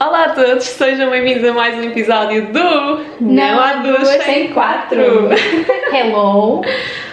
Olá 0.00 0.26
a 0.26 0.28
todos, 0.30 0.64
sejam 0.64 1.10
bem-vindos 1.10 1.44
a 1.44 1.52
mais 1.52 1.76
um 1.76 1.82
episódio 1.82 2.52
do 2.52 3.00
Não 3.20 3.60
há 3.60 3.74
duas 3.74 4.08
sem 4.22 4.48
quatro. 4.48 5.28
Hello! 5.92 6.62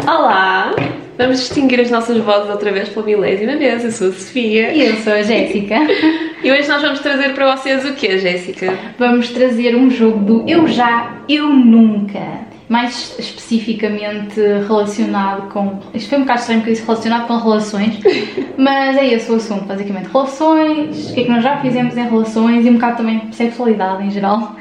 Olá! 0.04 0.72
Vamos 1.18 1.40
distinguir 1.40 1.80
as 1.80 1.90
nossas 1.90 2.18
vozes 2.18 2.50
outra 2.50 2.72
vez 2.72 2.90
pela 2.90 3.06
milésima 3.06 3.56
vez. 3.56 3.84
Eu 3.84 3.92
sou 3.92 4.10
a 4.10 4.12
Sofia 4.12 4.72
E 4.72 4.86
eu 4.86 4.96
sou 4.98 5.14
a 5.14 5.24
Jéssica. 5.24 5.76
e 6.44 6.52
hoje 6.52 6.68
nós 6.68 6.82
vamos 6.82 7.00
trazer 7.00 7.34
para 7.34 7.56
vocês 7.56 7.86
o 7.86 7.94
que, 7.94 8.20
Jéssica? 8.20 8.78
Vamos 9.00 9.30
trazer 9.30 9.76
um 9.76 9.90
jogo 9.90 10.20
do 10.20 10.50
Eu 10.50 10.68
Já, 10.68 11.22
Eu 11.28 11.50
Nunca. 11.50 12.45
Mais 12.68 13.16
especificamente 13.20 14.40
relacionado 14.68 15.50
com. 15.50 15.80
Isto 15.94 16.10
foi 16.10 16.18
um 16.18 16.22
bocado 16.22 16.40
estranho 16.40 16.62
porque 16.62 16.72
eu 16.72 16.76
disse 16.76 16.86
relacionado 16.86 17.28
com 17.28 17.38
relações, 17.38 18.00
mas 18.58 18.98
é 18.98 19.14
esse 19.14 19.32
o 19.32 19.36
assunto, 19.36 19.66
basicamente. 19.66 20.10
Relações, 20.12 21.12
o 21.12 21.14
que 21.14 21.22
é 21.22 21.24
que 21.26 21.30
nós 21.30 21.44
já 21.44 21.62
fizemos 21.62 21.96
em 21.96 22.04
relações 22.04 22.66
e 22.66 22.70
um 22.70 22.74
bocado 22.74 22.98
também 22.98 23.32
sexualidade 23.32 24.04
em 24.04 24.10
geral. 24.10 24.56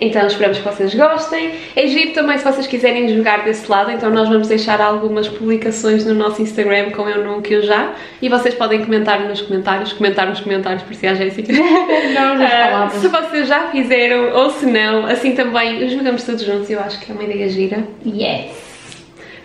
Então 0.00 0.26
esperamos 0.26 0.58
que 0.58 0.64
vocês 0.64 0.94
gostem. 0.94 1.52
É 1.76 1.86
giro 1.86 2.12
também 2.12 2.38
se 2.38 2.44
vocês 2.44 2.66
quiserem 2.66 3.14
jogar 3.14 3.44
desse 3.44 3.70
lado, 3.70 3.90
então 3.90 4.08
nós 4.10 4.28
vamos 4.28 4.48
deixar 4.48 4.80
algumas 4.80 5.28
publicações 5.28 6.06
no 6.06 6.14
nosso 6.14 6.40
Instagram 6.40 6.90
com 6.90 7.06
eu 7.08 7.22
nunca 7.22 7.52
eu 7.52 7.62
já 7.62 7.92
e 8.22 8.28
vocês 8.28 8.54
podem 8.54 8.82
comentar 8.82 9.20
nos 9.20 9.42
comentários, 9.42 9.92
comentar 9.92 10.26
nos 10.26 10.40
comentários 10.40 10.82
por 10.82 10.94
si 10.94 11.06
a 11.06 11.14
Jéssica. 11.14 11.52
Não, 12.14 12.38
já 12.38 12.84
Ah, 12.84 12.88
se 12.90 13.08
vocês 13.08 13.46
já 13.46 13.68
fizeram 13.68 14.32
ou 14.34 14.50
se 14.50 14.64
não, 14.66 15.04
assim 15.06 15.34
também 15.34 15.88
jogamos 15.88 16.22
todos 16.22 16.42
juntos, 16.42 16.70
eu 16.70 16.80
acho 16.80 16.98
que 17.00 17.10
é 17.10 17.14
uma 17.14 17.24
ideia 17.24 17.48
gira. 17.48 17.84
Yes! 18.06 18.70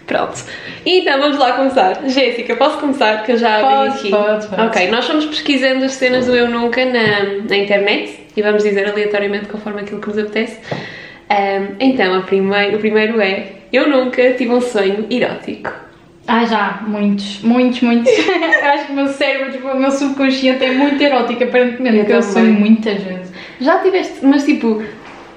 Pronto. 0.07 0.43
Então 0.85 1.19
vamos 1.19 1.37
lá 1.37 1.53
começar. 1.53 2.07
Jéssica, 2.07 2.55
posso 2.55 2.77
começar? 2.77 3.23
Que 3.23 3.33
eu 3.33 3.37
já 3.37 3.55
abri 3.55 3.89
Pode, 3.91 3.97
aqui. 3.97 4.09
pode, 4.11 4.47
pode. 4.47 4.61
Ok, 4.67 4.87
nós 4.89 5.05
fomos 5.05 5.25
pesquisando 5.25 5.83
as 5.83 5.93
cenas 5.93 6.27
do 6.27 6.35
Eu 6.35 6.47
Nunca 6.47 6.85
na, 6.85 7.23
na 7.49 7.57
internet 7.57 8.24
e 8.35 8.41
vamos 8.41 8.63
dizer 8.63 8.87
aleatoriamente 8.87 9.47
conforme 9.47 9.81
aquilo 9.81 10.01
que 10.01 10.07
nos 10.07 10.17
apetece. 10.17 10.59
Ahm, 11.29 11.75
então, 11.79 12.21
primeiro, 12.23 12.77
o 12.77 12.79
primeiro 12.79 13.19
é 13.19 13.47
Eu 13.73 13.89
nunca 13.89 14.31
tive 14.33 14.51
um 14.51 14.61
sonho 14.61 15.05
erótico. 15.09 15.71
Ah, 16.27 16.43
já, 16.45 16.83
muitos, 16.87 17.41
muitos, 17.41 17.81
muitos. 17.81 18.11
acho 18.63 18.87
que 18.87 18.91
o 18.91 18.95
meu 18.95 19.07
cérebro, 19.09 19.51
tipo, 19.51 19.67
o 19.67 19.79
meu 19.79 19.91
subconsciente 19.91 20.63
é 20.63 20.71
muito 20.71 21.01
erótico, 21.01 21.43
aparentemente, 21.43 21.97
Eu 21.97 22.03
porque 22.03 22.13
eu 22.13 22.21
sonho 22.23 22.53
muitas 22.53 23.01
vezes. 23.01 23.31
Já 23.59 23.79
tiveste, 23.79 24.25
mas 24.25 24.43
tipo, 24.43 24.83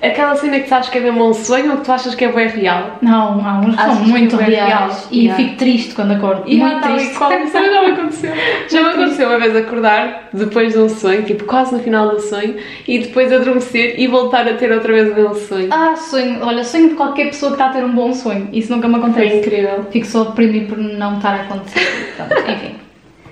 aquela 0.01 0.35
cena 0.37 0.61
que 0.61 0.69
tu 0.69 0.75
achas 0.75 0.89
que 0.91 0.99
é 0.99 1.01
mesmo 1.01 1.29
um 1.29 1.35
sonho 1.35 1.73
ou 1.73 1.77
que 1.79 1.85
tu 1.85 1.93
achas 1.93 2.15
que 2.15 2.25
é 2.25 2.33
bem 2.33 2.49
real? 2.49 2.99
Não, 3.03 3.45
há 3.47 3.61
uns 3.61 3.75
que 3.77 3.83
são 3.83 3.97
que 4.05 4.09
muito 4.11 4.41
é 4.41 4.45
reais. 4.45 4.69
real? 4.69 4.91
E 5.11 5.19
Yeah. 5.25 5.43
fico 5.45 5.57
triste 5.59 5.95
quando 5.95 6.13
acordo. 6.13 6.43
E 6.47 6.57
muito 6.59 6.79
e 6.89 6.93
triste. 6.93 7.15
qual, 7.17 7.33
isso 7.33 7.53
também 7.53 7.73
já 7.73 7.83
me 7.83 7.91
aconteceu. 7.93 8.33
Já 8.69 8.83
me 8.83 8.89
aconteceu 8.91 9.29
uma 9.29 9.39
vez 9.39 9.57
acordar 9.57 10.29
depois 10.33 10.73
de 10.73 10.79
um 10.79 10.89
sonho, 10.89 11.23
tipo 11.25 11.45
quase 11.45 11.75
no 11.75 11.81
final 11.83 12.09
do 12.11 12.21
sonho, 12.21 12.57
e 12.87 12.99
depois 13.01 13.33
adormecer 13.33 13.99
e 13.99 14.07
voltar 14.07 14.47
a 14.49 14.55
ter 14.55 14.71
outra 14.73 14.93
vez 14.93 15.11
o 15.11 15.15
mesmo 15.15 15.35
sonho. 15.35 15.69
Ah, 15.73 15.97
sonho. 15.97 16.39
Olha, 16.43 16.63
sonho 16.65 16.91
de 16.91 16.95
qualquer 16.95 17.27
pessoa 17.27 17.53
que 17.53 17.57
está 17.61 17.67
a 17.71 17.73
ter 17.75 17.85
um 17.85 17.93
bom 17.93 18.13
sonho. 18.13 18.49
Isso 18.53 18.71
nunca 18.73 18.87
me 18.89 18.95
Foi 19.01 19.03
acontece. 19.05 19.37
incrível. 19.39 19.87
Fico 19.91 20.07
só 20.07 20.25
deprimido 20.25 20.69
por 20.69 20.79
não 20.79 21.17
estar 21.17 21.31
a 21.31 21.43
acontecer. 21.43 22.15
Pronto, 22.17 22.35
enfim. 22.51 22.75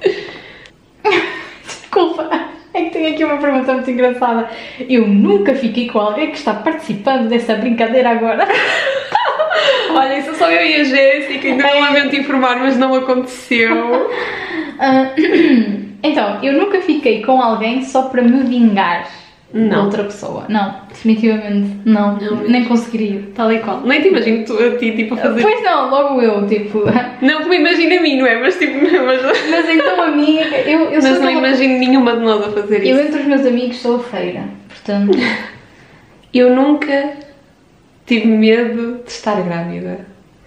Desculpa. 1.64 2.28
É 2.76 2.82
que 2.82 2.90
tenho 2.90 3.08
aqui 3.08 3.24
uma 3.24 3.38
pergunta 3.38 3.72
muito 3.72 3.90
engraçada. 3.90 4.50
Eu 4.86 5.08
nunca 5.08 5.54
fiquei 5.54 5.88
com 5.88 5.98
alguém 5.98 6.30
que 6.30 6.36
está 6.36 6.52
participando 6.52 7.26
dessa 7.26 7.54
brincadeira 7.54 8.10
agora. 8.10 8.46
Olha, 9.96 10.18
isso 10.18 10.34
só 10.34 10.50
eu 10.50 10.62
e 10.62 10.74
a 10.74 10.84
Jéssica, 10.84 11.48
ainda 11.48 11.62
não 11.62 11.80
lamento 11.80 12.14
informar, 12.14 12.58
mas 12.58 12.76
não 12.76 12.94
aconteceu. 12.94 14.10
Ah, 14.78 15.10
então, 16.04 16.38
eu 16.42 16.52
nunca 16.52 16.82
fiquei 16.82 17.22
com 17.22 17.40
alguém 17.40 17.82
só 17.82 18.10
para 18.10 18.20
me 18.20 18.42
vingar 18.42 19.08
Não. 19.54 19.84
outra 19.84 20.04
pessoa. 20.04 20.44
Não, 20.48 20.74
definitivamente 20.88 21.68
não. 21.84 22.16
Não 22.16 22.36
nem 22.48 22.64
conseguiria. 22.64 23.22
Tal 23.34 23.50
e 23.52 23.60
qual. 23.60 23.80
Nem 23.82 24.02
te 24.02 24.08
imagino 24.08 24.44
tu, 24.44 24.52
a 24.58 24.76
ti, 24.76 24.92
tipo, 24.92 25.14
a 25.14 25.18
fazer. 25.18 25.40
Pois 25.42 25.62
não, 25.62 25.88
logo 25.88 26.20
eu, 26.20 26.46
tipo. 26.46 26.82
Não 27.22 27.42
que 27.42 27.48
me 27.48 27.56
imagine 27.56 27.96
a 27.96 28.02
mim, 28.02 28.18
não 28.18 28.26
é? 28.26 28.40
Mas 28.40 28.58
tipo, 28.58 28.74
mas, 28.82 29.22
Mas 29.50 29.68
então 29.68 30.02
a 30.02 30.10
mim, 30.10 30.38
eu, 30.66 30.80
eu 30.90 31.02
mas 31.02 31.20
não 31.20 31.30
imagino 31.30 31.78
nenhuma 31.78 32.16
de 32.16 32.22
nós 32.22 32.46
a 32.46 32.50
fazer 32.50 32.84
Eu 32.86 32.96
isso. 32.96 33.06
entre 33.08 33.20
os 33.20 33.26
meus 33.26 33.46
amigos 33.46 33.76
sou 33.78 33.96
a 33.96 34.00
feira, 34.00 34.44
portanto. 34.68 35.16
Eu 36.34 36.54
nunca 36.54 37.12
tive 38.04 38.26
medo 38.26 39.00
de 39.04 39.10
estar 39.10 39.40
grávida. 39.40 40.00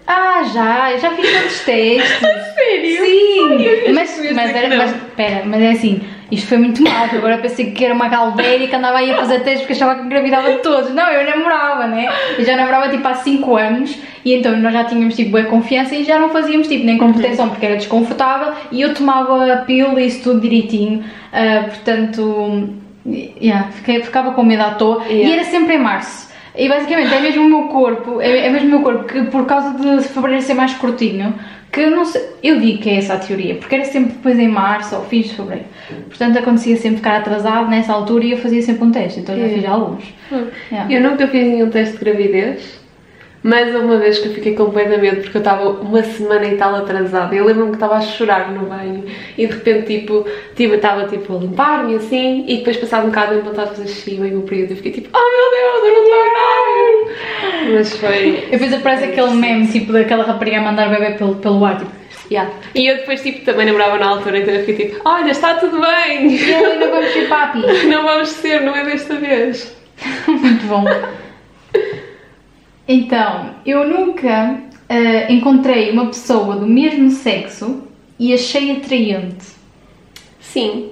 Ah, 0.06 0.42
já, 0.44 0.92
eu 0.92 0.98
já 0.98 1.10
fiz 1.12 1.32
tantos 1.32 1.60
testes. 1.64 2.18
Sério? 2.54 3.04
Sim, 3.04 3.62
eu 3.62 3.94
mas, 3.94 4.32
mas 4.34 4.54
era, 4.54 4.76
mas, 4.76 4.94
pera, 5.16 5.42
mas 5.46 5.62
é 5.62 5.70
assim, 5.70 6.00
isto 6.30 6.46
foi 6.46 6.58
muito 6.58 6.82
mal, 6.82 7.06
agora 7.12 7.38
pensei 7.38 7.72
que 7.72 7.84
era 7.84 7.94
uma 7.94 8.08
galvéria 8.08 8.68
que 8.68 8.74
andava 8.74 8.98
aí 8.98 9.10
a 9.10 9.16
fazer 9.16 9.40
testes 9.40 9.62
porque 9.62 9.72
achava 9.72 9.96
que 9.96 10.02
engravidava 10.02 10.52
de 10.52 10.58
todos. 10.58 10.92
Não, 10.94 11.08
eu 11.08 11.28
namorava, 11.28 11.86
né? 11.86 12.08
Eu 12.38 12.44
já 12.44 12.56
namorava 12.56 12.88
tipo 12.88 13.06
há 13.06 13.14
5 13.14 13.56
anos 13.56 13.98
e 14.24 14.34
então 14.34 14.56
nós 14.56 14.72
já 14.72 14.84
tínhamos 14.84 15.16
tipo 15.16 15.30
boa 15.32 15.44
confiança 15.44 15.94
e 15.94 16.04
já 16.04 16.18
não 16.18 16.30
fazíamos 16.30 16.68
tipo 16.68 16.84
nem 16.84 16.98
com 16.98 17.12
proteção 17.12 17.48
porque 17.48 17.66
era 17.66 17.76
desconfortável 17.76 18.54
e 18.70 18.80
eu 18.80 18.94
tomava 18.94 19.52
a 19.52 19.56
pílula 19.58 20.00
e 20.00 20.06
isso 20.06 20.22
tudo 20.22 20.40
direitinho, 20.40 21.04
ah, 21.32 21.64
portanto, 21.68 22.70
yeah, 23.06 23.68
fiquei, 23.72 24.02
ficava 24.02 24.32
com 24.32 24.42
medo 24.42 24.62
à 24.62 24.70
toa 24.70 25.04
e 25.08 25.14
Yeah. 25.20 25.34
era 25.34 25.44
sempre 25.44 25.74
em 25.74 25.78
março. 25.78 26.30
E 26.56 26.68
basicamente 26.68 27.14
é 27.14 27.20
mesmo 27.20 27.44
o 27.44 27.48
meu 27.48 27.68
corpo, 27.68 28.20
é, 28.20 28.46
é 28.46 28.50
mesmo 28.50 28.68
o 28.68 28.70
meu 28.70 28.82
corpo 28.82 29.04
que 29.04 29.22
por 29.24 29.46
causa 29.46 29.70
de 29.78 30.08
fevereiro 30.08 30.42
ser 30.42 30.54
mais 30.54 30.74
curtinho, 30.74 31.34
que 31.72 31.80
eu 31.80 31.90
não 31.92 32.04
sei, 32.04 32.22
eu 32.42 32.58
digo 32.58 32.82
que 32.82 32.90
é 32.90 32.96
essa 32.96 33.14
a 33.14 33.18
teoria, 33.18 33.54
porque 33.54 33.76
era 33.76 33.84
sempre 33.84 34.12
depois 34.12 34.38
em 34.38 34.48
março 34.48 34.96
ou 34.96 35.04
fins 35.04 35.28
de 35.28 35.34
fevereiro. 35.34 35.66
Portanto 36.08 36.38
acontecia 36.38 36.76
sempre 36.76 36.98
ficar 36.98 37.16
atrasado 37.16 37.68
nessa 37.68 37.92
altura 37.92 38.24
e 38.24 38.32
eu 38.32 38.38
fazia 38.38 38.62
sempre 38.62 38.84
um 38.84 38.90
teste, 38.90 39.20
então 39.20 39.36
já 39.36 39.48
fiz 39.48 39.64
alguns. 39.64 40.04
Yeah. 40.70 40.92
Eu 40.92 41.00
nunca 41.00 41.26
fiz 41.26 41.46
nenhum 41.46 41.70
teste 41.70 41.98
de 41.98 42.04
gravidez, 42.04 42.80
mas 43.42 43.74
uma 43.74 43.96
vez 43.96 44.18
que 44.18 44.28
eu 44.28 44.34
fiquei 44.34 44.54
completamente 44.54 45.20
porque 45.20 45.38
eu 45.38 45.40
estava 45.40 45.70
uma 45.70 46.02
semana 46.02 46.44
e 46.44 46.56
tal 46.56 46.74
atrasada. 46.74 47.34
Eu 47.34 47.46
lembro-me 47.46 47.70
que 47.70 47.76
estava 47.76 47.96
a 47.96 48.00
chorar 48.00 48.52
no 48.52 48.66
banho 48.66 49.04
e 49.36 49.46
de 49.46 49.52
repente 49.52 49.98
tipo, 49.98 50.26
tipo 50.54 50.74
estava 50.74 51.08
tipo 51.08 51.34
a 51.34 51.38
limpar-me 51.38 51.96
assim 51.96 52.44
e 52.46 52.58
depois 52.58 52.76
passado 52.76 53.04
um 53.04 53.08
bocado 53.08 53.34
eu 53.34 53.42
vontade 53.42 53.70
de 53.70 53.76
fazer 53.76 53.88
xixi 53.88 54.14
e 54.16 54.34
o 54.34 54.42
período 54.42 54.72
eu 54.72 54.76
fiquei 54.76 54.92
tipo, 54.92 55.08
oh 55.12 55.18
meu 55.18 55.50
Deus, 55.50 55.84
eu 55.86 55.94
não 55.94 56.04
estou 56.04 56.20
grávida! 56.34 57.74
Mas 57.74 57.96
foi. 57.96 58.48
Eu 58.52 58.58
fiz 58.58 58.72
aparece 58.72 59.04
aquele 59.04 59.34
meme 59.34 59.66
tipo 59.66 59.92
daquela 59.92 60.24
rapariga 60.24 60.58
a 60.58 60.62
mandar 60.62 60.88
o 60.88 60.90
bebê 60.90 61.12
pelo, 61.16 61.36
pelo 61.36 61.64
ar, 61.64 61.78
tipo, 61.78 61.99
Yeah. 62.30 62.52
E 62.74 62.86
eu 62.86 62.96
depois 62.98 63.22
tipo 63.22 63.44
também 63.44 63.66
namorava 63.66 63.98
na 63.98 64.06
altura, 64.06 64.38
então 64.38 64.54
eu 64.54 64.64
fiquei 64.64 64.90
tipo, 64.90 65.00
olha, 65.04 65.30
está 65.30 65.54
tudo 65.54 65.80
bem! 65.80 66.28
e 66.28 66.50
eu 66.50 66.70
ainda 66.72 66.90
vamos 66.90 67.10
ser 67.12 67.28
papi. 67.28 67.60
Não 67.88 68.04
vamos 68.04 68.28
ser, 68.28 68.62
não 68.62 68.76
é 68.76 68.84
desta 68.84 69.16
vez. 69.16 69.76
Muito 70.28 70.66
bom. 70.66 70.84
Então, 72.86 73.56
eu 73.66 73.86
nunca 73.86 74.60
ah, 74.88 75.32
encontrei 75.32 75.90
uma 75.90 76.06
pessoa 76.06 76.56
do 76.56 76.66
mesmo 76.66 77.10
sexo 77.10 77.82
e 78.18 78.32
achei 78.32 78.72
atraente. 78.72 79.46
Sim, 80.40 80.90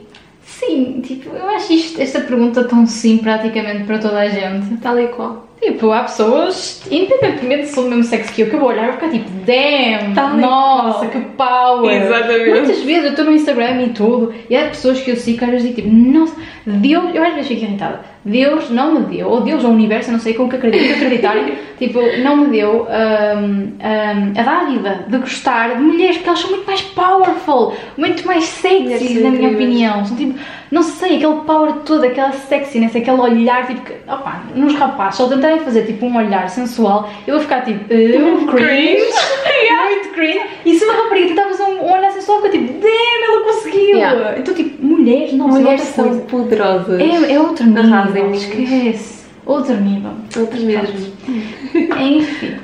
Sim, 0.59 1.01
tipo, 1.03 1.31
eu 1.31 1.49
acho 1.51 1.73
isto, 1.73 2.01
esta 2.01 2.21
pergunta 2.21 2.65
tão 2.65 2.85
sim 2.85 3.19
praticamente 3.19 3.85
para 3.85 3.99
toda 3.99 4.19
a 4.19 4.29
gente. 4.29 4.77
tal 4.79 4.99
e 4.99 5.07
qual. 5.09 5.48
Tipo, 5.61 5.91
há 5.91 6.03
pessoas, 6.03 6.83
independentemente 6.91 7.67
se 7.67 7.75
são 7.75 7.85
do 7.85 7.91
mesmo 7.91 8.05
sexo 8.05 8.33
que 8.33 8.43
eu, 8.43 8.49
que 8.49 8.55
eu 8.55 8.61
vou 8.61 8.69
olhar 8.69 8.85
e 8.85 8.87
vou 8.87 8.95
ficar 8.95 9.11
tipo, 9.11 9.29
damn, 9.45 10.13
e 10.13 10.41
nossa, 10.41 11.07
que 11.09 11.19
power. 11.21 12.03
Exatamente. 12.03 12.51
Muitas 12.51 12.83
vezes 12.83 13.05
eu 13.05 13.11
estou 13.11 13.25
no 13.25 13.33
Instagram 13.33 13.83
e 13.83 13.89
tudo, 13.89 14.35
e 14.49 14.57
há 14.57 14.69
pessoas 14.69 15.01
que 15.01 15.11
eu 15.11 15.17
sigo 15.17 15.39
que 15.39 15.45
às 15.45 15.51
vezes 15.51 15.67
digo 15.67 15.83
tipo, 15.83 15.95
nossa, 15.95 16.37
Deus, 16.65 17.15
eu 17.15 17.25
às 17.25 17.35
vezes 17.35 17.49
fico 17.49 17.65
irritada, 17.65 18.01
Deus 18.29 18.71
não 18.71 18.95
me 18.95 19.17
deu, 19.17 19.29
ou 19.29 19.41
Deus 19.41 19.65
ou 19.65 19.71
o 19.71 19.75
universo, 19.75 20.11
eu 20.11 20.13
não 20.13 20.21
sei 20.21 20.35
com 20.35 20.49
que 20.49 20.57
acredito, 20.57 20.95
acreditarem, 20.95 21.55
tipo, 21.79 21.99
não 22.23 22.37
me 22.37 22.49
deu 22.49 22.83
hum, 22.83 23.73
hum, 23.73 24.33
a 24.37 24.43
dádiva 24.43 25.05
de 25.09 25.19
gostar 25.19 25.77
de 25.77 25.83
mulheres, 25.83 26.17
porque 26.17 26.29
elas 26.29 26.41
são 26.41 26.51
muito 26.51 26.67
mais 26.67 26.81
powerful, 26.83 27.73
muito 27.97 28.27
mais 28.27 28.45
sexy, 28.45 28.83
Mulheres 28.83 29.23
na 29.23 29.31
minha 29.31 29.51
opinião. 29.51 30.05
São 30.05 30.17
tipo, 30.17 30.39
não 30.71 30.83
sei, 30.83 31.17
aquele 31.17 31.41
power 31.47 31.73
todo, 31.85 32.05
aquela 32.05 32.33
sexiness, 32.33 32.95
aquele 32.95 33.21
olhar, 33.21 33.67
tipo, 33.67 33.81
que, 33.81 33.95
opa, 34.07 34.43
nos 34.55 34.75
rapazes, 34.75 35.17
se 35.17 35.23
eu 35.23 35.29
tentarem 35.29 35.61
fazer 35.61 35.83
tipo 35.87 36.05
um 36.05 36.17
olhar 36.17 36.49
sensual, 36.51 37.09
eu 37.27 37.35
vou 37.35 37.43
ficar 37.43 37.63
tipo, 37.63 37.83
uh, 37.85 38.47
cringe, 38.47 39.03
muito 39.89 40.09
cringe. 40.15 40.41
E 40.65 40.75
se 40.75 40.85
uma 40.85 40.95
rapariga 40.95 41.29
tentar 41.29 41.45
fazer 41.45 41.63
um, 41.63 41.87
um 41.87 41.93
olhar 41.93 42.13
sensual, 42.13 42.39
eu 42.39 42.51
fico 42.51 42.59
tipo, 42.59 42.81
damn, 42.81 43.25
ela 43.25 43.45
conseguiu. 43.45 43.97
Yeah. 43.97 44.39
Então, 44.39 44.55
tipo, 44.55 44.85
mulheres, 44.85 45.33
não 45.33 45.49
Mulheres 45.49 45.81
outra 45.97 46.05
são 46.05 46.19
poderosas. 46.21 47.01
É, 47.01 47.33
é 47.33 47.41
outro 47.41 47.67
nível, 47.67 47.83
Esquece. 48.33 49.27
Outro 49.47 49.77
nível. 49.81 50.13
Outras 50.37 50.63
mesmo. 50.63 51.13
Enfim. 51.99 52.57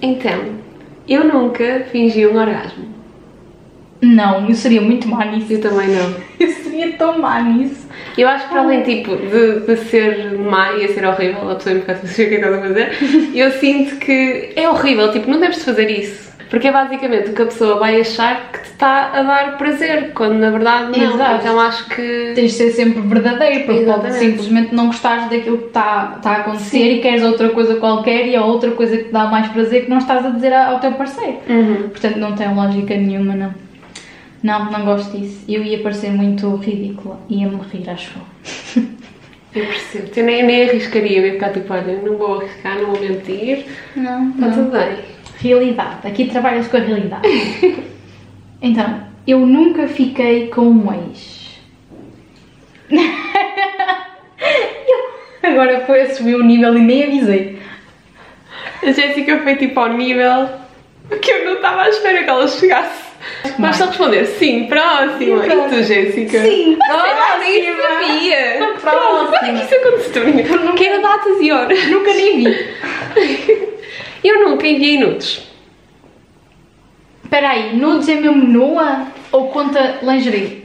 Então, 0.00 0.40
eu 1.08 1.24
nunca 1.24 1.86
fingi 1.90 2.26
um 2.26 2.36
orgasmo. 2.36 2.94
Não, 4.00 4.48
eu 4.48 4.54
seria 4.54 4.80
muito 4.80 5.08
má 5.08 5.24
nisso. 5.24 5.52
Eu 5.52 5.60
também 5.60 5.88
não. 5.88 6.14
Eu 6.38 6.50
seria 6.50 6.92
tão 6.92 7.18
má 7.18 7.40
nisso. 7.40 7.88
Eu 8.18 8.28
acho 8.28 8.44
que 8.44 8.50
para 8.50 8.62
além 8.62 8.82
tipo, 8.82 9.16
de, 9.16 9.60
de 9.60 9.76
ser 9.76 10.38
má 10.38 10.72
e 10.72 10.84
a 10.84 10.88
ser 10.88 11.04
horrível, 11.06 11.50
a 11.50 11.54
pessoa 11.54 11.74
me 11.74 11.80
ficar 11.80 11.94
a 11.94 11.96
saber 11.96 12.10
o 12.10 12.14
que 12.14 12.22
é 12.22 12.26
que 12.28 12.34
estás 12.34 12.54
a 12.54 12.60
fazer, 12.60 12.90
eu 13.34 13.50
sinto 13.52 13.96
que 13.96 14.52
é 14.54 14.68
horrível, 14.68 15.10
tipo, 15.10 15.30
não 15.30 15.40
deves 15.40 15.58
de 15.58 15.64
fazer 15.64 15.90
isso. 15.90 16.33
Porque 16.54 16.68
é 16.68 16.72
basicamente 16.72 17.30
o 17.30 17.32
que 17.32 17.42
a 17.42 17.46
pessoa 17.46 17.80
vai 17.80 18.00
achar 18.00 18.52
que 18.52 18.60
te 18.60 18.66
está 18.66 19.10
a 19.12 19.24
dar 19.24 19.58
prazer, 19.58 20.12
quando 20.14 20.34
na 20.34 20.50
verdade 20.50 20.96
não. 20.96 21.14
Exato. 21.14 21.40
Então 21.40 21.58
acho 21.58 21.88
que. 21.88 22.32
Tens 22.36 22.52
de 22.52 22.56
ser 22.56 22.70
sempre 22.70 23.00
verdadeiro, 23.00 23.64
porque 23.64 23.80
pode 23.80 23.82
Exatamente. 23.82 24.18
simplesmente 24.18 24.72
não 24.72 24.86
gostares 24.86 25.28
daquilo 25.28 25.58
que 25.58 25.66
está 25.66 26.14
está 26.16 26.30
a 26.30 26.36
acontecer 26.36 26.78
Sim. 26.78 26.90
e 26.92 27.00
queres 27.00 27.24
outra 27.24 27.48
coisa 27.48 27.74
qualquer 27.74 28.28
e 28.28 28.36
é 28.36 28.40
outra 28.40 28.70
coisa 28.70 28.96
que 28.96 29.02
te 29.02 29.10
dá 29.10 29.24
mais 29.24 29.48
prazer 29.48 29.82
que 29.82 29.90
não 29.90 29.98
estás 29.98 30.24
a 30.24 30.30
dizer 30.30 30.52
ao 30.52 30.78
teu 30.78 30.92
parceiro. 30.92 31.38
Uhum. 31.48 31.88
Portanto, 31.88 32.18
não 32.18 32.36
tem 32.36 32.54
lógica 32.54 32.94
nenhuma, 32.94 33.34
não. 33.34 33.52
Não, 34.40 34.70
não 34.70 34.84
gosto 34.84 35.18
disso. 35.18 35.42
Eu 35.48 35.64
ia 35.64 35.80
parecer 35.80 36.12
muito 36.12 36.54
ridícula. 36.54 37.18
Ia-me 37.28 37.58
rir, 37.72 37.90
acho 37.90 38.12
eu. 38.76 38.82
Eu 39.56 39.66
percebo. 39.66 40.08
Eu 40.14 40.24
nem, 40.24 40.44
nem 40.44 40.68
arriscaria, 40.68 41.18
eu 41.18 41.26
ia 41.26 41.32
ficar 41.32 41.50
tipo, 41.50 41.72
olha, 41.72 42.00
não 42.00 42.16
vou 42.16 42.38
arriscar, 42.38 42.78
não 42.78 42.92
vou 42.92 43.00
mentir, 43.00 43.66
Não, 43.96 44.30
está 44.30 44.50
tudo 44.50 44.70
bem. 44.70 45.13
Realidade. 45.44 46.06
Aqui 46.06 46.24
trabalhas 46.24 46.66
com 46.68 46.78
a 46.78 46.80
realidade. 46.80 47.28
então, 48.62 49.02
eu 49.26 49.40
nunca 49.40 49.86
fiquei 49.86 50.48
com 50.48 50.62
um 50.62 50.90
ex. 50.90 51.60
Agora 55.42 55.84
foi 55.84 56.00
a 56.00 56.14
subir 56.14 56.36
o 56.36 56.42
nível 56.42 56.74
e 56.78 56.80
nem 56.80 57.04
avisei. 57.04 57.58
A 58.82 58.90
Jéssica 58.90 59.42
foi 59.42 59.56
tipo 59.56 59.78
ao 59.78 59.92
nível 59.92 60.48
que 61.20 61.30
eu 61.30 61.44
não 61.44 61.56
estava 61.56 61.82
à 61.82 61.90
espera 61.90 62.24
que 62.24 62.30
ela 62.30 62.48
chegasse. 62.48 63.04
Mas 63.58 63.76
só 63.76 63.84
responder 63.84 64.24
sim, 64.24 64.64
próxima. 64.64 65.46
E 65.46 65.68
tu, 65.68 65.82
Jéssica? 65.82 66.40
Sim, 66.40 66.78
Ah, 66.90 67.36
nem 67.38 67.64
sabia. 67.76 68.72
Próxima. 68.80 69.28
Quando 69.28 69.44
é 69.44 69.52
que 69.52 69.64
isso 69.64 69.74
aconteceu? 69.74 70.24
Quero 70.74 71.02
datas 71.02 71.38
e 71.38 71.52
horas. 71.52 71.86
Nunca 71.88 72.14
nem 72.14 72.44
vi. 72.44 72.66
Eu 74.24 74.48
nunca 74.48 74.66
enviei 74.66 74.98
nudes. 74.98 75.46
Espera 77.22 77.50
aí, 77.50 77.76
nudes 77.76 78.08
é 78.08 78.14
mesmo 78.16 78.36
nua 78.44 79.06
ou 79.32 79.48
conta 79.48 79.98
lingerie? 80.02 80.64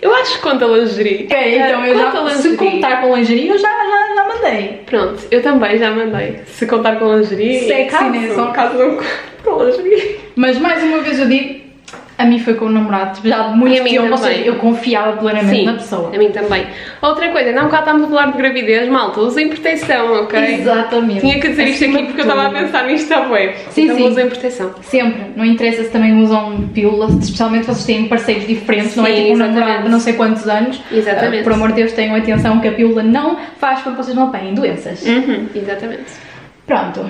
Eu 0.00 0.14
acho 0.14 0.34
que 0.36 0.42
conta 0.42 0.64
lingerie. 0.66 1.24
Ok, 1.24 1.58
então 1.58 1.84
eu 1.86 1.94
Conta 1.98 2.28
já, 2.30 2.36
se 2.36 2.48
lingerie. 2.48 2.56
contar 2.72 3.00
com 3.00 3.16
lingerie, 3.16 3.48
eu 3.48 3.58
já, 3.58 3.68
já, 3.68 4.14
já 4.14 4.28
mandei. 4.28 4.80
Pronto, 4.86 5.22
eu 5.30 5.42
também 5.42 5.78
já 5.78 5.90
mandei. 5.90 6.40
Se 6.46 6.66
contar 6.66 6.96
com 6.98 7.16
lingerie, 7.16 7.60
Sexy, 7.66 7.90
caso, 7.90 8.10
né? 8.10 8.34
Só- 8.34 8.52
caso 8.52 8.78
não 8.78 8.98
com 9.44 9.62
lingerie. 9.64 10.20
Mas 10.36 10.58
mais 10.58 10.82
uma 10.84 10.98
vez 10.98 11.18
eu 11.18 11.26
digo, 11.28 11.57
a 12.18 12.24
mim 12.24 12.40
foi 12.40 12.54
com 12.54 12.64
o 12.64 12.68
namorado, 12.68 13.14
tipo, 13.14 13.28
já 13.28 13.44
de 13.48 13.56
muito 13.56 13.74
tempo, 13.80 14.02
ou 14.02 14.18
também. 14.18 14.18
seja, 14.18 14.40
eu 14.44 14.56
confiava 14.56 15.16
plenamente 15.16 15.56
Sim, 15.60 15.64
na 15.66 15.74
pessoa. 15.74 16.10
a 16.12 16.18
mim 16.18 16.30
também. 16.30 16.66
Outra 17.00 17.28
coisa, 17.30 17.52
não 17.52 17.68
cá 17.68 17.78
estamos 17.78 18.02
a 18.02 18.08
falar 18.08 18.32
de 18.32 18.38
gravidez, 18.38 18.88
malta, 18.88 19.20
usem 19.20 19.48
proteção, 19.48 20.22
ok? 20.24 20.40
Exatamente. 20.54 21.20
Tinha 21.20 21.40
que 21.40 21.48
dizer 21.48 21.64
isto 21.68 21.84
Acima 21.84 21.98
aqui 21.98 22.06
de 22.08 22.12
porque 22.12 22.20
eu 22.28 22.28
estava 22.28 22.48
a 22.48 22.50
pensar 22.60 22.86
nisto 22.86 23.14
bué. 23.28 23.54
Sim, 23.70 23.84
então 23.84 23.96
sim. 23.96 24.08
usem 24.08 24.26
proteção. 24.28 24.74
Sempre, 24.82 25.26
não 25.36 25.44
interessa 25.44 25.84
se 25.84 25.90
também 25.90 26.20
usam 26.20 26.68
pílulas, 26.74 27.14
especialmente 27.14 27.66
se 27.66 27.70
vocês 27.72 27.86
têm 27.86 28.08
parceiros 28.08 28.46
diferentes, 28.48 28.96
não 28.96 29.06
é 29.06 29.10
Sim, 29.10 29.14
tipo 29.14 29.28
um 29.28 29.32
exatamente. 29.34 29.60
namorado 29.60 29.84
de 29.84 29.88
não 29.90 30.00
sei 30.00 30.12
quantos 30.14 30.48
anos. 30.48 30.80
Exatamente. 30.90 31.40
Ah, 31.40 31.44
por 31.44 31.52
amor 31.52 31.68
de 31.68 31.74
Deus, 31.76 31.92
tenham 31.92 32.16
atenção 32.16 32.58
que 32.60 32.66
a 32.66 32.72
pílula 32.72 33.02
não 33.04 33.38
faz 33.60 33.80
com 33.82 33.92
que 33.92 33.96
vocês 33.96 34.16
não 34.16 34.24
apanhem 34.24 34.54
doenças. 34.54 35.06
Uhum, 35.06 35.46
exatamente. 35.54 36.10
Pronto. 36.66 37.08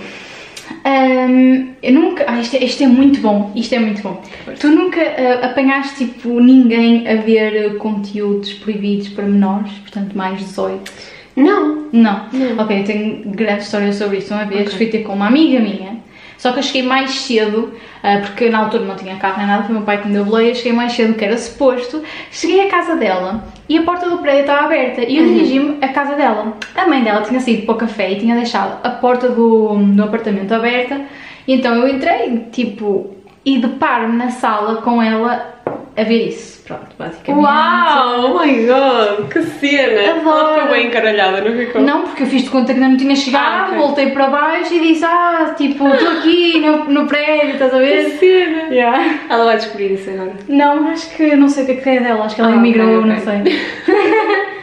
Ahm, 0.84 1.74
eu 1.82 1.92
nunca. 1.92 2.24
Ah, 2.26 2.40
isto, 2.40 2.56
é, 2.56 2.64
isto 2.64 2.82
é 2.82 2.86
muito 2.86 3.20
bom. 3.20 3.52
Isto 3.54 3.74
é 3.74 3.78
muito 3.78 4.02
bom. 4.02 4.22
Tu 4.58 4.68
nunca 4.68 5.00
ah, 5.00 5.46
apanhaste 5.46 6.06
tipo 6.06 6.40
ninguém 6.40 7.06
a 7.08 7.16
ver 7.16 7.72
ah, 7.72 7.78
conteúdos 7.78 8.52
proibidos 8.54 9.08
para 9.08 9.24
menores, 9.24 9.72
portanto 9.78 10.16
mais 10.16 10.38
18? 10.38 10.92
Não. 11.36 11.86
Não. 11.92 12.26
Não. 12.32 12.58
Ok, 12.62 12.80
eu 12.80 12.84
tenho 12.84 13.22
grande 13.30 13.62
história 13.62 13.92
sobre 13.92 14.18
isso. 14.18 14.34
Uma 14.34 14.44
vez 14.44 14.66
Ok. 14.68 14.76
fui 14.76 14.86
ter 14.86 15.04
com 15.04 15.12
uma 15.14 15.26
amiga 15.28 15.60
minha, 15.60 15.96
só 16.38 16.52
que 16.52 16.60
eu 16.60 16.62
cheguei 16.62 16.82
mais 16.84 17.10
cedo, 17.10 17.74
ah, 18.02 18.18
porque 18.24 18.48
na 18.48 18.60
altura 18.60 18.84
não 18.84 18.96
tinha 18.96 19.16
carro 19.16 19.36
nem 19.38 19.46
nada, 19.46 19.64
foi 19.64 19.72
o 19.74 19.78
meu 19.78 19.84
pai 19.84 20.00
que 20.00 20.06
me 20.08 20.14
deu 20.14 20.24
boleia, 20.24 20.54
cheguei 20.54 20.72
mais 20.72 20.92
cedo 20.92 21.12
do 21.12 21.18
que 21.18 21.24
era 21.24 21.36
suposto. 21.36 22.02
Cheguei 22.30 22.66
à 22.66 22.70
casa 22.70 22.94
dela 22.96 23.44
e 23.68 23.76
a 23.76 23.82
porta 23.82 24.08
do 24.08 24.18
prédio 24.18 24.42
estava 24.42 24.64
aberta 24.66 25.02
e 25.02 25.16
eu 25.18 25.24
Uhum. 25.24 25.34
dirigi-me 25.34 25.78
à 25.82 25.88
casa 25.88 26.14
dela. 26.14 26.56
A 26.74 26.86
mãe 26.86 27.02
dela 27.02 27.20
tinha 27.22 27.40
saído 27.40 27.66
para 27.66 27.74
o 27.74 27.78
café 27.78 28.12
e 28.12 28.16
tinha 28.20 28.34
deixado 28.36 28.78
a 28.82 28.88
porta 28.88 29.28
do, 29.28 29.74
do 29.76 30.02
apartamento 30.04 30.52
aberta, 30.54 31.00
e 31.46 31.52
então 31.54 31.74
eu 31.74 31.88
entrei, 31.88 32.46
tipo, 32.52 33.14
e 33.44 33.58
deparo-me 33.58 34.16
na 34.16 34.30
sala 34.30 34.76
com 34.82 35.02
ela 35.02 35.57
a 36.00 36.04
ver 36.04 36.28
isso. 36.28 36.58
Pronto, 36.68 36.88
basicamente. 36.98 37.44
Uau, 37.44 38.36
oh 38.36 38.38
my 38.44 38.66
god, 38.66 39.28
que 39.32 39.42
cena. 39.42 40.10
Adoro. 40.20 40.28
Ela 40.28 40.54
ficou 40.54 40.70
bem 40.70 40.86
encaralhada, 40.88 41.40
não 41.40 41.56
ficou? 41.56 41.80
Não, 41.80 42.02
porque 42.02 42.22
eu 42.24 42.26
fiz 42.26 42.42
de 42.42 42.50
conta 42.50 42.74
que 42.74 42.78
ainda 42.78 42.90
não 42.90 42.96
tinha 42.98 43.16
chegado, 43.16 43.44
Ah, 43.44 43.66
ok. 43.68 43.78
voltei 43.78 44.10
para 44.10 44.26
baixo 44.28 44.74
e 44.74 44.80
disse, 44.80 45.02
ah, 45.04 45.54
tipo, 45.56 45.88
estou 45.88 46.10
aqui 46.18 46.58
no, 46.60 46.84
no 46.84 47.06
prédio, 47.06 47.52
estás 47.54 47.72
a 47.72 47.78
Que 47.78 47.84
ver? 47.84 48.10
cena. 48.18 48.62
Yeah. 48.74 49.18
Ela 49.30 49.44
vai 49.46 49.56
descobrir 49.56 49.92
isso 49.94 50.10
agora. 50.10 50.32
Não, 50.46 50.88
acho 50.88 51.08
que 51.16 51.34
não 51.36 51.48
sei 51.48 51.62
o 51.62 51.66
que 51.66 51.72
é 51.72 51.76
que 51.76 51.88
é 51.88 52.00
dela, 52.00 52.24
acho 52.26 52.34
que 52.34 52.40
ela 52.42 52.52
Ah, 52.52 52.56
emigrou, 52.56 52.98
ok, 52.98 53.06
não 53.10 53.16
ok. 53.16 53.24
sei. 53.24 53.58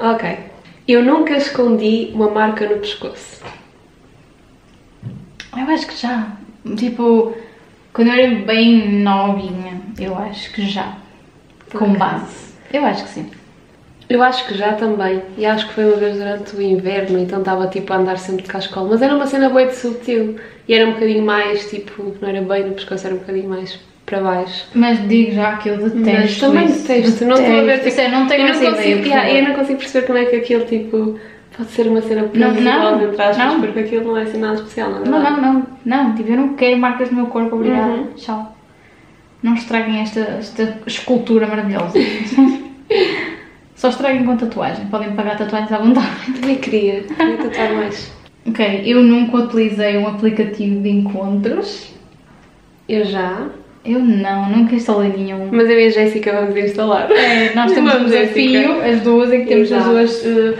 Ok. 0.00 0.38
Eu 0.88 1.02
nunca 1.04 1.36
escondi 1.36 2.10
uma 2.14 2.30
marca 2.30 2.66
no 2.66 2.78
pescoço. 2.78 3.42
Eu 5.56 5.74
acho 5.74 5.86
que 5.86 5.96
já. 5.96 6.28
Tipo, 6.76 7.34
quando 7.92 8.08
eu 8.08 8.14
era 8.14 8.34
bem 8.44 9.00
novinha, 9.02 9.80
eu 9.98 10.16
acho 10.16 10.52
que 10.52 10.62
já. 10.66 10.94
Com 11.72 11.84
Ok. 11.86 11.96
base. 11.98 12.50
Eu 12.72 12.84
acho 12.84 13.04
que 13.04 13.10
sim. 13.10 13.26
Eu 14.08 14.22
acho 14.24 14.46
que 14.48 14.54
já 14.56 14.72
também. 14.72 15.22
E 15.38 15.46
acho 15.46 15.68
que 15.68 15.74
foi 15.74 15.84
uma 15.84 15.96
vez 15.96 16.16
durante 16.16 16.56
o 16.56 16.60
inverno, 16.62 17.18
então 17.18 17.38
estava 17.40 17.68
tipo 17.68 17.92
a 17.92 17.96
andar 17.96 18.18
sempre 18.18 18.42
de 18.42 18.48
cascola. 18.48 18.88
Mas 18.90 19.02
era 19.02 19.14
uma 19.14 19.26
cena 19.26 19.48
boa 19.48 19.66
de 19.66 19.76
subtil. 19.76 20.36
E 20.66 20.74
era 20.74 20.88
um 20.88 20.94
bocadinho 20.94 21.24
mais, 21.24 21.68
tipo, 21.70 22.14
não 22.20 22.28
era 22.28 22.40
bem 22.42 22.64
no 22.64 22.74
pescoço, 22.74 23.06
era 23.06 23.14
um 23.14 23.18
bocadinho 23.18 23.48
mais 23.48 23.78
para 24.04 24.20
baixo. 24.20 24.66
Mas 24.74 25.08
digo 25.08 25.32
já 25.32 25.56
que 25.58 25.68
eu 25.68 25.76
detesto. 25.76 26.10
Mas 26.10 26.38
também 26.38 26.64
isso. 26.66 26.88
detesto. 26.88 27.24
Não 27.24 27.36
estou 27.36 27.58
a 27.60 27.62
ver, 27.62 27.78
tipo, 27.78 27.90
Sério, 27.92 28.12
não 28.18 28.26
tenho 28.26 28.42
eu 28.42 28.48
não 28.48 28.56
ideia. 28.56 28.72
consigo, 28.74 28.98
por 28.98 29.06
yeah, 29.06 29.30
eu 29.32 29.44
não 29.48 29.54
consigo 29.54 29.78
perceber 29.78 30.06
como 30.08 30.18
é 30.18 30.24
que 30.24 30.36
aquilo, 30.36 30.64
tipo, 30.64 31.20
pode 31.60 31.70
ser 31.72 31.86
uma 31.88 32.00
cena 32.00 32.28
Não, 32.32 32.54
não, 32.54 33.02
entre 33.02 33.22
aspas, 33.22 33.36
não. 33.46 33.60
porque 33.60 33.80
aquilo 33.80 34.04
não 34.04 34.16
é 34.16 34.22
assim 34.22 34.38
nada 34.38 34.54
especial, 34.54 34.90
não 34.90 35.02
é 35.04 35.08
Não, 35.08 35.20
não, 35.22 35.40
não, 35.42 35.66
não, 35.84 36.14
tipo, 36.14 36.30
eu 36.30 36.36
não 36.36 36.54
quero 36.54 36.78
marcas 36.78 37.10
no 37.10 37.16
meu 37.16 37.26
corpo, 37.26 37.56
obrigada. 37.56 37.92
Uhum. 37.92 38.06
Tchau. 38.16 38.56
Não 39.42 39.54
estraguem 39.54 40.00
esta, 40.00 40.20
esta 40.20 40.78
escultura 40.86 41.46
maravilhosa. 41.46 41.98
Só 43.74 43.88
estraguem 43.88 44.24
com 44.24 44.36
tatuagem, 44.36 44.86
podem 44.86 45.12
pagar 45.12 45.38
tatuagens 45.38 45.72
à 45.72 45.78
vontade. 45.78 46.32
Também 46.40 46.56
queria, 46.56 47.02
queria 47.02 47.36
tatuar 47.36 47.74
mais. 47.74 48.12
Ok, 48.48 48.82
eu 48.86 49.02
nunca 49.02 49.36
utilizei 49.36 49.98
um 49.98 50.08
aplicativo 50.08 50.80
de 50.80 50.88
encontros. 50.88 51.92
Eu 52.88 53.04
já, 53.04 53.48
Eu 53.84 53.98
não, 54.00 54.48
nunca 54.48 54.74
instalei 54.74 55.12
nenhum. 55.12 55.50
mas 55.52 55.68
eu 55.68 55.78
e 55.78 55.86
a 55.86 55.90
Jéssica 55.90 56.32
vamos 56.32 56.56
instalar. 56.56 57.10
É, 57.12 57.54
nós 57.54 57.70
temos 57.74 57.94
um 57.96 58.04
desafio, 58.06 58.50
Jéssica. 58.62 58.86
as 58.86 59.00
duas, 59.02 59.30
em 59.30 59.40
que 59.42 59.46
temos 59.46 59.70
as 59.70 59.78
Exato. 59.78 59.90
duas 59.90 60.24
eh, 60.24 60.54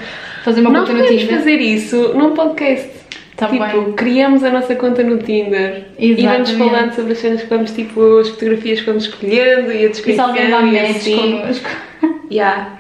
fazer 0.45 0.61
uma 0.61 0.71
Nós 0.71 0.81
conta 0.89 0.93
no 0.93 0.99
podemos 1.05 1.23
Tinder. 1.23 1.39
fazer 1.39 1.57
isso 1.57 2.13
num 2.15 2.35
podcast. 2.35 2.91
Tá 3.37 3.47
tipo, 3.49 3.65
bem. 3.65 3.93
criamos 3.93 4.45
a 4.45 4.51
nossa 4.51 4.75
conta 4.77 5.03
no 5.03 5.17
Tinder 5.19 5.85
e 5.99 6.15
vamos 6.15 6.51
Exatamente. 6.51 6.57
falando 6.59 6.93
sobre 6.95 7.13
as 7.13 7.19
cenas 7.19 7.41
que 7.43 7.49
vamos, 7.49 7.71
tipo, 7.73 8.19
as 8.19 8.29
fotografias 8.29 8.81
que 8.81 8.87
vamos 8.87 9.05
escolhendo 9.05 9.73
e 9.73 9.77
a 9.77 9.81
E 9.81 9.83
se 9.83 9.89
descrição 9.89 10.27
alguém 10.27 10.51
dá 10.51 10.61
e 10.63 10.79
assim. 10.79 11.17
connosco. 11.17 11.69
Yeah. 12.31 12.79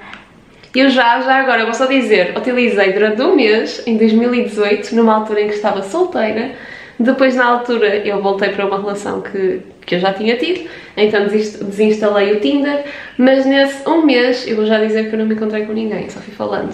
Eu 0.74 0.88
já, 0.88 1.20
já 1.22 1.34
agora, 1.40 1.64
vou 1.64 1.74
só 1.74 1.86
dizer, 1.86 2.32
utilizei 2.36 2.92
durante 2.92 3.20
um 3.22 3.34
mês, 3.34 3.82
em 3.86 3.96
2018, 3.96 4.94
numa 4.94 5.14
altura 5.16 5.40
em 5.40 5.48
que 5.48 5.54
estava 5.54 5.82
solteira. 5.82 6.52
Depois, 6.98 7.34
na 7.34 7.46
altura, 7.46 7.96
eu 8.06 8.22
voltei 8.22 8.50
para 8.50 8.66
uma 8.66 8.78
relação 8.78 9.20
que, 9.22 9.60
que 9.84 9.94
eu 9.94 9.98
já 9.98 10.12
tinha 10.12 10.36
tido, 10.36 10.68
então 10.96 11.24
desinst- 11.26 11.62
desinstalei 11.64 12.32
o 12.32 12.40
Tinder. 12.40 12.84
Mas 13.18 13.44
nesse 13.46 13.88
um 13.88 14.04
mês, 14.04 14.46
eu 14.46 14.56
vou 14.56 14.66
já 14.66 14.78
dizer 14.82 15.08
que 15.08 15.14
eu 15.14 15.18
não 15.18 15.26
me 15.26 15.34
encontrei 15.34 15.64
com 15.66 15.72
ninguém, 15.72 16.08
só 16.08 16.20
fui 16.20 16.32
falando. 16.34 16.70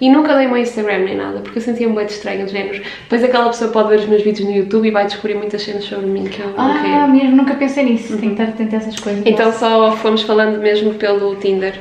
E 0.00 0.08
nunca 0.10 0.36
dei 0.36 0.46
o 0.46 0.50
meu 0.50 0.58
Instagram 0.58 0.98
nem 1.00 1.16
nada, 1.16 1.40
porque 1.40 1.58
eu 1.58 1.62
sentia-me 1.62 1.94
bem 1.94 2.06
estranho, 2.06 2.46
de 2.46 2.52
género. 2.52 2.82
Depois 3.02 3.24
aquela 3.24 3.46
pessoa 3.48 3.70
pode 3.70 3.88
ver 3.88 3.98
os 4.00 4.06
meus 4.06 4.22
vídeos 4.22 4.48
no 4.48 4.54
YouTube 4.54 4.86
e 4.88 4.90
vai 4.90 5.04
descobrir 5.06 5.34
muitas 5.34 5.62
cenas 5.62 5.84
sobre 5.84 6.06
mim 6.06 6.24
que 6.24 6.40
eu 6.40 6.48
não 6.48 6.54
Ah, 6.58 6.80
quero. 6.82 7.12
mesmo, 7.12 7.36
nunca 7.36 7.54
pensei 7.54 7.84
nisso. 7.84 8.16
Tenho 8.18 8.34
que 8.34 8.42
estar 8.42 8.44
atenta 8.54 8.76
a 8.76 8.78
essas 8.78 8.98
coisas. 9.00 9.22
Então 9.26 9.52
só 9.52 9.92
fomos 9.96 10.22
falando 10.22 10.58
mesmo 10.60 10.94
pelo 10.94 11.34
Tinder. 11.36 11.74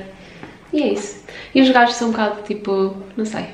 E 0.74 0.82
é 0.84 0.88
isso. 0.94 1.24
E 1.54 1.62
os 1.62 1.70
gajos 1.70 1.96
são 1.96 2.10
um 2.10 2.12
bocado 2.12 2.42
tipo. 2.44 2.96
não 3.18 3.26
sei. 3.26 3.46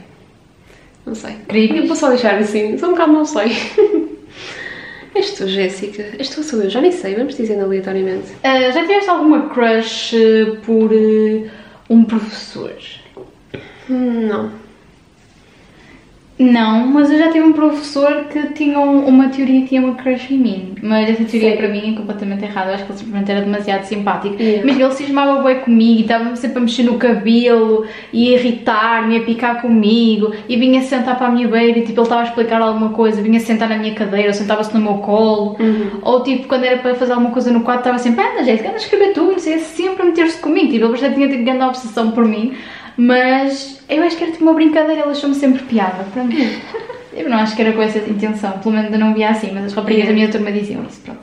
Não 1.05 1.13
sei. 1.15 1.36
Creepy. 1.48 1.77
Eu 1.77 1.88
vou 1.88 1.96
só 1.96 2.10
deixar 2.10 2.36
assim, 2.39 2.77
são 2.77 2.89
um 2.89 2.91
bocado 2.94 3.13
não 3.13 3.25
sei. 3.25 3.51
És 5.15 5.34
tu, 5.34 5.48
Jéssica? 5.48 6.03
És 6.19 6.29
tu 6.29 6.41
ou 6.41 6.43
sou 6.43 6.62
eu? 6.62 6.69
Já 6.69 6.81
nem 6.81 6.91
sei, 6.91 7.15
vamos 7.15 7.38
dizendo 7.38 7.63
aleatoriamente. 7.63 8.34
Ah, 8.43 8.69
já 8.72 8.81
tiveste 8.81 9.10
alguma 9.10 9.48
crush 9.50 10.13
eh, 10.13 10.57
por 10.65 10.91
eh, 10.91 11.50
um 11.89 12.03
professor? 12.03 12.74
Não. 13.88 14.51
Não, 16.37 16.85
mas 16.87 17.09
eu 17.09 17.17
já 17.17 17.29
tive 17.31 17.45
um 17.45 17.53
professor 17.53 18.25
que 18.25 18.47
tinha 18.49 18.77
um- 18.77 19.05
uma 19.07 19.29
teoria 19.29 19.61
que 19.61 19.67
tinha 19.69 19.81
uma 19.81 19.95
crush 19.95 20.33
em 20.33 20.37
mim. 20.37 20.75
Mas 20.83 21.09
essa 21.09 21.23
teoria 21.23 21.51
Sério? 21.51 21.57
para 21.57 21.67
mim 21.69 21.93
é 21.93 21.97
completamente 21.97 22.43
errada. 22.43 22.71
Eu 22.71 22.75
acho 22.75 22.83
que 22.85 22.91
ele 22.91 22.99
simplesmente 22.99 23.31
era 23.31 23.41
demasiado 23.41 23.83
simpático. 23.83 24.35
Yeah. 24.37 24.65
Mas 24.65 24.77
ele 24.77 24.91
cismava 24.91 25.41
bem 25.41 25.59
comigo 25.61 25.99
e 25.99 26.01
estava 26.01 26.35
sempre 26.35 26.57
a 26.57 26.61
mexer 26.61 26.83
no 26.83 26.95
cabelo 26.97 27.85
e 28.11 28.35
a 28.35 28.37
irritar-me, 28.37 29.15
a 29.15 29.21
picar 29.21 29.61
comigo 29.61 30.33
e 30.49 30.57
vinha 30.57 30.81
sentar 30.81 31.17
para 31.17 31.27
a 31.27 31.31
minha 31.31 31.47
beira 31.47 31.79
e 31.79 31.83
tipo, 31.83 31.93
ele 31.99 32.01
estava 32.01 32.21
a 32.21 32.25
explicar 32.25 32.61
alguma 32.61 32.89
coisa, 32.89 33.21
vinha 33.21 33.39
sentar 33.39 33.69
na 33.69 33.77
minha 33.77 33.93
cadeira 33.93 34.27
ou 34.27 34.33
sentava-se 34.33 34.73
no 34.73 34.81
meu 34.81 34.95
colo. 34.95 35.55
Ou 36.01 36.21
tipo, 36.21 36.49
quando 36.49 36.65
era 36.65 36.79
para 36.79 36.95
fazer 36.95 37.13
alguma 37.13 37.31
coisa 37.31 37.49
no 37.49 37.61
quarto, 37.61 37.79
estava 37.79 37.97
sempre, 37.97 38.21
anda, 38.25 38.43
Jéssica, 38.43 38.67
anda 38.67 38.77
a 38.77 38.81
escrever 38.81 39.13
tu, 39.13 39.23
não 39.23 39.39
sei, 39.39 39.59
sempre 39.59 40.01
a 40.01 40.05
meter-se 40.05 40.37
comigo. 40.41 40.69
Tipo, 40.69 40.85
ele 40.87 40.97
já 40.97 41.09
tinha 41.09 41.29
tipo 41.29 41.45
grande 41.45 41.63
obsessão 41.63 42.11
por 42.11 42.25
mim. 42.25 42.51
Mas 42.97 43.83
eu 43.89 44.03
acho 44.03 44.17
que 44.17 44.23
era 44.23 44.31
tipo 44.31 44.43
uma 44.45 44.53
brincadeira, 44.53 45.01
ele 45.01 45.11
achou-me 45.11 45.35
sempre 45.35 45.63
piada. 45.63 46.05
Pronto. 46.13 46.35
Eu 47.15 47.29
não 47.29 47.37
acho 47.37 47.55
que 47.55 47.61
era 47.61 47.71
com 47.71 47.81
essa 47.81 47.97
intenção, 47.99 48.51
pelo 48.59 48.75
menos 48.75 48.91
eu 48.91 48.99
não 48.99 49.13
via 49.13 49.29
assim, 49.29 49.49
mas 49.53 49.63
as 49.67 49.73
raparigas 49.73 50.07
da 50.09 50.13
minha 50.13 50.29
turma 50.29 50.51
diziam 50.51 50.83
isso, 50.83 50.99
pronto. 50.99 51.21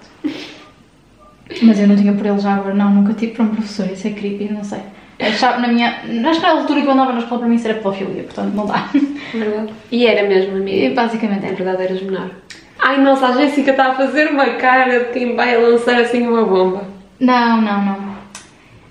Mas 1.62 1.78
eu 1.78 1.86
não 1.86 1.94
tinha 1.94 2.14
por 2.14 2.24
ele 2.24 2.38
já 2.38 2.54
agora, 2.54 2.72
não, 2.74 2.88
nunca 2.88 3.12
tive 3.12 3.32
para 3.32 3.44
um 3.44 3.48
professor, 3.48 3.90
isso 3.92 4.06
é 4.08 4.10
creepy, 4.12 4.50
não 4.50 4.64
sei. 4.64 4.78
Achava, 5.20 5.58
na 5.58 5.68
minha, 5.68 5.90
acho 6.30 6.40
que 6.40 6.46
na 6.46 6.52
altura 6.52 6.80
que 6.80 6.86
eu 6.86 6.92
andava 6.92 7.12
na 7.12 7.18
escola 7.18 7.40
para 7.40 7.48
mim 7.50 7.56
isso 7.56 7.68
era 7.68 7.76
pedofilia, 7.76 8.22
portanto 8.22 8.54
não 8.54 8.64
dá. 8.64 8.88
Verdade. 9.34 9.72
E 9.90 10.06
era 10.06 10.26
mesmo, 10.26 10.56
E 10.56 10.60
amiga. 10.86 10.94
basicamente 10.94 11.44
É 11.44 11.48
era. 11.48 11.56
verdade, 11.56 11.82
eras 11.82 12.02
menor. 12.02 12.30
Ai, 12.78 12.98
nossa, 13.02 13.26
a 13.26 13.32
Jéssica 13.32 13.72
está 13.72 13.88
a 13.90 13.94
fazer 13.94 14.30
uma 14.30 14.46
cara 14.54 14.98
de 15.00 15.04
quem 15.12 15.36
vai 15.36 15.58
lançar 15.58 16.00
assim 16.00 16.26
uma 16.26 16.42
bomba. 16.46 16.84
Não, 17.20 17.60
não, 17.60 17.84
não. 17.84 18.16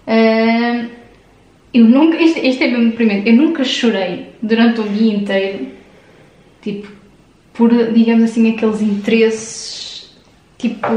Ahn, 0.07 0.88
eu 1.73 1.85
nunca, 1.85 2.17
isto, 2.21 2.39
isto 2.39 2.63
é 2.63 2.67
mesmo 2.67 2.89
deprimente, 2.91 3.29
eu 3.29 3.35
nunca 3.35 3.63
chorei 3.63 4.27
durante 4.41 4.81
um 4.81 4.87
dia 4.91 5.13
inteiro, 5.15 5.67
tipo, 6.61 6.87
por, 7.53 7.69
digamos 7.93 8.23
assim, 8.23 8.51
aqueles 8.53 8.81
interesses, 8.81 10.11
tipo, 10.57 10.87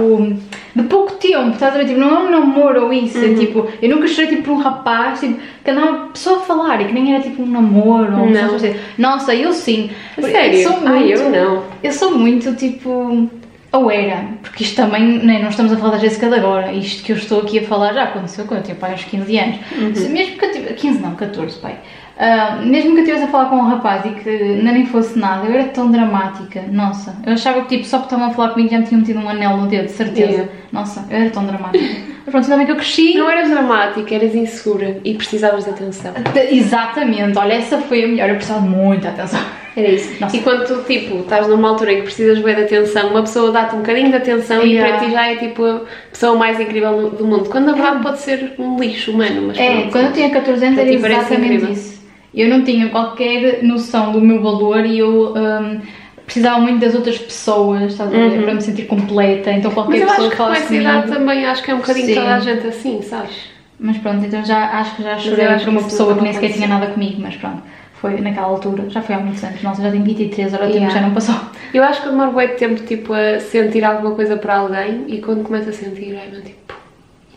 de 0.74 0.82
pouco 0.84 1.12
tempo, 1.14 1.50
estás 1.50 1.74
a 1.74 1.78
ver? 1.78 1.86
Tipo, 1.86 2.00
não 2.00 2.10
é 2.10 2.20
um 2.24 2.30
namoro 2.30 2.84
ou 2.86 2.92
isso, 2.92 3.18
é 3.24 3.34
tipo, 3.34 3.66
eu 3.80 3.88
nunca 3.88 4.06
chorei 4.08 4.30
tipo 4.30 4.42
por 4.42 4.52
um 4.52 4.56
rapaz, 4.56 5.20
tipo, 5.20 5.38
que 5.64 5.70
andava 5.70 6.10
só 6.14 6.36
a 6.36 6.40
falar 6.40 6.80
e 6.82 6.86
que 6.86 6.92
nem 6.92 7.14
era 7.14 7.22
tipo 7.22 7.42
um 7.42 7.46
namoro 7.46 8.18
ou 8.20 8.28
Não. 8.30 8.54
assim. 8.54 8.74
Nossa, 8.98 9.34
eu 9.34 9.52
sim. 9.52 9.90
A 10.16 10.20
Eu 10.20 10.26
sério? 10.28 10.62
sou 10.62 10.76
Ai, 10.84 10.98
muito- 11.04 11.20
eu 11.20 11.30
não. 11.30 11.64
eu 11.82 11.92
sou 11.92 12.18
muito 12.18 12.54
tipo. 12.56 13.30
Ou 13.74 13.90
era, 13.90 14.28
porque 14.40 14.62
isto 14.62 14.76
também, 14.76 15.18
né, 15.18 15.40
não 15.40 15.48
estamos 15.48 15.72
a 15.72 15.76
falar 15.76 15.92
da 15.92 15.98
Jéssica 15.98 16.28
de 16.28 16.36
agora, 16.36 16.72
isto 16.72 17.02
que 17.02 17.10
eu 17.10 17.16
estou 17.16 17.40
aqui 17.40 17.58
a 17.58 17.62
falar 17.64 17.92
já 17.92 18.04
aconteceu 18.04 18.44
quando 18.44 18.60
eu 18.60 18.64
tinha 18.64 18.76
pai 18.76 18.94
uns 18.94 19.02
15 19.02 19.38
anos. 19.38 19.56
Se 19.94 20.08
Mesmo 20.08 20.38
que 20.38 20.44
eu 20.44 20.52
tive, 20.52 20.74
15 20.74 21.00
não, 21.00 21.16
14, 21.16 21.58
pai. 21.58 21.78
Ah, 22.16 22.60
mesmo 22.64 22.92
que 22.92 22.98
eu 22.98 23.02
estivesse 23.02 23.24
a 23.24 23.28
falar 23.28 23.46
com 23.46 23.56
um 23.56 23.66
rapaz 23.66 24.04
e 24.04 24.10
que 24.10 24.30
nem 24.30 24.86
fosse 24.86 25.18
nada, 25.18 25.46
eu 25.46 25.54
era 25.54 25.64
tão 25.64 25.90
dramática, 25.90 26.62
nossa. 26.70 27.16
Eu 27.26 27.32
achava 27.32 27.62
que 27.62 27.76
tipo, 27.76 27.88
só 27.88 27.98
porque 27.98 28.14
estavam 28.14 28.32
a 28.32 28.34
falar 28.34 28.50
comigo 28.50 28.70
já 28.70 28.78
me 28.78 28.86
tinham 28.86 29.00
metido 29.00 29.18
um 29.18 29.28
anel 29.28 29.56
no 29.56 29.66
dedo, 29.66 29.86
de 29.86 29.92
certeza. 29.92 30.30
Yeah. 30.30 30.52
Nossa, 30.70 31.04
eu 31.10 31.16
era 31.16 31.30
tão 31.30 31.44
dramática. 31.44 31.84
Mas 32.24 32.30
pronto, 32.30 32.44
ainda 32.44 32.56
bem 32.56 32.66
que 32.66 32.72
eu 32.72 32.76
cresci. 32.76 33.14
Não 33.14 33.28
eras 33.28 33.50
dramática, 33.50 34.14
eras 34.14 34.34
insegura 34.34 35.00
e 35.02 35.14
precisavas 35.14 35.64
de 35.64 35.70
atenção. 35.70 36.14
Exatamente, 36.50 37.36
olha, 37.36 37.54
essa 37.54 37.78
foi 37.78 38.04
a 38.04 38.06
melhor, 38.06 38.28
eu 38.28 38.36
precisava 38.36 38.60
de 38.60 38.68
muita 38.68 39.08
atenção. 39.08 39.40
Era 39.76 39.88
isso. 39.88 40.20
Nossa. 40.20 40.36
E 40.36 40.40
quando 40.40 40.66
tu, 40.66 40.82
tipo, 40.84 41.20
estás 41.20 41.48
numa 41.48 41.68
altura 41.70 41.92
em 41.92 41.96
que 41.96 42.02
precisas 42.02 42.38
bem 42.38 42.54
de 42.54 42.62
atenção, 42.62 43.10
uma 43.10 43.22
pessoa 43.22 43.50
dá-te 43.50 43.74
um 43.74 43.78
bocadinho 43.78 44.10
de 44.10 44.16
atenção 44.16 44.62
Yeah. 44.62 44.88
e 44.88 44.98
para 44.98 45.06
ti 45.06 45.12
já 45.12 45.26
é, 45.26 45.36
tipo, 45.36 45.64
a 45.64 45.80
pessoa 46.12 46.36
mais 46.36 46.60
incrível 46.60 47.10
do- 47.10 47.16
do 47.16 47.24
mundo. 47.26 47.48
Quando 47.50 47.66
na 47.66 47.72
verdade 47.72 48.02
pode 48.02 48.20
ser 48.20 48.52
um 48.58 48.78
lixo 48.78 49.10
humano, 49.10 49.42
mas 49.48 49.58
É, 49.58 49.72
pronto. 49.72 49.90
quando 49.92 50.06
eu 50.06 50.12
tinha 50.12 50.30
14 50.30 50.64
anos 50.64 50.78
era 50.78 50.90
exatamente 50.92 51.72
isso. 51.72 51.94
Eu 52.32 52.48
não 52.48 52.62
tinha 52.64 52.88
qualquer 52.88 53.62
noção 53.62 54.12
do 54.12 54.20
meu 54.20 54.40
valor 54.42 54.84
e 54.86 54.98
eu 54.98 55.34
hum, 55.36 55.80
precisava 56.24 56.58
muito 56.60 56.78
das 56.80 56.94
outras 56.94 57.18
pessoas, 57.18 57.92
estás 57.92 58.12
a 58.12 58.16
ver? 58.16 58.42
Para 58.42 58.54
me 58.54 58.60
sentir 58.60 58.84
completa. 58.86 59.50
Então 59.52 59.70
Uhum. 59.70 59.76
Mas 59.76 59.84
qualquer 59.86 60.02
eu 60.02 60.06
pessoa 60.06 60.26
acho 60.28 60.30
que 60.30 60.36
com 60.36 60.52
essa 60.52 60.74
idade 60.74 61.08
também 61.12 61.46
acho 61.46 61.62
que 61.62 61.70
é 61.70 61.74
um 61.74 61.78
bocadinho 61.78 62.06
Sim. 62.06 62.14
toda 62.14 62.34
a 62.34 62.38
gente 62.40 62.66
assim, 62.66 63.02
sabes? 63.02 63.36
Mas 63.78 63.96
pronto, 63.98 64.24
então 64.24 64.44
já 64.44 64.64
acho 64.78 64.96
que 64.96 65.02
já 65.02 65.12
eu 65.14 65.18
chorei 65.18 65.46
por 65.58 65.68
uma 65.68 65.82
pessoa 65.82 66.14
que 66.16 66.22
nem 66.22 66.32
sequer 66.32 66.52
tinha 66.52 66.66
nada 66.68 66.86
comigo, 66.86 67.20
mas 67.20 67.36
pronto. 67.36 67.62
Foi 68.04 68.20
naquela 68.20 68.48
altura, 68.48 68.90
já 68.90 69.00
foi 69.00 69.14
há 69.14 69.18
muitos 69.18 69.42
anos. 69.42 69.62
Nossa, 69.62 69.80
já 69.80 69.90
tenho 69.90 70.04
23, 70.04 70.52
agora 70.52 70.68
Yeah. 70.68 70.94
já 70.94 71.00
não 71.00 71.14
passou. 71.14 71.34
Eu 71.72 71.82
acho 71.82 72.02
que 72.02 72.08
eu 72.08 72.12
demoro 72.12 72.38
de 72.38 72.48
tempo, 72.48 72.82
tipo, 72.82 73.14
a 73.14 73.40
sentir 73.40 73.82
alguma 73.82 74.14
coisa 74.14 74.36
para 74.36 74.56
alguém 74.56 75.06
e 75.08 75.22
quando 75.22 75.42
começo 75.42 75.70
a 75.70 75.72
sentir, 75.72 76.14
é 76.14 76.28
meu 76.30 76.42
tipo... 76.42 76.74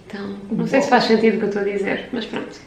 Então, 0.05 0.27
não 0.51 0.67
sei 0.67 0.81
se 0.81 0.89
faz 0.89 1.05
sentido 1.05 1.35
o 1.35 1.37
que 1.37 1.43
eu 1.45 1.47
estou 1.47 1.61
a 1.61 1.65
dizer, 1.65 2.09
mas 2.11 2.25
pronto. 2.25 2.59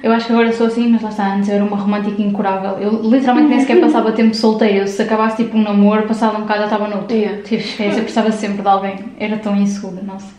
Eu 0.00 0.12
acho 0.12 0.26
que 0.26 0.32
agora 0.32 0.52
sou 0.52 0.68
assim, 0.68 0.88
mas 0.88 1.02
lá 1.02 1.08
está, 1.08 1.34
antes 1.34 1.48
eu 1.48 1.56
era 1.56 1.64
uma 1.64 1.76
romântica 1.76 2.22
incurável. 2.22 2.78
Eu 2.78 3.02
literalmente 3.02 3.48
nem 3.48 3.58
sequer 3.58 3.80
passava 3.80 4.12
tempo 4.12 4.36
solteira. 4.36 4.78
Eu, 4.78 4.86
se 4.86 5.02
acabasse 5.02 5.42
tipo 5.42 5.58
um 5.58 5.62
namoro, 5.62 6.04
passado 6.06 6.36
um 6.36 6.42
bocado 6.42 6.60
já 6.60 6.64
estava 6.66 6.86
noutro. 6.86 7.16
Yeah. 7.16 7.42
Tipo, 7.42 7.64
esquece, 7.64 7.98
eu 7.98 8.04
precisava 8.04 8.30
sempre 8.30 8.62
de 8.62 8.68
alguém. 8.68 8.96
Era 9.18 9.38
tão 9.38 9.56
insegura, 9.56 10.04
nossa. 10.04 10.32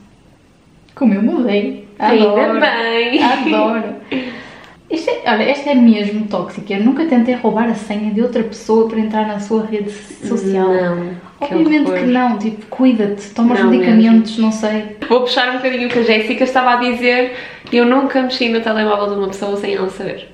Como 0.96 1.14
eu 1.14 1.22
mudei. 1.22 1.90
Ainda 2.00 2.24
Adoro. 2.24 2.62
bem. 2.62 3.22
Adoro. 3.22 3.96
Isto 4.90 5.10
é, 5.10 5.22
olha, 5.34 5.44
esta 5.44 5.70
é 5.72 5.76
mesmo 5.76 6.28
tóxica. 6.28 6.74
Eu 6.74 6.84
nunca 6.84 7.06
tentei 7.06 7.36
roubar 7.36 7.70
a 7.70 7.76
senha 7.76 8.12
de 8.14 8.22
outra 8.22 8.42
pessoa 8.44 8.88
para 8.88 9.00
entrar 9.00 9.28
na 9.28 9.40
sua 9.40 9.66
rede 9.66 9.92
social. 9.92 10.70
Não. 10.70 11.10
que 11.46 11.54
Obviamente 11.56 11.88
horror. 11.90 12.00
que 12.00 12.06
não, 12.06 12.38
tipo, 12.40 12.66
cuida-te, 12.68 13.30
toma 13.32 13.54
os 13.54 13.64
medicamentos, 13.66 14.38
não 14.38 14.52
sei. 14.52 14.96
Vou 15.10 15.22
puxar 15.22 15.50
um 15.50 15.58
bocadinho 15.58 15.88
o 15.88 15.92
que 15.92 16.00
a 16.00 16.04
Jéssica 16.04 16.44
estava 16.46 16.72
a 16.72 16.76
dizer. 16.78 17.36
Eu 17.72 17.86
nunca 17.86 18.22
mexi 18.22 18.48
no 18.48 18.62
telemóvel 18.62 19.10
de 19.10 19.16
uma 19.16 19.28
pessoa 19.28 19.58
sem 19.58 19.74
ela 19.76 19.90
saber. 19.90 20.30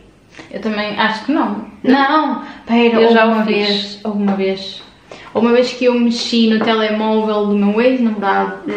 Eu 0.51 0.61
também 0.61 0.99
acho 0.99 1.25
que 1.25 1.31
não. 1.31 1.65
Não, 1.83 2.43
pera, 2.67 3.01
Eu 3.01 3.11
já 3.11 3.25
uma 3.25 3.43
fiz. 3.45 3.55
vez, 3.55 3.99
houve 4.03 4.21
uma 4.21 4.35
vez. 4.35 4.83
Uma 5.33 5.51
vez 5.51 5.73
que 5.73 5.85
eu 5.85 5.99
mexi 5.99 6.47
no 6.47 6.63
telemóvel 6.63 7.47
do 7.47 7.55
meu 7.57 7.81
ex-namorado 7.81 8.69
Uhum. 8.69 8.75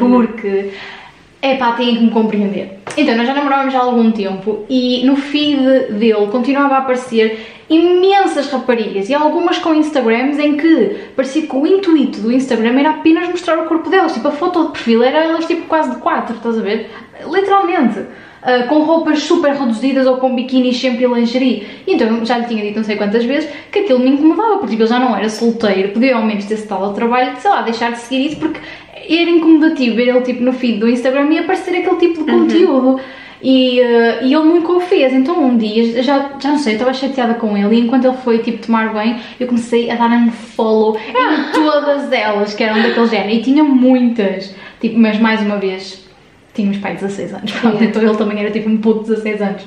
Porque, 1.41 1.55
epá, 1.55 1.73
tem 1.73 1.97
que 1.97 2.05
me 2.05 2.11
compreender. 2.11 2.81
Então, 2.97 3.17
nós 3.17 3.27
já 3.27 3.35
namorávamos 3.35 3.75
há 3.75 3.81
algum 3.81 4.11
tempo 4.11 4.65
e 4.69 5.05
no 5.05 5.17
feed 5.17 5.93
dele 5.93 6.27
continuava 6.31 6.75
a 6.75 6.79
aparecer 6.79 7.55
imensas 7.69 8.51
raparigas 8.51 9.09
e 9.09 9.15
algumas 9.15 9.59
com 9.59 9.75
Instagrams 9.75 10.39
em 10.39 10.57
que 10.57 10.97
parecia 11.17 11.43
que 11.43 11.57
o 11.57 11.67
intuito 11.67 12.21
do 12.21 12.33
Instagram 12.33 12.79
era 12.79 12.91
apenas 12.91 13.29
mostrar 13.29 13.59
o 13.59 13.67
corpo 13.67 13.91
delas, 13.91 14.15
tipo 14.15 14.29
a 14.29 14.31
foto 14.31 14.67
de 14.67 14.73
perfil 14.73 15.03
era 15.03 15.25
elas 15.25 15.47
tipo 15.47 15.67
quase 15.67 15.91
de 15.91 15.97
quatro, 15.97 16.37
estás 16.37 16.59
a 16.59 16.63
ver? 16.63 16.91
Literalmente. 17.29 18.01
Uh, 18.47 18.69
com 18.69 18.85
roupas 18.85 19.25
super 19.25 19.55
reduzidas 19.55 20.07
ou 20.07 20.19
com 20.19 20.33
biquínis 20.33 20.81
sempre 20.81 21.05
em 21.05 21.13
lingerie. 21.13 21.67
Então 21.85 22.25
já 22.25 22.39
lhe 22.39 22.45
tinha 22.45 22.63
dito 22.63 22.77
não 22.77 22.85
sei 22.85 22.95
quantas 22.95 23.25
vezes 23.25 23.51
que 23.73 23.81
aquilo 23.81 23.99
me 23.99 24.11
incomodava, 24.11 24.59
porque 24.59 24.77
tipo, 24.77 24.83
ele 24.83 24.89
já 24.89 25.01
não 25.01 25.17
era 25.17 25.29
solteiro, 25.29 25.89
podia 25.89 26.15
ao 26.15 26.23
menos 26.23 26.45
ter-se 26.45 26.69
dado 26.69 26.85
ao 26.85 26.93
trabalho 26.95 27.35
de, 27.35 27.41
sei 27.41 27.51
lá, 27.51 27.63
deixar 27.63 27.91
de 27.91 27.99
seguir 27.99 28.27
isso, 28.27 28.37
porque 28.37 28.61
era 29.09 29.31
incomodativo 29.31 29.97
ver 29.97 30.09
ele 30.09 30.21
tipo 30.23 30.43
no 30.43 30.53
feed 30.53 30.79
do 30.79 30.89
Instagram 30.89 31.33
e 31.33 31.39
aparecer 31.39 31.77
aquele 31.77 31.97
tipo 31.97 32.25
de 32.25 32.31
conteúdo. 32.31 33.01
E, 33.43 33.81
uh, 33.81 34.25
e 34.25 34.35
ele 34.35 34.45
nunca 34.45 34.73
o 34.73 34.81
fez, 34.81 35.13
então 35.13 35.39
um 35.45 35.57
dia, 35.59 36.03
já, 36.03 36.33
já 36.41 36.51
não 36.51 36.59
sei, 36.59 36.73
eu 36.73 36.77
estava 36.79 36.95
chateada 36.95 37.35
com 37.35 37.57
ele 37.57 37.77
e 37.77 37.81
enquanto 37.81 38.07
ele 38.07 38.17
foi 38.17 38.39
tipo 38.39 38.65
tomar 38.65 38.93
banho, 38.95 39.21
eu 39.39 39.47
comecei 39.47 39.91
a 39.91 39.95
dar 39.95 40.11
um 40.11 40.31
follow 40.31 40.97
em 40.97 41.53
todas 41.53 42.11
elas 42.11 42.55
que 42.55 42.65
eram 42.65 42.81
daquele 42.81 43.07
género 43.07 43.35
e 43.35 43.43
tinha 43.43 43.63
muitas, 43.63 44.55
tipo, 44.81 44.99
mas 44.99 45.21
mais 45.21 45.43
uma 45.43 45.59
vez 45.59 46.07
tínhamos 46.55 46.79
pai 46.79 46.95
16 46.95 47.35
anos, 47.35 47.53
pronto, 47.53 47.75
Yeah. 47.77 47.85
então 47.85 48.03
ele 48.03 48.17
também 48.17 48.41
era 48.41 48.51
tipo 48.51 48.69
um 48.71 48.77
de 48.77 49.01
16 49.01 49.43
anos. 49.43 49.63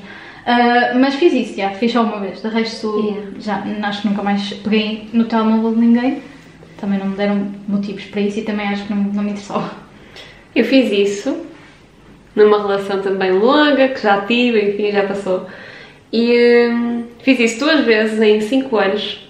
Ah, 0.46 0.94
mas 1.00 1.14
fiz 1.16 1.32
isso, 1.32 1.56
já, 1.56 1.70
fiz 1.70 1.92
só 1.92 2.02
uma 2.02 2.20
vez, 2.20 2.42
de 2.42 2.50
resto 2.50 3.16
Yeah. 3.40 3.72
já 3.80 3.88
acho 3.88 4.02
que 4.02 4.08
nunca 4.08 4.24
mais 4.24 4.52
peguei 4.52 5.08
no 5.14 5.26
telemóvel 5.26 5.76
de 5.76 5.80
ninguém, 5.80 6.24
também 6.80 7.00
não 7.00 7.08
me 7.08 7.16
deram 7.16 7.52
motivos 7.68 8.06
para 8.06 8.22
isso 8.22 8.40
e 8.40 8.44
também 8.44 8.68
acho 8.68 8.86
que 8.86 8.94
não, 8.94 9.04
não 9.04 9.24
me 9.24 9.32
interessava. 9.32 9.72
Eu 10.56 10.66
fiz 10.66 10.92
isso 10.92 11.46
numa 12.36 12.62
relação 12.62 13.02
também 13.02 13.32
longa, 13.32 13.90
que 13.90 14.02
já 14.02 14.22
tive, 14.22 14.70
enfim, 14.70 14.92
já 14.92 15.04
passou. 15.04 15.48
E 16.12 16.70
hum, 16.72 17.06
fiz 17.22 17.40
isso 17.40 17.60
duas 17.60 17.82
vezes 17.82 18.20
em 18.22 18.42
5 18.42 18.78
anos. 18.78 19.30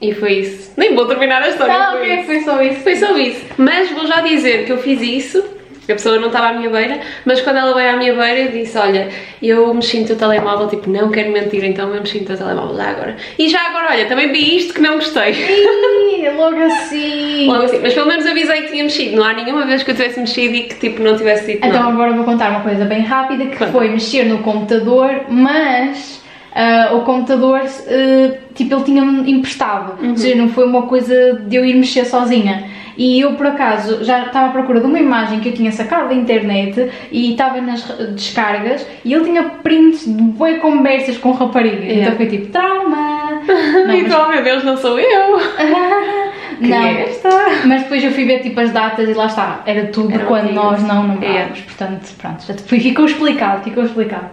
E 0.00 0.14
foi 0.14 0.34
isso. 0.34 0.72
Nem 0.76 0.94
vou 0.94 1.06
terminar 1.06 1.42
a 1.42 1.48
história. 1.48 1.76
Não, 1.76 1.98
foi 1.98 2.00
ok, 2.02 2.14
isso. 2.16 2.26
foi 2.26 2.40
só 2.42 2.62
isso. 2.62 2.80
Foi 2.80 2.96
só 2.96 3.18
isso. 3.18 3.44
Mas 3.56 3.90
vou 3.90 4.06
já 4.06 4.20
dizer 4.20 4.64
que 4.64 4.72
eu 4.72 4.78
fiz 4.78 5.00
isso. 5.00 5.44
A 5.88 5.94
pessoa 5.94 6.18
não 6.18 6.26
estava 6.26 6.48
à 6.48 6.52
minha 6.52 6.68
beira, 6.68 7.00
mas 7.24 7.40
quando 7.40 7.56
ela 7.56 7.74
veio 7.74 7.90
à 7.90 7.96
minha 7.96 8.12
beira, 8.14 8.40
eu 8.40 8.52
disse: 8.52 8.76
Olha, 8.76 9.08
eu 9.42 9.72
mexi 9.72 10.00
no 10.00 10.06
teu 10.06 10.16
telemóvel, 10.16 10.68
tipo, 10.68 10.90
não 10.90 11.10
quero 11.10 11.32
mentir, 11.32 11.64
então 11.64 11.88
eu 11.94 12.00
mexi 12.00 12.20
no 12.20 12.26
teu 12.26 12.36
telemóvel 12.36 12.76
já 12.76 12.90
agora. 12.90 13.16
E 13.38 13.48
já 13.48 13.60
agora, 13.68 13.88
olha, 13.92 14.06
também 14.06 14.30
vi 14.30 14.56
isto 14.56 14.74
que 14.74 14.80
não 14.80 14.96
gostei. 14.96 15.32
Ih, 15.32 16.28
logo 16.36 16.62
assim. 16.62 17.46
Logo 17.46 17.64
assim, 17.64 17.78
mas 17.80 17.94
pelo 17.94 18.06
menos 18.06 18.26
avisei 18.26 18.62
que 18.62 18.68
tinha 18.72 18.84
mexido. 18.84 19.16
Não 19.16 19.24
há 19.24 19.32
nenhuma 19.32 19.64
vez 19.64 19.82
que 19.82 19.90
eu 19.90 19.94
tivesse 19.94 20.20
mexido 20.20 20.54
e 20.54 20.62
que 20.64 20.74
tipo 20.76 21.02
não 21.02 21.16
tivesse 21.16 21.46
dito 21.46 21.66
Então 21.66 21.80
nada. 21.80 21.92
agora 21.92 22.12
vou 22.12 22.24
contar 22.24 22.50
uma 22.50 22.60
coisa 22.60 22.84
bem 22.84 23.00
rápida 23.02 23.46
que 23.46 23.56
Conta. 23.56 23.72
foi 23.72 23.88
mexer 23.88 24.24
no 24.24 24.38
computador, 24.38 25.22
mas 25.28 26.22
ah, 26.54 26.90
o 26.94 27.02
computador, 27.02 27.60
ah, 27.62 28.34
tipo, 28.54 28.74
ele 28.74 28.84
tinha-me 28.84 29.30
emprestado. 29.30 30.02
Uhum. 30.02 30.10
Ou 30.10 30.16
seja, 30.16 30.34
não 30.34 30.48
foi 30.48 30.66
uma 30.66 30.82
coisa 30.82 31.34
de 31.46 31.56
eu 31.56 31.64
ir 31.64 31.74
mexer 31.74 32.04
sozinha. 32.04 32.64
E 32.98 33.20
eu, 33.20 33.34
por 33.34 33.46
acaso, 33.46 34.02
já 34.04 34.26
estava 34.26 34.48
à 34.48 34.50
procura 34.50 34.80
de 34.80 34.86
uma 34.86 34.98
imagem 34.98 35.38
que 35.38 35.50
eu 35.50 35.52
tinha 35.52 35.70
sacado 35.70 36.08
da 36.08 36.14
internet 36.14 36.90
e 37.12 37.30
estava 37.30 37.60
nas 37.60 37.82
descargas 38.16 38.84
e 39.04 39.14
ele 39.14 39.24
tinha 39.24 39.44
prints 39.44 40.04
de 40.04 40.20
boas 40.20 40.58
conversas 40.58 41.16
com 41.16 41.30
raparigas. 41.30 41.84
Yeah. 41.84 42.02
Então 42.02 42.16
foi 42.16 42.26
tipo, 42.26 42.46
trauma! 42.48 43.40
Não, 43.86 43.94
e 43.94 44.04
oh 44.12 44.28
meu 44.28 44.42
Deus, 44.42 44.64
não 44.64 44.76
sou 44.76 44.98
eu! 44.98 45.38
Não. 46.60 46.76
é 46.76 47.02
esta? 47.04 47.28
Mas 47.66 47.82
depois 47.84 48.02
eu 48.02 48.10
fui 48.10 48.24
ver 48.24 48.40
tipo 48.40 48.58
as 48.58 48.72
datas 48.72 49.08
e 49.08 49.14
lá 49.14 49.26
está, 49.26 49.62
era 49.64 49.86
tudo 49.86 50.12
Eram 50.12 50.26
quando 50.26 50.46
antigas. 50.46 50.64
nós 50.64 50.82
não 50.82 51.06
namorávamos, 51.06 51.60
portanto, 51.60 52.08
pronto, 52.18 52.44
já 52.44 52.54
ficou 52.54 53.04
explicado, 53.04 53.62
ficou 53.62 53.84
explicado. 53.84 54.26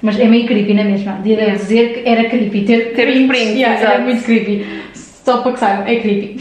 Mas 0.00 0.18
é 0.18 0.26
meio 0.26 0.46
creepy, 0.46 0.74
não 0.74 0.82
é 0.82 0.84
mesmo? 0.84 1.12
Devia 1.16 1.34
Yeah. 1.34 1.56
dizer 1.56 1.92
que 1.92 2.08
era 2.08 2.24
creepy, 2.28 2.60
ter, 2.64 2.92
Ter 2.94 3.08
os 3.08 3.26
prints, 3.26 3.56
yeah, 3.56 3.80
era 3.80 3.98
muito 3.98 4.22
creepy. 4.22 4.64
Só 4.94 5.38
para 5.38 5.52
que 5.52 5.58
saibam, 5.58 5.86
é 5.88 5.96
creepy. 5.96 6.36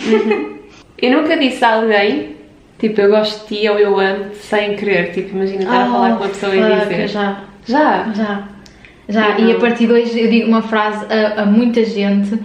Eu 1.01 1.21
nunca 1.21 1.37
disse 1.37 1.63
a 1.63 1.75
alguém, 1.75 2.35
tipo, 2.79 2.99
eu 3.01 3.09
gosto 3.09 3.47
de 3.47 3.61
ti 3.61 3.69
ou 3.69 3.77
eu 3.79 3.99
amo 3.99 4.25
sem 4.33 4.75
querer. 4.75 5.11
Tipo, 5.11 5.35
imagina 5.35 5.63
estar 5.63 5.81
a 5.83 5.85
falar 5.91 6.09
com 6.17 6.23
uma 6.23 6.29
pessoa 6.29 6.55
e 6.55 6.61
Oh, 6.63 6.79
dizer. 6.81 7.07
Já, 7.07 7.37
Já? 7.67 8.11
já. 8.13 8.43
Já, 9.07 9.39
e 9.39 9.51
a 9.51 9.55
partir 9.55 9.87
de 9.87 9.93
hoje 9.93 10.19
eu 10.19 10.29
digo 10.29 10.47
uma 10.47 10.61
frase 10.61 11.03
a, 11.11 11.41
a 11.41 11.45
muita 11.45 11.83
gente, 11.83 12.39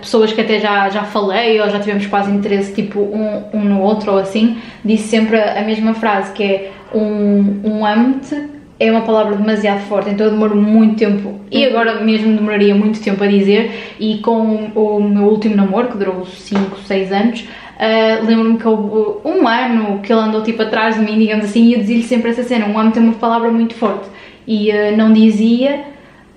pessoas 0.00 0.32
que 0.32 0.40
até 0.40 0.58
já, 0.60 0.88
já 0.88 1.04
falei 1.04 1.60
ou 1.60 1.68
já 1.68 1.78
tivemos 1.78 2.06
quase 2.06 2.30
interesse 2.30 2.74
tipo 2.74 3.00
um, 3.00 3.44
um 3.52 3.64
no 3.64 3.82
outro 3.82 4.12
ou 4.12 4.18
assim, 4.18 4.56
disse 4.82 5.08
sempre 5.08 5.36
a, 5.38 5.60
a 5.60 5.62
mesma 5.62 5.92
frase 5.92 6.32
que 6.32 6.42
é 6.42 6.70
um, 6.94 7.60
um 7.64 7.84
amo-te 7.84 8.34
é 8.80 8.90
uma 8.90 9.00
palavra 9.02 9.36
demasiado 9.36 9.80
forte, 9.80 10.10
então 10.10 10.26
eu 10.26 10.32
demoro 10.32 10.56
muito 10.56 10.96
tempo 10.96 11.40
e 11.50 11.64
agora 11.64 12.00
mesmo 12.00 12.36
demoraria 12.36 12.74
muito 12.74 13.00
tempo 13.00 13.22
a 13.24 13.26
dizer 13.26 13.94
e 13.98 14.18
com 14.18 14.70
o 14.74 15.02
meu 15.02 15.24
último 15.24 15.56
namoro, 15.56 15.88
que 15.88 15.98
durou 15.98 16.24
5, 16.24 16.78
6 16.80 17.12
anos, 17.12 17.44
Uh, 17.78 18.26
Lembro-me 18.26 18.58
que 18.58 18.66
houve 18.66 19.20
um 19.24 19.46
ano 19.46 20.00
que 20.00 20.12
ele 20.12 20.20
andou 20.20 20.42
tipo 20.42 20.60
atrás 20.60 20.96
de 20.96 21.00
mim, 21.00 21.16
digamos 21.16 21.44
assim, 21.44 21.66
e 21.66 21.74
eu 21.74 21.78
dizia-lhe 21.78 22.02
sempre 22.02 22.30
essa 22.30 22.42
cena. 22.42 22.66
Um 22.66 22.76
amo 22.76 22.90
tem 22.90 23.00
uma 23.00 23.12
palavra 23.12 23.52
muito 23.52 23.74
forte 23.74 24.08
e 24.44 24.72
uh, 24.72 24.96
não 24.96 25.12
dizia 25.12 25.84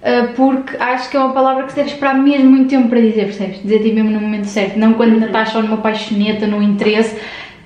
uh, 0.03 0.33
porque 0.35 0.77
acho 0.77 1.09
que 1.09 1.17
é 1.17 1.19
uma 1.19 1.33
palavra 1.33 1.63
que 1.63 1.71
se 1.71 1.77
deve 1.77 1.89
esperar 1.89 2.13
mesmo 2.13 2.47
muito 2.47 2.69
tempo 2.69 2.89
para 2.89 3.01
dizer, 3.01 3.25
percebes? 3.25 3.59
Dizer 3.63 3.79
tipo 3.79 3.95
mesmo 3.95 4.11
no 4.11 4.21
momento 4.21 4.45
certo, 4.45 4.77
não 4.77 4.93
quando 4.93 5.13
ainda 5.13 5.25
estás 5.25 5.49
só 5.49 5.63
numa 5.63 5.77
paixoneta, 5.77 6.45
no 6.45 6.61
interesse. 6.61 7.19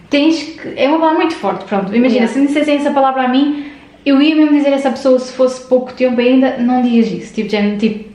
Tens 0.10 0.42
que. 0.42 0.74
É 0.78 0.88
uma 0.88 1.00
palavra 1.00 1.20
muito 1.20 1.36
forte, 1.36 1.66
pronto. 1.66 1.94
Imagina, 1.94 2.28
Yeah. 2.28 2.34
se 2.34 2.40
me 2.40 2.48
dissessem 2.48 2.78
essa 2.78 2.92
palavra 2.92 3.24
a 3.24 3.28
mim, 3.28 3.66
eu 4.06 4.22
ia 4.22 4.36
mesmo 4.36 4.56
dizer 4.56 4.70
a 4.70 4.76
essa 4.76 4.92
pessoa 4.92 5.18
se 5.20 5.34
fosse 5.34 5.68
pouco 5.68 5.94
tempo 5.94 6.20
ainda, 6.22 6.58
não 6.58 6.82
digas 6.82 7.12
isso. 7.12 7.34
Tipo, 7.34 7.50
género, 7.50 7.78
tipo, 7.78 8.06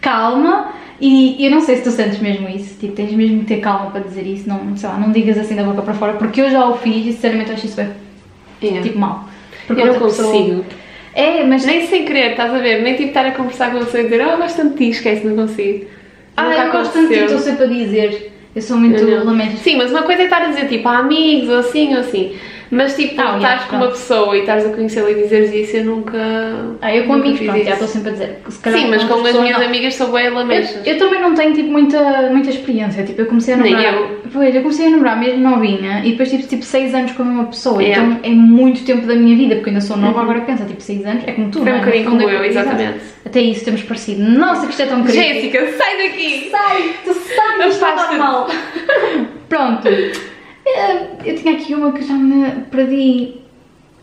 calma. 0.00 0.72
E 1.00 1.44
eu 1.44 1.50
não 1.52 1.60
sei 1.60 1.76
se 1.76 1.84
tu 1.84 1.90
sentes 1.92 2.18
mesmo 2.18 2.48
isso, 2.48 2.76
tipo, 2.80 2.92
tens 2.92 3.12
mesmo 3.12 3.40
que 3.40 3.44
ter 3.46 3.60
calma 3.60 3.90
para 3.92 4.00
dizer 4.00 4.26
isso, 4.26 4.48
não, 4.48 4.76
sei 4.76 4.88
lá, 4.88 4.96
não 4.98 5.12
digas 5.12 5.38
assim 5.38 5.54
da 5.54 5.62
boca 5.62 5.80
para 5.82 5.94
fora, 5.94 6.14
porque 6.14 6.40
eu 6.40 6.50
já 6.50 6.66
o 6.68 6.76
fiz 6.76 7.06
e 7.06 7.12
sinceramente 7.12 7.52
acho 7.52 7.66
isso 7.66 7.76
bem, 7.76 7.88
É. 8.76 8.80
tipo, 8.80 8.98
mal. 8.98 9.28
Porque 9.66 9.80
eu 9.80 9.86
não 9.86 9.98
pessoa- 10.00 10.32
consigo. 10.32 10.64
É, 11.14 11.44
mas 11.44 11.64
Nem 11.64 11.86
sem 11.86 12.04
querer, 12.04 12.32
estás 12.32 12.52
a 12.52 12.58
ver? 12.58 12.82
Nem 12.82 12.94
tipo 12.96 13.08
estar 13.10 13.24
a 13.26 13.30
conversar 13.30 13.70
com 13.70 13.78
pessoa 13.78 14.00
e 14.02 14.04
dizer, 14.08 14.26
oh, 14.26 14.30
eu 14.30 14.38
gosto 14.38 14.56
tanto 14.56 14.72
de 14.72 14.78
ti, 14.86 14.90
esquece, 14.90 15.24
não 15.24 15.36
consigo. 15.36 15.86
Ah, 16.36 16.66
eu 16.66 16.72
gosto 16.72 16.92
tanto 16.92 17.08
de 17.10 17.14
ti, 17.14 17.20
estou 17.20 17.38
sempre 17.38 17.64
a 17.64 17.68
dizer. 17.68 18.32
Eu 18.56 18.62
sou 18.62 18.76
muito 18.76 19.04
lamento. 19.24 19.56
Sim, 19.58 19.76
mas 19.76 19.92
uma 19.92 20.02
coisa 20.02 20.22
é 20.22 20.24
estar 20.24 20.42
a 20.42 20.48
dizer 20.48 20.66
tipo 20.68 20.88
a 20.88 20.98
amigos 20.98 21.48
ou 21.48 21.58
assim 21.58 21.94
ou 21.94 22.00
assim. 22.00 22.34
Mas 22.70 22.94
tipo, 22.96 23.20
Ah, 23.20 23.36
estás 23.36 23.64
com 23.64 23.76
uma 23.76 23.86
pessoa 23.88 24.36
e 24.36 24.40
estás 24.40 24.66
a 24.66 24.68
conhecê-la 24.70 25.10
e 25.10 25.14
dizeres 25.14 25.54
isso, 25.54 25.76
eu 25.78 25.84
nunca. 25.86 26.18
Ah, 26.82 26.94
eu 26.94 27.04
com 27.06 27.14
nunca 27.14 27.28
amigos, 27.28 27.46
pronto, 27.46 27.64
já 27.64 27.72
estou 27.72 27.88
sempre 27.88 28.08
a 28.10 28.12
dizer. 28.12 28.38
Se 28.48 28.58
calhar 28.58 28.80
Sim, 28.80 28.88
mas 28.90 29.04
com 29.04 29.14
as 29.14 29.32
minhas 29.34 29.58
não. 29.58 29.66
amigas 29.66 29.94
sou 29.94 30.08
bem 30.12 30.28
lamechas. 30.30 30.86
Eu, 30.86 30.92
eu 30.92 30.98
também 30.98 31.20
não 31.20 31.34
tenho 31.34 31.54
tipo 31.54 31.70
muita, 31.70 32.28
muita 32.30 32.50
experiência, 32.50 33.02
tipo, 33.04 33.20
eu 33.22 33.26
comecei 33.26 33.54
a 33.54 33.56
Nem 33.56 33.72
namorar. 33.72 33.94
eu. 33.94 34.20
Pois, 34.32 34.54
eu 34.54 34.60
comecei 34.62 34.86
a 34.86 34.90
namorar 34.90 35.18
mesmo 35.18 35.40
novinha 35.48 36.02
e 36.04 36.10
depois 36.10 36.28
tive 36.30 36.42
tipo 36.42 36.62
6 36.64 36.94
anos 36.94 37.12
com 37.12 37.22
a 37.22 37.26
mesma 37.26 37.44
pessoa, 37.46 37.82
Yeah. 37.82 38.04
então 38.06 38.20
é 38.30 38.34
muito 38.34 38.84
tempo 38.84 39.06
da 39.06 39.14
minha 39.14 39.34
vida, 39.36 39.54
porque 39.56 39.70
ainda 39.70 39.80
sou 39.80 39.96
nova, 39.96 40.20
agora 40.20 40.40
pensa, 40.42 40.64
tipo 40.66 40.82
6 40.82 41.06
anos, 41.06 41.24
é 41.26 41.32
como 41.32 41.50
tu, 41.50 41.60
Foi 41.62 41.72
um 41.72 41.76
é? 41.76 41.78
bocadinho 41.78 42.04
como 42.10 42.20
é 42.28 42.34
eu, 42.36 42.44
exatamente. 42.44 42.98
Até 43.24 43.40
isso 43.40 43.64
temos 43.64 43.82
parecido. 43.82 44.22
Nossa, 44.22 44.66
que 44.66 44.72
isto 44.72 44.82
é 44.82 44.86
tão 44.86 45.02
querido. 45.04 45.22
Jéssica, 45.24 45.72
sai 45.78 45.96
daqui! 46.08 46.48
sai, 46.50 46.82
tu 47.04 47.14
sabes, 47.14 47.56
Mas 47.58 47.74
está 47.74 47.94
normal. 47.94 48.48
Pronto. 49.48 49.88
Eu 51.24 51.34
tinha 51.36 51.54
aqui 51.54 51.74
uma 51.74 51.92
que 51.92 52.02
já 52.02 52.14
me 52.14 52.62
perdi. 52.70 53.34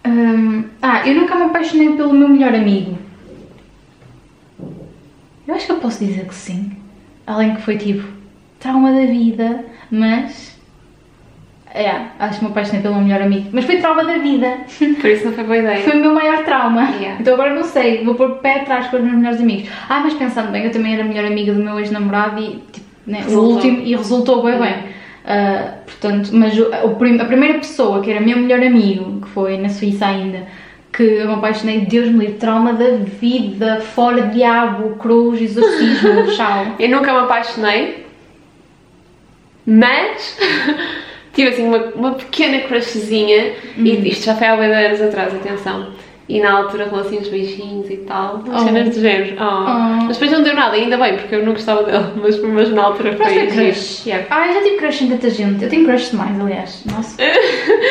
Hum, 0.06 0.66
ah, 0.82 1.08
eu 1.08 1.16
nunca 1.16 1.36
me 1.36 1.44
apaixonei 1.44 1.94
pelo 1.96 2.14
meu 2.14 2.30
melhor 2.30 2.54
amigo. 2.54 2.98
Eu 5.48 5.56
acho 5.56 5.66
que 5.66 5.72
eu 5.72 5.78
posso 5.78 6.04
dizer 6.04 6.26
que 6.26 6.36
sim. 6.36 6.72
Além 7.26 7.56
que 7.56 7.62
foi 7.62 7.78
tipo 7.78 8.08
trauma 8.60 8.92
da 8.92 9.06
vida, 9.06 9.66
mas. 9.92 10.56
É, 11.74 11.92
acho 12.20 12.40
que 12.40 12.46
me 12.46 12.52
apaixonei 12.52 12.82
pelo 12.82 12.96
meu 12.96 13.04
melhor 13.04 13.22
amigo. 13.22 13.50
Mas 13.52 13.66
foi 13.66 13.78
trauma 13.78 14.06
da 14.06 14.18
vida. 14.18 14.60
Por 15.02 15.10
isso 15.10 15.26
não 15.26 15.34
foi 15.34 15.44
boa 15.44 15.58
ideia. 15.58 15.84
Foi 15.84 15.98
o 15.98 16.02
meu 16.02 16.14
maior 16.14 16.44
trauma. 16.46 16.84
Yeah. 16.92 17.20
Então 17.20 17.34
agora 17.34 17.54
não 17.54 17.64
sei, 17.64 18.04
vou 18.04 18.16
pôr 18.16 18.38
pé 18.38 18.62
atrás 18.62 18.88
com 18.88 18.98
os 18.98 19.04
meus 19.04 19.16
melhores 19.18 19.42
amigos. 19.42 19.70
Ah, 19.90 20.00
mas 20.00 20.14
pensando 20.14 20.52
bem, 20.52 20.64
eu 20.64 20.72
também 20.72 20.94
era 20.94 21.04
a 21.04 21.06
melhor 21.06 21.26
amiga 21.26 21.54
do 21.54 21.62
meu 21.62 21.78
ex-namorado 21.78 22.42
e, 22.42 22.64
tipo, 22.72 22.86
né, 23.06 23.26
o 23.28 23.40
último, 23.40 23.82
e 23.82 23.96
resultou 23.96 24.42
bem 24.42 24.54
Yeah. 24.54 24.82
bem. 24.84 24.96
Ah, 25.28 25.74
portanto, 25.86 26.30
mas 26.34 26.58
o, 26.58 26.72
a 26.72 27.26
primeira 27.26 27.56
pessoa 27.56 28.02
que 28.02 28.12
era 28.12 28.20
meu 28.22 28.38
melhor 28.38 28.62
amigo, 28.62 29.22
que 29.22 29.30
foi 29.30 29.58
na 29.58 29.70
Suíça 29.70 30.06
ainda, 30.06 30.46
que 30.94 31.02
eu 31.04 31.28
me 31.28 31.34
apaixonei, 31.34 31.82
Deus 31.82 32.10
me 32.10 32.20
livre, 32.20 32.36
trauma 32.36 32.74
da 32.74 32.92
vida, 32.98 33.82
fora 33.82 34.28
diabo, 34.28 34.96
cruz, 34.98 35.42
exorcismo, 35.42 36.28
tchau. 36.38 36.76
Eu 36.80 36.90
nunca 36.90 37.12
me 37.12 37.20
apaixonei, 37.22 38.06
mas 39.66 40.38
tive 41.34 41.50
assim 41.50 41.64
uma, 41.68 41.78
uma 41.96 42.12
pequena 42.14 42.60
crushzinha, 42.60 43.54
Hum. 43.78 43.84
e 43.84 44.08
isto 44.10 44.26
já 44.26 44.36
foi 44.36 44.48
há 44.48 44.56
bem 44.56 44.70
de 44.70 44.74
anos 44.76 45.02
atrás, 45.02 45.34
atenção. 45.34 45.88
E 46.28 46.40
na 46.42 46.54
altura 46.58 46.86
rolou 46.86 47.06
assim 47.06 47.20
uns 47.20 47.28
beijinhos 47.28 47.88
e 47.88 47.98
tal, 47.98 48.42
umas 48.44 48.64
Oh. 48.64 48.66
cenas 48.66 48.96
de 48.96 49.00
género. 49.02 49.36
Oh. 49.40 49.44
Oh. 49.44 50.06
Mas 50.08 50.18
depois 50.18 50.32
não 50.32 50.42
deu 50.42 50.56
nada, 50.56 50.76
ainda 50.76 50.98
bem, 50.98 51.18
porque 51.18 51.36
eu 51.36 51.46
não 51.46 51.54
gostava 51.54 51.84
dele, 51.84 52.04
mas, 52.18 52.40
mas 52.42 52.70
na 52.72 52.82
altura 52.84 53.14
foi 53.16 53.30
giro. 53.30 53.52
crush. 53.52 54.06
Yeah. 54.08 54.26
Ah, 54.32 54.48
eu 54.48 54.54
já 54.56 54.62
tive 54.64 54.78
crush 54.78 55.02
em 55.04 55.10
tanta 55.10 55.30
gente. 55.30 55.64
Eu 55.64 55.70
tenho 55.70 55.86
crush 55.86 56.10
demais, 56.10 56.42
aliás. 56.42 56.84
Nossa. 56.92 57.16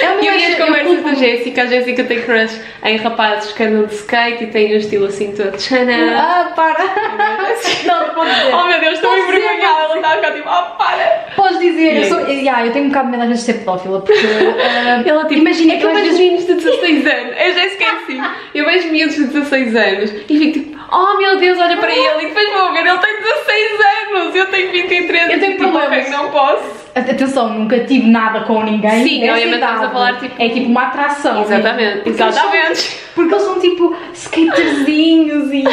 É 0.05 0.11
o 0.16 0.18
E 0.18 0.23
meu 0.23 0.33
eu 0.33 0.37
as 0.37 0.59
eu 0.59 0.66
conversas 0.66 1.03
da 1.05 1.14
Jéssica, 1.14 1.62
a 1.62 1.66
Jéssica 1.66 2.05
tem 2.05 2.20
crush 2.23 2.61
em 2.85 2.97
rapazes 2.97 3.53
que 3.53 3.62
andam 3.62 3.87
de 3.87 3.94
skate 3.94 4.44
e 4.44 4.47
têm 4.49 4.75
um 4.75 4.77
estilo 4.79 5.07
assim 5.07 5.33
todo 5.33 5.59
Chanel. 5.59 6.14
Ah, 6.18 6.53
para! 6.55 6.79
não, 7.87 8.14
pode 8.14 8.31
dizer. 8.35 8.55
Oh 8.55 8.66
meu 8.66 8.81
Deus, 8.81 8.94
estou 8.94 9.16
envergonhada, 9.16 9.83
ela 9.85 9.97
está 9.97 10.09
a 10.09 10.16
ficar 10.16 10.33
tipo, 10.33 10.49
oh 10.49 10.77
para! 10.77 11.25
Podes 11.37 11.59
dizer, 11.61 11.97
eu, 11.97 12.05
sou, 12.05 12.20
yeah, 12.29 12.66
eu 12.66 12.73
tenho 12.73 12.87
um 12.87 12.88
bocado 12.88 13.07
de 13.07 13.11
medo 13.12 13.23
às 13.23 13.29
vezes 13.29 13.47
de 13.47 13.53
ser 13.53 13.59
pedófila, 13.61 14.01
porque. 14.01 14.27
ah, 14.27 15.03
Ela 15.07 15.23
tipo, 15.25 15.40
imagina 15.40 15.75
é 15.75 15.77
que 15.79 15.85
eu 15.85 15.94
meninos 15.94 16.47
de 16.47 16.55
16 16.55 17.07
anos, 17.07 17.37
eu 17.40 17.55
já 17.55 17.64
esqueci. 17.66 18.20
Eu 18.54 18.64
vejo 18.66 18.87
meninos 18.88 19.14
de 19.14 19.24
16 19.24 19.76
anos 19.76 20.10
e 20.28 20.38
fico 20.38 20.52
tipo, 20.52 20.78
oh 20.92 21.16
meu 21.18 21.37
Deus, 21.38 21.58
olha 21.58 21.76
para 21.76 21.92
ele 21.92 22.24
e 22.24 22.26
depois 22.28 22.52
vou 22.52 22.72
ver, 22.72 22.87
ele 22.87 22.98
tem 22.98 23.20
16 23.20 23.80
anos, 24.12 24.34
eu 24.37 24.46
tenho 24.46 24.72
23 24.72 25.30
Eu 25.32 25.40
tenho 25.40 25.52
tipo, 25.56 25.70
problemas. 25.70 26.10
não 26.10 26.30
posso. 26.30 26.84
Atenção, 26.94 27.48
nunca 27.58 27.80
tive 27.80 28.06
nada 28.08 28.40
com 28.44 28.62
ninguém. 28.62 29.02
Sim, 29.02 29.28
obviamente 29.28 29.54
estamos 29.54 29.82
a 29.82 29.90
falar, 29.90 30.18
tipo- 30.20 30.34
É 30.40 30.48
tipo 30.48 30.66
uma 30.68 30.82
atração. 30.84 31.42
Exatamente, 31.42 31.94
mesmo. 32.08 32.08
Exatamente. 32.10 32.96
Porque 33.16 33.34
eles 33.34 33.44
são 33.44 33.60
tipo 33.60 33.96
skaterzinhos 34.12 35.52
e 35.52 35.64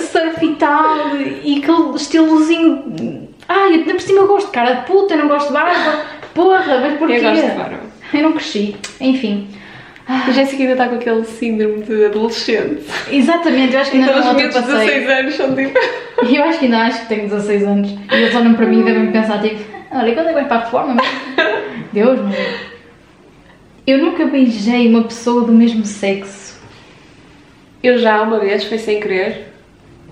surf 0.00 0.44
e 0.44 0.54
tal, 0.56 1.16
e 1.44 1.58
aquele 1.62 1.96
estilozinho. 1.96 3.28
Ai, 3.48 3.74
ainda 3.74 3.92
por 3.92 4.00
cima 4.00 4.20
eu 4.20 4.26
gosto 4.28 4.46
de 4.46 4.52
cara 4.52 4.72
de 4.74 4.86
puta, 4.86 5.14
eu 5.14 5.18
não 5.18 5.28
gosto 5.28 5.48
de 5.48 5.52
barba. 5.52 6.02
Porra, 6.34 6.78
mas 6.80 6.98
porquê? 6.98 7.14
Eu 7.16 7.22
gosto 7.22 7.42
de 7.46 7.50
barba. 7.52 7.80
Eu 8.14 8.22
não 8.22 8.32
cresci. 8.32 8.76
Enfim. 9.00 9.48
A 10.12 10.30
Jéssica 10.32 10.62
ainda 10.62 10.72
está 10.72 10.88
com 10.88 10.96
aquele 10.96 11.24
síndrome 11.24 11.82
de 11.82 12.04
adolescente. 12.06 12.82
Exatamente, 13.12 13.74
eu 13.74 13.80
acho 13.80 13.90
que 13.92 13.96
ainda 13.98 14.10
Então 14.10 14.22
não 14.24 14.30
os 14.30 14.36
miúdos 14.36 14.54
de 14.54 14.60
ultrapassei. 14.60 15.00
16 15.00 15.18
anos 15.20 15.34
são 15.34 15.54
tipo. 15.54 15.78
Eu 16.34 16.44
acho 16.44 16.58
que 16.58 16.64
ainda 16.64 16.78
acho 16.78 17.00
que 17.02 17.06
tenho 17.08 17.22
16 17.28 17.62
anos 17.62 17.90
e 17.90 18.14
eles 18.14 18.34
olham 18.34 18.54
para 18.54 18.66
mim 18.66 18.80
e 18.80 18.84
devem 18.84 19.10
pensar 19.12 19.40
tipo, 19.40 19.60
olha, 19.92 20.12
quando 20.14 20.26
é 20.26 20.28
que 20.30 20.34
vais 20.34 20.46
para 20.48 20.56
a 20.56 20.64
reforma? 20.64 20.96
Deus 21.92 22.18
meu. 22.20 22.34
Eu 23.86 23.98
nunca 23.98 24.26
beijei 24.26 24.88
uma 24.88 25.04
pessoa 25.04 25.44
do 25.44 25.52
mesmo 25.52 25.84
sexo. 25.84 26.60
Eu 27.82 27.96
já 27.98 28.20
uma 28.22 28.38
vez, 28.40 28.64
foi 28.64 28.78
sem 28.78 29.00
querer. 29.00 29.48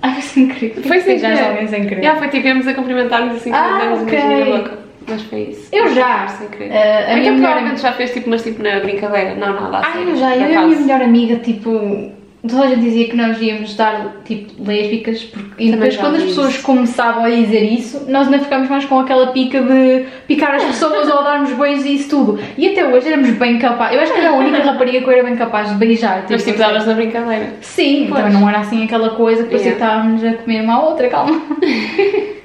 Ai, 0.01 0.13
foi 0.15 0.23
sem 0.23 0.49
querer. 0.49 0.83
Foi 0.83 1.01
sem 1.01 1.19
querer. 1.21 1.41
alguém 1.45 1.69
sem 1.69 1.87
querer. 1.87 2.03
Já 2.03 2.17
foi 2.17 2.29
tipo, 2.29 2.47
íamos 2.47 2.67
a 2.67 2.75
cumprimentar-nos 2.75 3.37
assim, 3.37 3.53
Ah, 3.53 3.79
demos 3.81 4.01
um 4.01 4.03
ok. 4.05 4.19
beijinho 4.19 4.39
na 4.51 4.57
boca. 4.59 4.79
Mas 5.09 5.23
foi 5.23 5.41
isso. 5.51 5.69
Eu 5.73 5.95
já. 5.95 6.29
Sem 6.29 6.49
querer. 6.49 6.71
Eh, 6.73 6.99
a 6.99 7.03
então 7.05 7.17
minha 7.19 7.33
melhor 7.33 7.47
provavelmente 7.49 7.81
já 7.83 7.93
fez 7.93 8.13
tipo, 8.13 8.29
mas 8.31 8.43
tipo 8.43 8.63
na 8.63 8.81
brincadeira. 8.81 9.35
Não, 9.35 9.53
nada 9.55 9.79
a 9.79 9.81
Ai, 9.87 9.93
sério. 9.93 10.09
eu 10.11 10.17
já, 10.17 10.37
eu 10.37 10.51
e 10.51 10.57
a 10.57 10.67
minha 10.67 10.81
melhor 10.81 11.03
amiga, 11.03 11.37
tipo, 11.37 12.11
toda 12.47 12.65
a 12.65 12.67
gente 12.69 12.81
dizia 12.83 13.09
que 13.09 13.17
nós 13.17 13.41
íamos 13.41 13.75
dar, 13.75 14.17
tipo, 14.25 14.53
lésbicas, 14.63 15.25
porque... 15.25 15.65
e 15.65 15.71
depois 15.73 15.97
quando 15.97 16.17
as 16.17 16.23
pessoas 16.23 16.55
isso. 16.55 16.63
começavam 16.63 17.25
a 17.25 17.31
dizer 17.31 17.63
isso, 17.65 18.05
nós 18.09 18.27
ainda 18.29 18.39
ficámos 18.39 18.69
mais 18.69 18.85
com 18.85 18.99
aquela 19.01 19.29
pica 19.29 19.61
de 19.61 20.05
picar 20.27 20.55
as 20.55 20.63
pessoas 20.65 21.09
ou 21.09 21.23
darmos 21.25 21.53
beijos 21.53 21.85
e 21.85 21.95
isso 21.95 22.09
tudo. 22.11 22.39
E 22.57 22.69
até 22.69 22.87
hoje 22.87 23.09
éramos 23.09 23.31
bem 23.31 23.59
capazes, 23.59 23.97
eu 23.97 24.03
acho 24.03 24.13
que 24.13 24.19
era 24.21 24.31
a 24.31 24.35
única 24.35 24.63
rapariga 24.63 25.01
que 25.01 25.05
eu 25.07 25.11
era 25.11 25.23
bem 25.25 25.37
capaz 25.37 25.69
de 25.69 25.75
beijar. 25.75 26.25
Mas 26.31 26.45
tipo, 26.45 26.59
davas 26.59 26.87
na 26.87 26.95
brincadeira. 26.95 27.55
Sim, 27.61 28.07
Pois. 28.09 28.23
também 28.23 28.41
não 28.41 28.49
era 28.49 28.61
assim 28.61 28.85
aquela 28.85 29.11
coisa 29.11 29.43
que 29.43 29.49
parecia 29.51 29.73
Yeah. 29.73 29.87
que 29.87 29.97
estávamos 29.97 30.25
a 30.25 30.43
comer 30.43 30.63
uma 30.63 30.75
à 30.75 30.81
outra, 30.83 31.09
calma. 31.09 31.41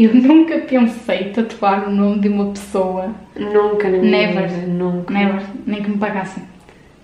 Eu 0.00 0.14
nunca 0.14 0.58
pensei 0.58 1.30
tatuar 1.30 1.88
o 1.88 1.90
nome 1.90 2.20
de 2.20 2.28
uma 2.28 2.52
pessoa. 2.52 3.10
Nunca 3.34 3.88
na 3.88 3.98
minha 3.98 4.28
Never. 4.28 4.48
vida. 4.48 4.66
Nunca. 4.68 5.12
Never, 5.12 5.42
nem 5.66 5.82
que 5.82 5.90
me 5.90 5.98
pagassem. 5.98 6.44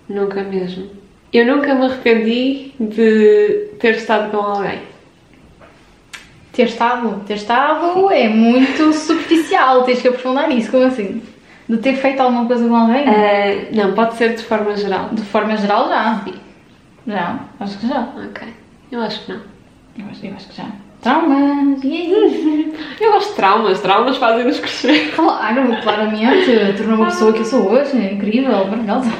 Nunca 0.07 0.41
mesmo. 0.43 0.89
Eu 1.33 1.45
nunca 1.45 1.75
me 1.75 1.87
arrependi 1.87 2.71
de 2.79 3.67
ter 3.81 3.95
estado 3.95 4.31
com 4.31 4.37
alguém. 4.37 4.79
Ter 6.53 6.67
estado, 6.67 7.21
ter 7.27 7.33
estado 7.33 8.09
é 8.09 8.29
muito 8.29 8.93
superficial, 8.95 9.83
tens 9.83 10.01
que 10.01 10.07
aprofundar 10.07 10.47
nisso, 10.47 10.71
como 10.71 10.85
assim? 10.85 11.21
De 11.67 11.75
ter 11.75 11.97
feito 11.97 12.21
alguma 12.21 12.45
coisa 12.45 12.65
com 12.65 12.75
alguém? 12.77 13.03
Eh, 13.09 13.71
não, 13.73 13.93
pode 13.93 14.15
ser 14.15 14.35
de 14.35 14.43
forma 14.43 14.73
geral. 14.77 15.09
De 15.11 15.21
forma 15.23 15.57
geral, 15.57 15.89
já. 15.89 16.23
Já, 17.05 17.39
acho 17.59 17.77
que 17.77 17.87
já. 17.89 18.07
Ok. 18.25 18.47
Eu 18.89 19.01
acho 19.01 19.25
que 19.25 19.33
não. 19.33 19.41
Eu 19.99 20.05
acho, 20.09 20.25
eu 20.25 20.33
acho 20.33 20.47
que 20.47 20.55
já. 20.55 20.84
Traumas! 21.05 21.83
Eu 22.99 23.11
gosto 23.11 23.29
de 23.29 23.35
traumas, 23.35 23.79
traumas 23.79 24.17
fazem-nos 24.17 24.59
crescer. 24.59 25.11
Claro, 25.15 25.79
claramente, 25.83 26.73
tornou 26.77 26.95
uma 26.95 27.05
pessoa 27.05 27.31
que 27.31 27.41
eu 27.41 27.45
sou 27.45 27.69
hoje, 27.69 27.95
é 27.95 28.13
incrível, 28.13 28.65
maravilhosa. 28.65 29.11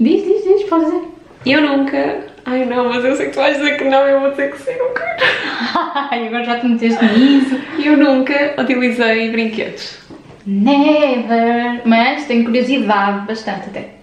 Diz, 0.00 0.24
diz, 0.24 0.42
diz, 0.42 0.64
pode 0.64 0.86
dizer. 0.86 1.02
Eu 1.46 1.62
nunca. 1.62 2.26
Ai 2.44 2.64
não, 2.64 2.88
mas 2.88 3.04
eu 3.04 3.14
sei 3.14 3.26
que 3.26 3.32
tu 3.32 3.36
vais 3.36 3.58
dizer 3.58 3.78
que 3.78 3.84
não, 3.84 4.00
eu 4.08 4.20
vou 4.20 4.30
dizer 4.32 4.50
que 4.50 4.58
sim, 4.58 4.72
quero. 4.72 5.88
Ai, 6.10 6.26
agora 6.26 6.44
já 6.44 6.58
te 6.58 6.66
meteste 6.66 7.04
nisso. 7.04 7.60
Eu 7.84 7.96
nunca 7.96 8.54
utilizei 8.60 9.30
brinquedos. 9.30 10.00
Never! 10.44 11.82
Mas 11.84 12.26
tenho 12.26 12.44
curiosidade 12.44 13.24
bastante 13.24 13.68
até. 13.68 13.97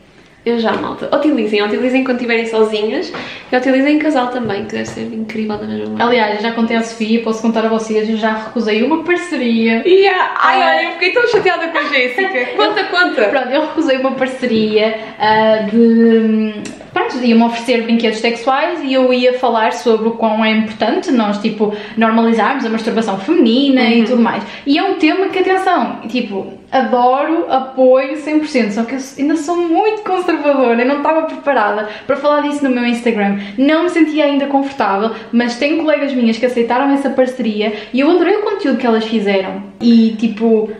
Eu 0.46 0.60
já, 0.60 0.74
malta. 0.74 1.10
Utilizem, 1.16 1.64
utilizem 1.64 2.04
quando 2.04 2.18
estiverem 2.18 2.46
sozinhas 2.46 3.12
e 3.52 3.56
utilizem 3.56 3.96
em 3.96 4.00
casal 4.00 4.28
também, 4.28 4.66
que 4.66 4.74
deve 4.74 4.86
ser 4.86 5.02
incrível 5.12 5.58
da 5.58 5.66
mesma 5.66 5.86
maneira. 5.90 6.06
Aliás, 6.06 6.36
eu 6.36 6.42
já 6.42 6.52
contei 6.52 6.78
à 6.78 6.84
Sofia, 6.84 7.22
posso 7.24 7.42
contar 7.42 7.66
a 7.66 7.70
vocês, 7.70 8.08
eu 8.08 8.16
já 8.18 8.32
recusei 8.34 8.84
uma 8.84 9.04
parceria. 9.04 9.82
Yeah. 9.88 10.36
Ai, 10.40 10.62
Ah. 10.62 10.66
olha, 10.68 10.84
eu 10.86 10.92
fiquei 10.94 11.14
tão 11.14 11.28
chateada 11.28 11.68
com 11.70 11.78
a 11.80 11.84
Jéssica. 11.86 12.46
Conta, 12.56 12.84
conta. 12.86 13.24
Pronto, 13.30 13.50
eu 13.50 13.62
recusei 13.62 13.98
uma 13.98 14.12
parceria 14.12 14.96
ah, 15.20 15.68
de. 15.72 16.54
Pronto, 16.96 17.18
iam-me 17.18 17.44
oferecer 17.44 17.82
brinquedos 17.82 18.20
sexuais 18.20 18.80
e 18.82 18.94
eu 18.94 19.14
ia 19.14 19.38
falar 19.38 19.74
sobre 19.74 20.08
o 20.08 20.12
quão 20.12 20.46
é 20.46 20.52
importante 20.52 21.12
nós, 21.12 21.40
tipo, 21.40 21.76
normalizarmos 21.98 22.66
a 22.66 22.70
masturbação 22.70 23.20
feminina 23.20 23.84
e 23.90 24.06
tudo 24.06 24.22
mais. 24.22 24.42
E 24.66 24.78
é 24.78 24.82
um 24.82 24.94
tema 24.94 25.28
que, 25.28 25.40
atenção, 25.40 26.00
tipo, 26.08 26.54
adoro, 26.72 27.48
apoio 27.52 28.14
100%, 28.14 28.72
só 28.72 28.86
que 28.86 28.96
eu 28.96 29.00
ainda 29.20 29.36
sou 29.36 29.58
muito 29.58 30.04
conservadora, 30.04 30.84
eu 30.84 30.88
não 30.88 31.00
estava 31.00 31.24
preparada 31.24 31.90
para 32.08 32.16
falar 32.16 32.44
disso 32.44 32.64
no 32.64 32.70
meu 32.70 32.86
Instagram. 32.86 33.40
Não 33.58 33.84
me 33.84 33.90
sentia 33.90 34.24
ainda 34.24 34.48
confortável, 34.48 35.12
mas 35.34 35.58
tenho 35.58 35.84
colegas 35.84 36.14
minhas 36.14 36.38
que 36.38 36.46
aceitaram 36.46 36.94
essa 36.94 37.10
parceria 37.10 37.74
e 37.92 38.00
eu 38.00 38.10
adorei 38.10 38.38
o 38.38 38.44
conteúdo 38.44 38.78
que 38.78 38.88
elas 38.88 39.04
fizeram. 39.04 39.64
E, 39.82 40.16
tipo, 40.18 40.72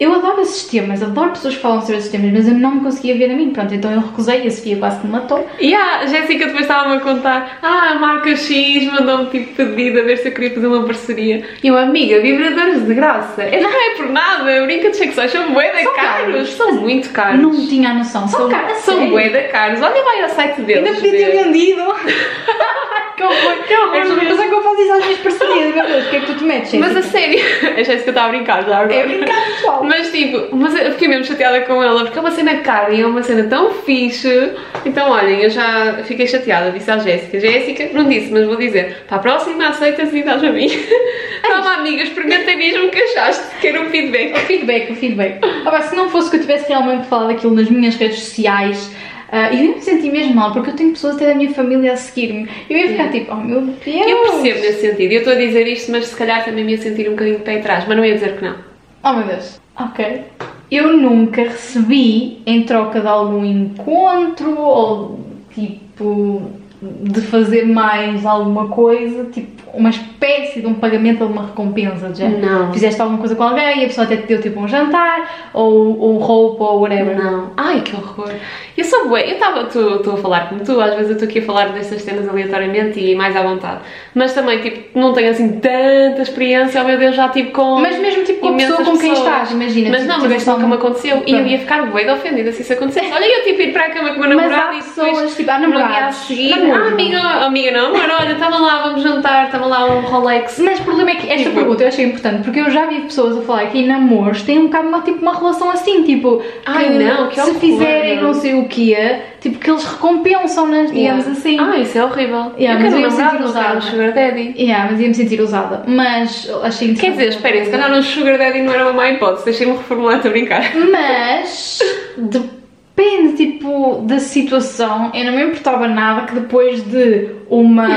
eu 0.00 0.14
adoro 0.14 0.40
esses 0.40 0.64
temas, 0.64 1.02
adoro 1.02 1.30
pessoas 1.30 1.54
que 1.56 1.60
falam 1.60 1.80
sobre 1.82 1.98
esses 1.98 2.10
temas, 2.10 2.32
mas 2.32 2.48
eu 2.48 2.54
não 2.54 2.76
me 2.76 2.80
conseguia 2.80 3.16
ver 3.16 3.30
a 3.30 3.34
mim, 3.36 3.50
pronto, 3.50 3.74
então 3.74 3.92
eu 3.92 4.00
recusei, 4.00 4.46
a 4.46 4.50
Sofia 4.50 4.76
quase 4.78 5.00
que 5.00 5.06
me 5.06 5.12
matou. 5.12 5.46
E 5.60 5.74
a 5.74 6.06
Jéssica 6.06 6.46
depois 6.46 6.62
estava-me 6.62 6.96
a 6.96 7.00
contar 7.00 7.58
Ah, 7.62 7.90
a 7.90 7.94
marca 7.96 8.34
X 8.34 8.84
mandou-me 8.92 9.26
tipo 9.26 9.54
pedido 9.54 10.00
a 10.00 10.02
ver 10.02 10.16
se 10.16 10.28
eu 10.28 10.32
queria 10.32 10.54
fazer 10.54 10.66
uma 10.66 10.84
parceria 10.84 11.44
E 11.62 11.68
eu, 11.68 11.76
amiga, 11.76 12.20
vibradores 12.20 12.86
de 12.86 12.94
graça 12.94 13.42
É, 13.42 13.60
Não 13.60 13.70
é 13.70 13.94
por 13.96 14.08
nada, 14.08 14.64
brinquedos 14.64 14.96
sexuais 14.96 15.30
são 15.30 15.52
bué 15.52 15.70
de 15.70 15.82
São 15.82 15.94
caros, 15.94 16.32
caros. 16.32 16.50
São 16.52 16.72
muito 16.76 17.10
caros 17.10 17.40
Não 17.40 17.50
tinha 17.66 17.90
a 17.90 17.94
noção, 17.94 18.26
São 18.26 18.48
caros, 18.48 18.78
são 18.78 19.06
de 19.06 19.42
caros 19.48 19.82
Olha 19.82 20.02
vai 20.02 20.22
ao 20.22 20.28
site 20.30 20.62
deles 20.62 20.86
Ainda 20.88 21.00
podia 21.00 21.30
ter 21.30 21.44
vendido! 21.44 21.82
que 23.16 23.22
horror, 23.22 23.64
que 23.66 23.74
horror! 23.76 23.96
É. 23.96 24.04
Mas 24.04 24.40
é 24.40 24.48
que 24.48 24.54
eu 24.54 24.62
faço 24.62 24.80
isso 24.80 24.92
às 24.92 25.04
minhas 25.04 25.18
parcerias, 25.18 25.74
meu 25.74 25.86
Deus, 25.86 26.06
o 26.06 26.10
que 26.10 26.16
é 26.16 26.20
que 26.20 26.26
tu 26.26 26.34
te 26.34 26.44
metes? 26.44 26.74
Mas 26.74 26.96
a 26.96 27.02
sério, 27.02 27.38
a 27.76 27.82
Jéssica 27.82 28.10
está 28.10 28.24
a 28.24 28.28
brincar 28.28 28.64
já 28.64 28.78
agora 28.78 28.94
É 28.94 29.06
brincar, 29.06 29.44
pessoal! 29.46 29.84
Mas 29.90 30.12
tipo, 30.12 30.54
mas 30.54 30.72
eu 30.72 30.92
fiquei 30.92 31.08
mesmo 31.08 31.24
chateada 31.24 31.62
com 31.62 31.82
ela 31.82 32.04
porque 32.04 32.16
é 32.16 32.20
uma 32.20 32.30
cena 32.30 32.58
cara 32.58 32.92
e 32.92 33.00
é 33.00 33.06
uma 33.06 33.24
cena 33.24 33.42
tão 33.48 33.72
fixe. 33.72 34.52
Então, 34.86 35.10
olhem, 35.10 35.42
eu 35.42 35.50
já 35.50 36.04
fiquei 36.04 36.28
chateada, 36.28 36.70
disse 36.70 36.88
à 36.88 36.98
Jéssica. 36.98 37.40
Jéssica, 37.40 37.90
não 37.92 38.08
disse, 38.08 38.32
mas 38.32 38.46
vou 38.46 38.54
dizer: 38.54 38.98
para 39.08 39.16
a 39.16 39.20
próxima 39.20 39.66
aceitas 39.66 40.14
e 40.14 40.22
dás 40.22 40.44
a 40.44 40.52
mim. 40.52 40.68
Toma, 41.42 41.74
amiga, 41.74 42.04
experimenta 42.04 42.54
mesmo 42.54 42.86
o 42.86 42.90
que 42.90 43.00
achaste, 43.00 43.42
quero 43.60 43.82
um 43.82 43.90
feedback. 43.90 44.32
O 44.32 44.36
feedback, 44.46 44.92
o 44.92 44.94
feedback. 44.94 45.40
Pá, 45.64 45.82
se 45.82 45.96
não 45.96 46.08
fosse 46.08 46.30
que 46.30 46.36
eu 46.36 46.40
tivesse 46.40 46.68
realmente 46.68 47.08
falado 47.08 47.30
aquilo 47.30 47.52
nas 47.52 47.68
minhas 47.68 47.96
redes 47.96 48.20
sociais, 48.20 48.94
ah, 49.32 49.52
eu 49.52 49.74
me 49.74 49.80
sentir 49.80 50.12
mesmo 50.12 50.36
mal, 50.36 50.52
porque 50.52 50.70
eu 50.70 50.76
tenho 50.76 50.92
pessoas 50.92 51.16
até 51.16 51.26
da 51.26 51.34
minha 51.34 51.50
família 51.50 51.94
a 51.94 51.96
seguir-me. 51.96 52.48
Eu 52.70 52.78
ia 52.78 52.88
ficar 52.90 53.10
tipo, 53.10 53.32
oh 53.32 53.36
meu 53.38 53.62
Deus! 53.62 54.06
Eu 54.06 54.22
percebo 54.22 54.60
nesse 54.60 54.80
sentido, 54.82 55.10
eu 55.10 55.18
estou 55.18 55.32
a 55.32 55.36
dizer 55.36 55.66
isto, 55.66 55.90
mas 55.90 56.06
se 56.06 56.14
calhar 56.14 56.44
também 56.44 56.64
me 56.64 56.70
ia 56.70 56.78
sentir 56.78 57.08
um 57.08 57.12
bocadinho 57.12 57.38
de 57.38 57.42
pé 57.42 57.58
atrás, 57.58 57.86
mas 57.88 57.96
não 57.96 58.04
ia 58.04 58.14
dizer 58.14 58.36
que 58.36 58.44
não. 58.44 58.70
Oh 59.02 59.14
meu 59.14 59.26
Deus. 59.26 59.60
Ok. 59.84 60.24
Eu 60.70 60.96
nunca 60.96 61.42
recebi 61.42 62.42
em 62.44 62.64
troca 62.64 63.00
de 63.00 63.06
algum 63.06 63.44
encontro 63.44 64.58
ou 64.58 65.20
tipo 65.54 66.52
de 66.82 67.20
fazer 67.20 67.66
mais 67.66 68.24
alguma 68.24 68.68
coisa, 68.68 69.24
tipo 69.24 69.60
uma 69.74 69.90
espécie 69.90 70.60
de 70.60 70.66
um 70.66 70.74
pagamento 70.74 71.22
ou 71.22 71.30
uma 71.30 71.46
recompensa, 71.46 72.08
de 72.08 72.18
género. 72.18 72.44
Não. 72.44 72.72
Fizeste 72.72 73.00
alguma 73.00 73.18
coisa 73.18 73.36
com 73.36 73.42
alguém 73.44 73.80
e 73.80 73.84
a 73.84 73.86
pessoa 73.86 74.04
até 74.04 74.16
te 74.16 74.26
deu 74.26 74.40
tipo 74.40 74.60
um 74.60 74.66
jantar 74.66 75.50
ou, 75.52 75.98
ou 75.98 76.18
roupa 76.18 76.64
ou 76.64 76.80
whatever. 76.80 77.16
Não. 77.16 77.52
Ai, 77.56 77.80
que 77.82 77.94
horror. 77.94 78.30
Eu 78.76 78.84
sou 78.84 79.08
bué. 79.08 79.28
Eu 79.28 79.34
estava, 79.34 79.62
estou 79.62 80.14
a 80.14 80.16
falar 80.16 80.48
como 80.48 80.64
tu, 80.64 80.80
às 80.80 80.94
vezes 80.94 81.08
eu 81.08 81.12
estou 81.12 81.28
aqui 81.28 81.38
a 81.40 81.42
falar 81.42 81.68
destas 81.68 82.02
cenas 82.02 82.28
aleatoriamente 82.28 82.98
e 82.98 83.14
mais 83.14 83.36
à 83.36 83.42
vontade. 83.42 83.80
Mas 84.14 84.32
também, 84.32 84.60
tipo, 84.60 84.98
não 84.98 85.12
tenho 85.12 85.30
assim 85.30 85.60
tanta 85.60 86.22
experiência, 86.22 86.80
oh 86.80 86.84
meu 86.84 86.98
Deus, 86.98 87.14
já 87.14 87.28
tipo 87.28 87.52
com. 87.52 87.80
Mas 87.80 87.98
mesmo 87.98 88.24
tipo 88.24 88.40
com 88.40 88.48
a 88.48 88.54
pessoa 88.54 88.78
com 88.78 88.98
quem 88.98 89.10
pessoas. 89.10 89.18
estás, 89.18 89.50
imagina. 89.52 89.90
Mas 89.90 90.00
tipo, 90.00 90.12
não, 90.12 90.20
mas 90.20 90.32
isso 90.32 90.50
nunca 90.50 90.66
me 90.66 90.74
aconteceu 90.74 91.22
e 91.26 91.32
eu 91.32 91.46
ia 91.46 91.58
ficar 91.58 91.86
de 91.86 92.10
ofendida 92.10 92.52
se 92.52 92.62
isso 92.62 92.72
acontecesse. 92.72 93.12
Olha, 93.12 93.24
eu 93.24 93.44
tipo 93.44 93.60
ir 93.62 93.72
para 93.72 93.84
a 93.84 93.90
cama 93.90 94.10
com 94.10 94.16
o 94.16 94.20
meu 94.20 94.36
Mas 94.36 94.50
namorado 94.50 94.68
há 94.70 94.74
e 94.74 94.82
depois. 94.82 95.10
pessoas, 95.10 95.36
tipo, 95.36 95.50
há 95.50 95.58
no 95.58 95.66
dia 95.66 95.76
a 95.76 95.78
namorados, 95.78 96.16
seguir. 96.16 96.69
Ah, 96.74 96.88
amiga, 96.88 97.18
amiga, 97.20 97.70
não, 97.72 97.86
amor, 97.88 98.08
olha, 98.20 98.32
estava 98.32 98.58
lá, 98.58 98.82
vamos 98.82 99.02
jantar, 99.02 99.46
estava 99.46 99.66
lá 99.66 99.84
um 99.86 100.00
Rolex. 100.00 100.58
Mas 100.58 100.80
o 100.80 100.82
problema 100.84 101.10
é 101.10 101.14
que 101.16 101.28
esta 101.30 101.44
Tipo- 101.44 101.54
pergunta 101.56 101.82
eu 101.84 101.88
achei 101.88 102.04
importante 102.04 102.42
porque 102.44 102.60
eu 102.60 102.70
já 102.70 102.86
vi 102.86 103.00
pessoas 103.00 103.38
a 103.38 103.42
falar 103.42 103.66
que 103.66 103.78
em 103.78 103.86
namoros 103.86 104.42
têm 104.42 104.58
um 104.58 104.64
bocado 104.66 104.88
uma, 104.88 105.00
tipo, 105.02 105.20
uma 105.22 105.36
relação 105.36 105.70
assim, 105.70 106.02
tipo, 106.04 106.42
Ai, 106.66 106.90
não, 106.90 107.28
que 107.28 107.34
se 107.34 107.40
horror. 107.40 107.54
fizerem 107.54 108.20
não 108.22 108.34
sei 108.34 108.54
o 108.54 108.66
quê, 108.66 109.20
tipo 109.40 109.58
que 109.58 109.70
eles 109.70 109.84
recompensam-nas, 109.84 110.90
digamos 110.92 111.24
Yeah. 111.26 111.30
assim. 111.32 111.58
Ah, 111.60 111.76
isso 111.78 111.98
é 111.98 112.04
horrível. 112.04 112.52
Yeah, 112.58 112.80
eu 112.80 112.84
mas 112.84 112.92
eu 112.94 113.00
ia 113.00 113.06
me 113.06 113.10
sentir 113.12 113.30
quero 113.30 113.42
um 113.42 113.46
usada. 113.46 113.80
sugar 113.80 114.12
daddy. 114.12 114.54
Yeah, 114.58 114.88
mas 114.90 115.00
ia-me 115.00 115.14
sentir 115.14 115.40
usada. 115.40 115.82
Mas 115.86 116.50
achei 116.62 116.94
Quer 116.94 117.10
dizer, 117.12 117.28
esperem, 117.28 117.64
se 117.64 117.70
calhar 117.70 117.90
um 117.92 118.02
sugar 118.02 118.36
daddy 118.38 118.60
não 118.62 118.72
era 118.72 118.84
uma 118.84 118.92
má 118.92 119.08
hipótese, 119.10 119.44
deixem-me 119.44 119.72
reformular, 119.76 120.16
estou 120.16 120.28
a 120.30 120.32
brincar. 120.32 120.62
Mas 120.90 121.78
depende, 123.00 123.36
tipo, 123.36 124.02
da 124.04 124.18
situação. 124.18 125.10
Eu 125.14 125.24
não 125.24 125.32
me 125.32 125.42
importava 125.44 125.88
nada 125.88 126.26
que 126.26 126.34
depois 126.34 126.82
de 126.84 127.30
uma 127.48 127.88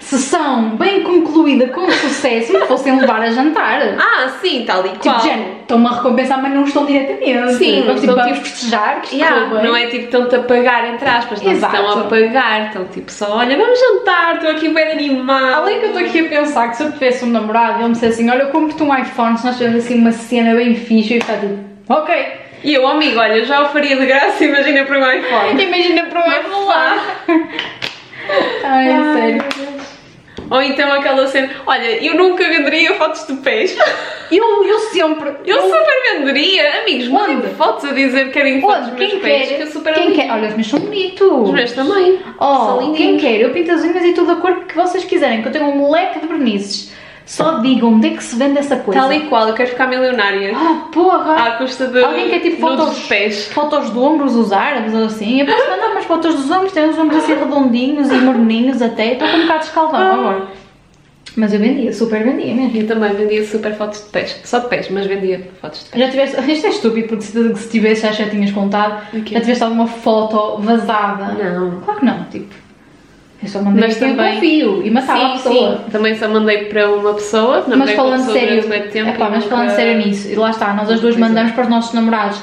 sessão 0.00 0.76
bem 0.76 1.02
concluída 1.02 1.68
com 1.68 1.90
sucesso 1.90 2.52
me 2.52 2.60
fossem 2.66 2.98
levar 2.98 3.20
a 3.20 3.30
jantar. 3.30 3.80
Ah, 3.98 4.28
sim, 4.40 4.64
tal 4.66 4.84
e 4.84 4.90
Tipo, 4.90 5.02
qual. 5.04 5.20
género, 5.20 5.50
estão-me 5.60 5.86
a 5.86 5.90
recompensar, 5.90 6.42
mas 6.42 6.52
não 6.52 6.64
estão 6.64 6.84
diretamente. 6.84 7.54
Sim, 7.54 7.82
vamos, 7.86 7.86
não 7.86 8.00
tipo, 8.00 8.14
vamos 8.14 8.32
tipo, 8.38 8.46
festejar, 8.48 9.00
que 9.02 9.16
Yeah, 9.16 9.62
não 9.62 9.76
é 9.76 9.86
tipo 9.86 10.04
estão-te 10.04 10.34
a 10.36 10.40
pagar, 10.40 10.92
entre 10.92 11.08
aspas, 11.08 11.42
não 11.42 11.52
Exato. 11.52 11.76
estão 11.76 12.00
a 12.00 12.04
pagar, 12.04 12.66
estão 12.66 12.84
tipo 12.86 13.10
só, 13.10 13.36
olha, 13.38 13.56
vamos 13.56 13.78
jantar, 13.78 14.36
estou 14.36 14.50
aqui 14.50 14.68
bem 14.68 14.92
animado. 14.92 15.54
Além 15.54 15.78
que 15.78 15.84
eu 15.86 15.90
estou 15.90 16.04
aqui 16.04 16.20
a 16.20 16.24
pensar 16.24 16.68
que 16.70 16.76
se 16.76 16.82
eu 16.82 16.92
tivesse 16.92 17.24
um 17.24 17.28
namorado 17.28 17.74
e 17.74 17.80
ele 17.80 17.84
me 17.88 17.92
dissesse 17.92 18.20
assim, 18.22 18.30
olha, 18.30 18.42
eu 18.42 18.48
compro-te 18.48 18.82
um 18.82 18.96
iPhone, 18.96 19.36
se 19.38 19.44
nós 19.46 19.56
tivermos 19.56 19.84
assim 19.84 19.98
uma 19.98 20.12
cena 20.12 20.54
bem 20.54 20.74
fixe, 20.74 21.12
eu 21.12 21.16
ia 21.16 21.22
ficar 21.22 21.38
tipo, 21.40 21.58
ok. 21.88 22.47
E 22.64 22.74
eu, 22.74 22.86
amigo, 22.86 23.18
olha, 23.18 23.44
já 23.44 23.62
o 23.62 23.68
faria 23.70 23.96
de 23.96 24.06
graça, 24.06 24.42
imagina 24.44 24.84
para 24.84 24.98
um 24.98 25.12
iPhone. 25.12 25.62
Imagina 25.62 26.04
para 26.04 26.20
um 26.20 26.32
iPhone. 26.32 26.64
lá. 26.66 27.04
Ai, 28.64 28.90
Ai, 28.92 29.14
sério. 29.14 29.44
Ou 30.50 30.62
então 30.62 30.90
aquela 30.90 31.26
cena, 31.26 31.50
olha, 31.66 32.02
eu 32.02 32.14
nunca 32.14 32.42
venderia 32.48 32.94
fotos 32.94 33.26
de 33.26 33.34
pés. 33.34 33.76
Eu, 34.32 34.64
eu 34.64 34.78
sempre. 34.78 35.30
Eu 35.44 35.60
super 35.60 36.16
venderia. 36.16 36.80
Amigos, 36.80 37.06
mandem 37.08 37.42
fotos 37.54 37.84
a 37.84 37.92
dizer 37.92 38.26
que 38.26 38.30
querem 38.32 38.60
fotos 38.62 38.88
dos 38.88 38.98
meus 38.98 39.10
Quem 39.10 39.20
pés, 39.20 39.48
quer? 39.48 39.56
que 39.56 39.62
eu 39.64 39.66
super 39.66 39.92
Quem 39.92 40.12
quer? 40.14 40.30
Olha, 40.30 40.48
os 40.48 40.54
meus 40.54 40.66
são 40.68 40.80
bonitos. 40.80 41.28
Os 41.30 41.50
meus 41.50 41.72
também. 41.72 42.18
São 42.38 42.78
Oh, 42.78 42.80
lindinhos. 42.80 42.96
quem 42.96 43.16
quer? 43.18 43.40
Eu 43.42 43.50
pinto 43.50 43.72
as 43.72 43.82
unhas 43.84 44.02
e 44.04 44.14
tudo 44.14 44.32
a 44.32 44.36
cor 44.36 44.64
que 44.64 44.74
vocês 44.74 45.04
quiserem, 45.04 45.42
que 45.42 45.48
eu 45.48 45.52
tenho 45.52 45.66
um 45.66 45.90
leque 45.90 46.18
de 46.18 46.26
vernizes. 46.26 46.94
Só 47.28 47.58
digam 47.58 47.92
onde 47.92 48.06
é 48.08 48.10
que 48.16 48.24
se 48.24 48.34
vende 48.36 48.56
essa 48.58 48.76
coisa. 48.76 49.00
Tal 49.00 49.12
e 49.12 49.26
qual, 49.28 49.46
eu 49.48 49.54
quero 49.54 49.68
ficar 49.68 49.86
milionária. 49.86 50.50
Ah, 50.56 50.86
porra! 50.90 51.34
À 51.34 51.50
custa 51.58 51.86
de 51.86 52.02
Alguém 52.02 52.30
quer 52.30 52.40
tipo 52.40 52.58
fotos, 52.58 52.96
de 52.96 53.02
pés. 53.02 53.48
fotos 53.48 53.92
de 53.92 53.98
ombros, 53.98 54.34
os 54.34 54.50
árabes 54.50 54.94
ou 54.94 55.04
assim? 55.04 55.40
Eu 55.40 55.46
posso 55.46 55.68
mandar 55.70 55.90
umas 55.90 56.04
fotos 56.06 56.34
dos 56.36 56.50
ombros, 56.50 56.72
tem 56.72 56.88
uns 56.88 56.98
ombros 56.98 57.22
assim 57.22 57.34
redondinhos 57.34 58.10
e 58.10 58.14
morninhos 58.14 58.80
até. 58.80 59.12
Estou 59.12 59.28
com 59.28 59.36
um 59.36 59.42
bocado 59.42 59.58
de 59.60 59.66
escaldão 59.66 60.00
Ah. 60.00 60.14
agora. 60.14 60.48
Mas 61.36 61.52
eu 61.52 61.60
vendia, 61.60 61.92
super 61.92 62.24
vendia 62.24 62.54
mesmo. 62.54 62.76
Eu 62.80 62.86
também 62.86 63.12
vendia 63.12 63.46
super 63.46 63.74
fotos 63.76 64.00
de 64.02 64.06
pés. 64.08 64.40
Só 64.44 64.60
de 64.60 64.68
pés, 64.68 64.88
mas 64.90 65.06
vendia 65.06 65.50
fotos 65.60 65.84
de 65.84 65.90
pés. 65.90 66.02
Já 66.04 66.10
tiveste, 66.10 66.40
isto 66.50 66.66
é 66.66 66.70
estúpido 66.70 67.08
porque 67.08 67.22
se, 67.24 67.54
se 67.56 67.68
tivesse 67.68 68.02
já, 68.06 68.12
já 68.12 68.28
tinhas 68.30 68.50
contado, 68.52 69.02
O 69.14 69.22
quê? 69.22 69.34
já 69.34 69.40
tiveste 69.40 69.62
alguma 69.62 69.86
foto 69.86 70.56
vazada? 70.62 71.26
Não. 71.34 71.80
Claro 71.82 72.00
que 72.00 72.06
não, 72.06 72.24
tipo. 72.24 72.54
Eu 73.40 73.48
só 73.48 73.62
mandei 73.62 73.84
Mas 73.86 73.98
quem 73.98 74.08
eu 74.10 74.16
também- 74.16 74.34
confio 74.34 74.82
e 74.84 74.90
matava 74.90 75.26
a 75.26 75.30
pessoa. 75.30 75.76
sim. 75.84 75.90
Também 75.92 76.16
só 76.16 76.28
mandei 76.28 76.64
para 76.64 76.90
uma 76.92 77.14
pessoa. 77.14 77.64
Mas 77.68 77.76
com 77.78 77.82
a 77.84 77.86
falando 77.96 78.18
pessoa 78.26 78.38
sério, 78.38 78.62
tempo 78.90 79.10
epá, 79.10 79.28
mas 79.30 79.44
nunca- 79.44 79.56
falando 79.56 79.70
sério 79.70 79.98
nisso, 80.06 80.28
e 80.28 80.34
lá 80.34 80.50
está, 80.50 80.74
nós 80.74 80.90
as 80.90 81.00
duas 81.00 81.14
Pois 81.14 81.16
é. 81.16 81.20
mandamos 81.20 81.52
para 81.52 81.62
os 81.62 81.68
nossos 81.70 81.92
namorados. 81.94 82.40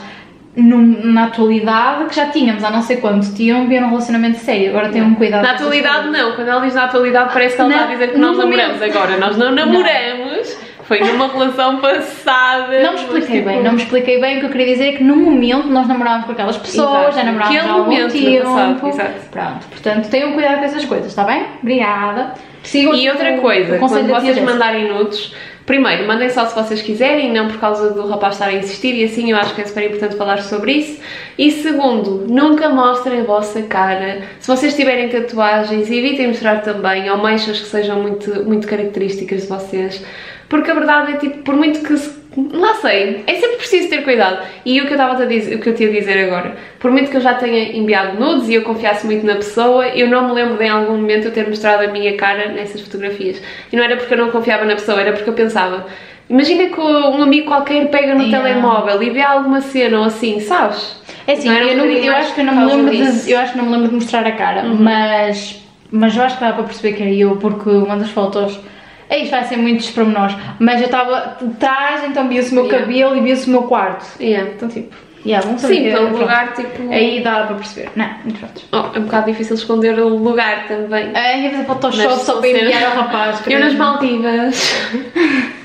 num- 0.57 1.11
na 1.11 1.25
atualidade 1.25 2.05
que 2.05 2.15
já 2.15 2.27
tínhamos 2.27 2.63
há 2.63 2.71
não 2.71 2.81
sei 2.81 2.95
quanto 2.95 3.29
tempo 3.35 3.69
e 3.69 3.75
era 3.75 3.85
um 3.85 3.89
relacionamento 3.89 4.37
sério. 4.37 4.69
Agora 4.69 4.87
tenham 4.87 5.07
um 5.07 5.13
cuidado. 5.15 5.43
Na 5.43 5.51
atualidade 5.51 6.07
não, 6.11 6.31
quando 6.31 6.47
ela 6.47 6.61
diz 6.61 6.73
na 6.73 6.85
atualidade 6.85 7.33
parece 7.33 7.57
que 7.57 7.61
ela 7.61 7.69
está 7.71 7.83
a 7.83 7.87
dizer 7.87 8.11
que 8.13 8.17
nós 8.17 8.37
namoramos 8.37 8.81
agora. 8.81 9.17
Nós 9.17 9.35
não 9.35 9.51
namoramos, 9.51 10.57
foi 10.87 10.99
numa 10.99 11.27
relação 11.27 11.81
passada. 11.81 12.79
Não 12.79 12.93
me 12.93 12.99
expliquei 12.99 13.35
mas, 13.37 13.45
bem, 13.45 13.53
tipo, 13.53 13.63
não 13.63 13.71
me 13.73 13.81
expliquei 13.81 14.21
bem. 14.21 14.37
O 14.37 14.39
que 14.39 14.45
eu 14.45 14.49
queria 14.51 14.67
dizer 14.67 14.87
é 14.87 14.91
que 14.93 15.03
no 15.03 15.15
momento 15.15 15.67
nós 15.67 15.87
namorávamos 15.87 16.25
com 16.25 16.31
aquelas 16.31 16.57
pessoas, 16.57 16.99
Exato. 16.99 17.15
já 17.15 17.23
namorávamos 17.23 17.65
há 17.65 17.71
algum 17.71 18.07
tempo. 18.07 18.45
passado, 18.45 18.87
exato. 18.87 19.29
Pronto, 19.31 19.65
portanto 19.69 20.09
tenham 20.09 20.33
cuidado 20.33 20.59
com 20.59 20.65
essas 20.65 20.85
coisas, 20.85 21.07
está 21.07 21.23
bem? 21.23 21.45
Obrigada. 21.61 22.33
Sigam 22.63 22.95
E 22.95 23.09
outra 23.09 23.37
coisa, 23.37 23.77
quando 23.77 24.07
vocês 24.07 24.39
mandarem 24.39 24.91
nudes, 24.91 25.33
primeiro, 25.65 26.07
mandem 26.07 26.29
só 26.29 26.45
se 26.45 26.55
vocês 26.55 26.81
quiserem, 26.81 27.31
não 27.31 27.47
por 27.47 27.59
causa 27.59 27.91
do 27.91 28.07
rapaz 28.07 28.35
estar 28.35 28.47
a 28.47 28.53
insistir, 28.53 28.95
e 28.95 29.03
assim 29.03 29.31
eu 29.31 29.37
acho 29.37 29.53
que 29.53 29.61
é 29.61 29.65
super 29.65 29.85
importante 29.85 30.15
falar 30.15 30.41
sobre 30.41 30.73
isso. 30.73 30.99
E 31.37 31.51
segundo, 31.51 32.25
nunca 32.27 32.69
mostrem 32.69 33.21
a 33.21 33.23
vossa 33.23 33.61
cara. 33.63 34.23
Se 34.39 34.47
vocês 34.47 34.75
tiverem 34.75 35.09
tatuagens, 35.09 35.91
evitem 35.91 36.27
mostrar 36.27 36.61
também, 36.61 37.09
ou 37.09 37.17
manchas 37.17 37.59
que 37.59 37.67
sejam 37.67 38.01
muito, 38.01 38.43
muito 38.43 38.67
características 38.67 39.43
de 39.43 39.47
vocês. 39.47 40.03
Porque 40.49 40.69
a 40.71 40.73
verdade 40.73 41.13
é 41.13 41.17
tipo, 41.17 41.39
por 41.43 41.55
muito 41.55 41.79
que 41.81 41.97
se 41.97 42.25
Lá 42.51 42.73
sei, 42.73 43.23
é 43.27 43.35
sempre 43.35 43.55
preciso 43.55 43.87
ter 43.89 44.03
cuidado. 44.03 44.45
E 44.65 44.81
o 44.81 44.83
que 44.83 44.89
eu 44.89 44.97
estava 44.97 45.23
a 45.23 45.25
dizer, 45.25 45.55
o 45.55 45.59
que 45.61 45.69
eu 45.69 45.73
tinha 45.73 45.87
a 45.87 45.91
dizer 45.93 46.25
agora, 46.25 46.57
por 46.79 46.91
muito 46.91 47.09
que 47.09 47.15
eu 47.15 47.21
já 47.21 47.33
tenha 47.33 47.71
enviado 47.77 48.19
nudes 48.19 48.49
e 48.49 48.55
eu 48.55 48.61
confiasse 48.63 49.05
muito 49.05 49.25
na 49.25 49.35
pessoa, 49.35 49.87
eu 49.87 50.09
não 50.09 50.27
me 50.27 50.33
lembro 50.33 50.57
de 50.57 50.65
em 50.65 50.69
algum 50.69 50.97
momento 50.97 51.23
eu 51.27 51.31
ter 51.31 51.47
mostrado 51.47 51.85
a 51.85 51.87
minha 51.87 52.17
cara 52.17 52.49
nessas 52.49 52.81
fotografias. 52.81 53.41
E 53.71 53.77
não 53.77 53.85
era 53.85 53.95
porque 53.95 54.13
eu 54.13 54.17
não 54.17 54.31
confiava 54.31 54.65
na 54.65 54.73
pessoa, 54.73 54.99
era 54.99 55.13
porque 55.13 55.29
eu 55.29 55.33
pensava, 55.33 55.85
imagina 56.29 56.65
que 56.65 56.77
um 56.81 57.23
amigo 57.23 57.47
qualquer 57.47 57.87
pega 57.89 58.13
no 58.13 58.23
Yeah. 58.23 58.37
telemóvel 58.49 59.01
e 59.01 59.09
vê 59.11 59.21
alguma 59.21 59.61
cena 59.61 59.99
ou 59.99 60.03
assim, 60.03 60.41
sabes? 60.41 61.01
É 61.25 61.31
assim, 61.31 61.47
Não 61.47 61.55
eu, 61.57 61.77
não- 61.77 61.85
eu 61.85 62.15
acho 62.17 62.35
que 62.35 62.41
eu 62.41 62.45
não 62.45 62.53
me 62.53 62.65
lembro 62.65 62.91
disso. 62.91 63.25
de, 63.27 63.31
eu 63.31 63.39
acho 63.39 63.53
que 63.53 63.57
não 63.59 63.65
me 63.65 63.71
lembro 63.71 63.87
de 63.87 63.95
mostrar 63.95 64.27
a 64.27 64.31
cara, 64.33 64.61
mas, 64.65 65.63
mas 65.89 66.17
eu 66.17 66.21
acho 66.23 66.35
que 66.37 66.43
dá 66.43 66.51
para 66.51 66.63
perceber 66.65 66.97
que 66.97 67.01
era 67.01 67.11
eu, 67.13 67.37
porque 67.37 67.69
uma 67.69 67.95
das 67.95 68.09
fotos. 68.09 68.59
Isto, 69.09 69.31
vai 69.31 69.43
ser 69.43 69.57
muitos 69.57 69.89
pormenores. 69.91 70.35
Mas 70.59 70.79
eu 70.79 70.85
estava 70.85 71.37
de 71.41 71.53
trás, 71.55 72.03
então 72.03 72.27
via-se 72.27 72.51
o 72.51 72.55
meu 72.55 72.65
Yeah. 72.65 72.85
cabelo 72.85 73.15
e 73.17 73.21
via-se 73.21 73.47
o 73.47 73.51
meu 73.51 73.63
quarto. 73.63 74.05
Yeah. 74.19 74.49
Então, 74.55 74.67
tipo, 74.67 74.95
yeah, 75.25 75.45
vamos 75.45 75.61
saber 75.61 75.75
Sim, 75.75 75.83
pelo 75.83 76.07
pronto. 76.07 76.21
lugar, 76.21 76.53
tipo. 76.53 76.91
Aí 76.91 77.21
dá 77.21 77.43
para 77.43 77.55
perceber. 77.55 77.89
Não, 77.95 78.09
muito 78.23 78.39
pronto. 78.39 78.61
Oh, 78.71 78.95
é 78.97 78.99
um 78.99 79.03
bocado 79.03 79.31
difícil 79.31 79.55
esconder 79.55 79.99
o 79.99 80.07
lugar 80.09 80.67
também. 80.67 81.11
É, 81.13 81.39
ia 81.41 81.51
fazer 81.51 81.65
Photoshop 81.65 82.07
Mas 82.07 82.21
só 82.21 82.37
para 82.39 82.49
enviar 82.49 82.83
ao 82.83 83.03
rapaz. 83.03 83.41
Eu 83.47 83.59
nas. 83.59 83.73
Maldivas. 83.75 84.73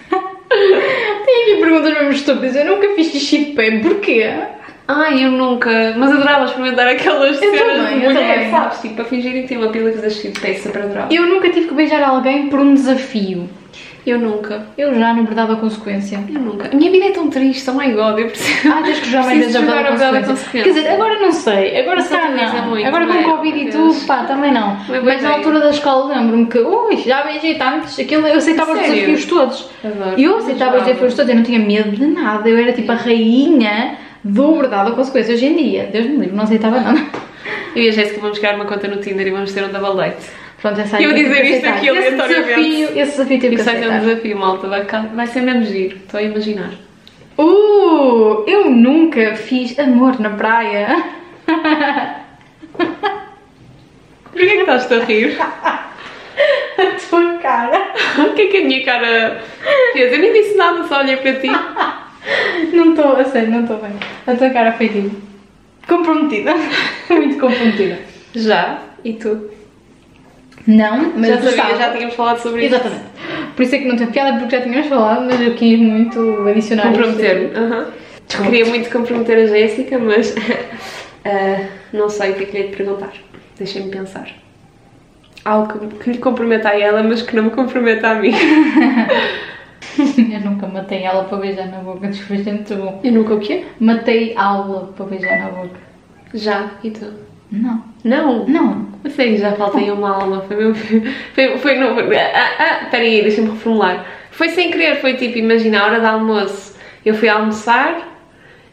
Tenho 0.51 1.43
aqui 1.43 1.57
perguntas 1.61 1.93
mesmo 1.95 2.11
estúpidas. 2.11 2.57
Eu 2.57 2.65
nunca 2.67 2.95
fiz 2.95 3.13
xixi 3.13 3.39
de 3.47 3.53
pé. 3.53 3.79
Porquê? 3.79 4.31
Ai, 4.93 5.25
eu 5.25 5.31
nunca. 5.31 5.95
Mas 5.97 6.11
adorava 6.13 6.45
experimentar 6.47 6.89
aquelas 6.89 7.41
Eu 7.41 7.53
cenas 7.53 7.61
também, 7.61 8.01
de 8.01 8.07
mulher, 8.09 8.51
sabes? 8.51 8.81
Tipo, 8.81 9.03
a 9.03 9.05
fingirem 9.05 9.43
que 9.43 9.49
tinha 9.49 9.61
uma 9.61 9.71
pila 9.71 9.91
e 9.91 9.93
fazer 9.93 10.11
xixi 10.11 10.29
de 10.31 10.41
peça 10.41 10.69
para 10.71 10.85
adorava. 10.85 11.15
Eu 11.15 11.27
nunca 11.27 11.49
tive 11.51 11.69
que 11.69 11.75
beijar 11.75 12.03
alguém 12.03 12.49
por 12.49 12.59
um 12.59 12.75
desafio. 12.75 13.49
Eu 14.07 14.19
nunca. 14.19 14.67
Eu 14.79 14.95
já, 14.95 15.13
na 15.13 15.23
verdade, 15.23 15.53
a 15.53 15.57
consequência. 15.57 16.19
Eu 16.33 16.41
nunca. 16.41 16.71
A 16.73 16.75
minha 16.75 16.91
vida 16.91 17.07
é 17.07 17.11
tão 17.11 17.29
triste, 17.29 17.69
oh 17.69 17.75
my 17.75 17.93
god, 17.93 18.19
eu 18.19 18.29
preciso. 18.29 18.73
Ah, 18.73 18.83
tens 18.83 18.99
que 18.99 19.11
jogar 19.11 19.27
mais 19.27 19.55
a 19.55 19.61
verdade 19.61 19.79
a 19.79 19.91
consequência. 19.91 20.27
consequência. 20.27 20.63
Quer 20.63 20.81
dizer, 20.81 20.89
agora 20.95 21.21
não 21.21 21.33
sei. 21.33 21.81
Agora 21.81 22.01
se 22.01 22.09
calhar 22.09 22.55
não. 22.55 22.71
muito, 22.71 22.87
agora 22.87 23.05
não 23.07 23.13
com 23.13 23.21
é? 23.21 23.27
o 23.27 23.37
Covid 23.37 23.59
e 23.59 23.71
tudo, 23.71 24.07
pá, 24.07 24.25
também 24.25 24.53
não. 24.53 24.77
Não 24.89 24.95
é 24.95 25.01
Mas 25.01 25.05
na 25.05 25.13
ideia. 25.13 25.35
altura 25.35 25.61
da 25.61 25.71
escola 25.71 26.15
lembro-me 26.15 26.47
que, 26.47 26.59
ui, 26.59 26.97
já 26.97 27.23
beijei 27.23 27.57
tantos. 27.57 27.99
Aquilo, 27.99 28.27
eu 28.27 28.39
aceitava 28.39 28.73
os 28.73 28.81
desafios 28.81 29.25
todos. 29.27 29.71
Adoro. 29.85 30.19
Eu 30.19 30.39
aceitava 30.39 30.79
os 30.79 30.85
desafios 30.85 31.15
todos. 31.15 31.29
Eu 31.29 31.37
não 31.37 31.43
tinha 31.43 31.59
medo 31.59 31.91
de 31.91 32.07
nada. 32.07 32.49
Eu 32.49 32.57
era 32.57 32.73
tipo 32.73 32.91
a 32.91 32.97
rainha 32.97 33.99
do 34.23 34.57
verdade 34.57 34.91
da 34.91 34.97
consequência. 34.97 35.35
Hoje 35.35 35.47
em 35.47 35.57
dia, 35.57 35.89
Deus 35.93 36.07
me 36.07 36.17
livre, 36.17 36.37
não 36.37 36.45
aceitava 36.45 36.81
nada. 36.81 37.01
Eu 37.75 37.83
e 37.83 37.89
a 37.89 37.93
Jéssica 37.93 38.21
vamos 38.21 38.39
criar 38.39 38.55
uma 38.57 38.65
conta 38.67 38.89
no 38.89 38.97
Tinder 38.99 39.27
e 39.27 39.31
vamos 39.31 39.53
ter 39.53 39.65
um 39.65 39.69
double 39.69 39.97
date. 39.97 40.27
Pronto, 40.61 40.81
essa 40.81 40.97
aí 40.99 41.05
Eu 41.05 41.15
dizer 41.15 41.45
isto 41.45 41.67
aceitar. 41.67 41.77
aqui 41.79 41.89
esse 41.89 41.99
aleatoriamente. 41.99 42.47
desafio, 42.47 43.01
esse 43.01 43.11
desafio 43.13 43.41
tive 43.41 43.49
que 43.57 43.63
Isso 43.63 43.65
vai 43.71 43.79
ser 43.79 43.87
um 43.87 43.89
aceitar. 43.91 44.07
desafio, 44.09 44.39
malta. 44.39 44.69
Vai, 44.69 44.83
vai 45.15 45.27
ser 45.27 45.41
mesmo 45.41 45.65
giro. 45.65 45.97
Estou 45.97 46.21
a 46.21 46.23
imaginar. 46.23 46.71
Uh, 47.39 48.45
eu 48.47 48.71
nunca 48.71 49.35
fiz 49.37 49.79
amor 49.79 50.21
na 50.21 50.31
praia. 50.31 51.03
Porquê 54.25 54.47
que 54.47 54.61
estás-te 54.61 54.95
a 54.95 55.05
rir? 55.05 55.39
A 56.79 57.09
tua 57.11 57.35
cara. 57.39 57.93
o 58.19 58.33
que 58.35 58.43
é 58.43 58.47
que 58.47 58.57
a 58.59 58.65
minha 58.65 58.83
cara 58.85 59.43
fez? 59.93 60.13
Eu 60.13 60.19
nem 60.19 60.33
disse 60.33 60.57
nada, 60.57 60.85
só 60.85 61.01
olhei 61.01 61.17
para 61.19 61.35
ti. 61.35 61.51
Não 62.73 62.91
estou, 62.91 63.17
a 63.17 63.25
sério, 63.25 63.51
não 63.51 63.63
estou 63.63 63.79
bem. 63.79 63.93
A 64.27 64.35
tua 64.35 64.51
cara 64.51 64.73
foi 64.73 64.89
tipo. 64.89 65.17
Comprometida. 65.89 66.55
Muito 67.11 67.39
comprometida. 67.39 67.99
Já? 68.35 68.81
E 69.05 69.15
tu? 69.15 69.51
Não, 70.67 71.13
mas 71.17 71.31
já 71.31 71.37
gostava. 71.37 71.57
sabia, 71.57 71.77
já 71.77 71.93
tínhamos 71.93 72.15
falado 72.15 72.39
sobre 72.39 72.67
isso. 72.67 72.75
Exatamente. 72.75 73.05
Por 73.57 73.63
isso 73.63 73.75
é 73.75 73.79
que 73.79 73.89
não 73.89 73.97
tem 73.97 74.07
piada, 74.09 74.39
porque 74.39 74.57
já 74.57 74.63
tínhamos 74.63 74.87
falado, 74.87 75.25
mas 75.25 75.41
eu 75.41 75.55
quis 75.55 75.79
muito 75.79 76.49
adicionar. 76.49 76.89
Comprometer-me. 76.89 77.47
isto. 77.47 77.59
aham. 77.59 77.87
Queria 78.29 78.65
muito 78.67 78.91
comprometer 78.91 79.39
a 79.39 79.47
Jéssica, 79.47 79.99
mas 79.99 80.35
ah, 81.25 81.67
não 81.93 82.09
sei 82.09 82.31
o 82.31 82.35
que 82.35 82.45
é 82.45 82.47
que 82.47 82.53
lhe 82.53 82.59
hei 82.59 82.71
de 82.71 82.77
perguntar. 82.77 83.13
Deixem-me 83.59 83.91
pensar. 83.91 84.29
Algo 85.45 85.73
que, 85.73 85.97
que 85.97 86.11
lhe 86.13 86.19
comprometa 86.19 86.69
a 86.69 86.79
ela, 86.79 87.03
mas 87.03 87.23
que 87.23 87.35
não 87.35 87.45
me 87.45 87.51
comprometa 87.51 88.11
a 88.11 88.15
mim. 88.15 88.33
Eu 90.33 90.41
nunca 90.41 90.67
matei 90.67 91.03
ela 91.03 91.25
para 91.25 91.39
beijar 91.39 91.69
na 91.69 91.79
boca, 91.79 92.09
isso 92.09 92.23
foi 92.27 92.39
muito 92.39 92.75
bom. 92.75 93.01
Eu 93.03 93.13
nunca 93.13 93.35
o 93.35 93.41
quê? 93.41 93.65
Matei 93.79 94.35
aula 94.37 94.93
para 94.97 95.07
beijar 95.07 95.39
na 95.39 95.49
boca. 95.51 95.81
Já. 96.35 96.71
E 96.83 96.91
tu? 96.91 97.13
Não. 97.51 97.85
Não. 98.05 98.47
Não. 98.47 98.87
Eu 99.03 99.11
sei, 99.11 99.37
já 99.37 99.53
faltei 99.53 99.91
uma 99.91 100.11
aula. 100.11 100.43
Foi 100.43 100.57
meu. 100.57 100.75
Foi, 100.75 101.59
foi 101.59 101.79
no. 101.79 101.99
Ah, 101.99 102.51
ah, 102.59 102.85
peraí, 102.91 103.23
deixa-me 103.23 103.51
reformular. 103.51 104.07
Foi 104.31 104.49
sem 104.51 104.71
querer, 104.71 105.01
foi 105.01 105.15
tipo, 105.15 105.39
imagina, 105.39 105.81
a 105.81 105.87
hora 105.87 106.01
do 106.01 106.07
almoço. 106.07 106.79
Eu 107.05 107.15
fui 107.15 107.29
almoçar 107.29 108.11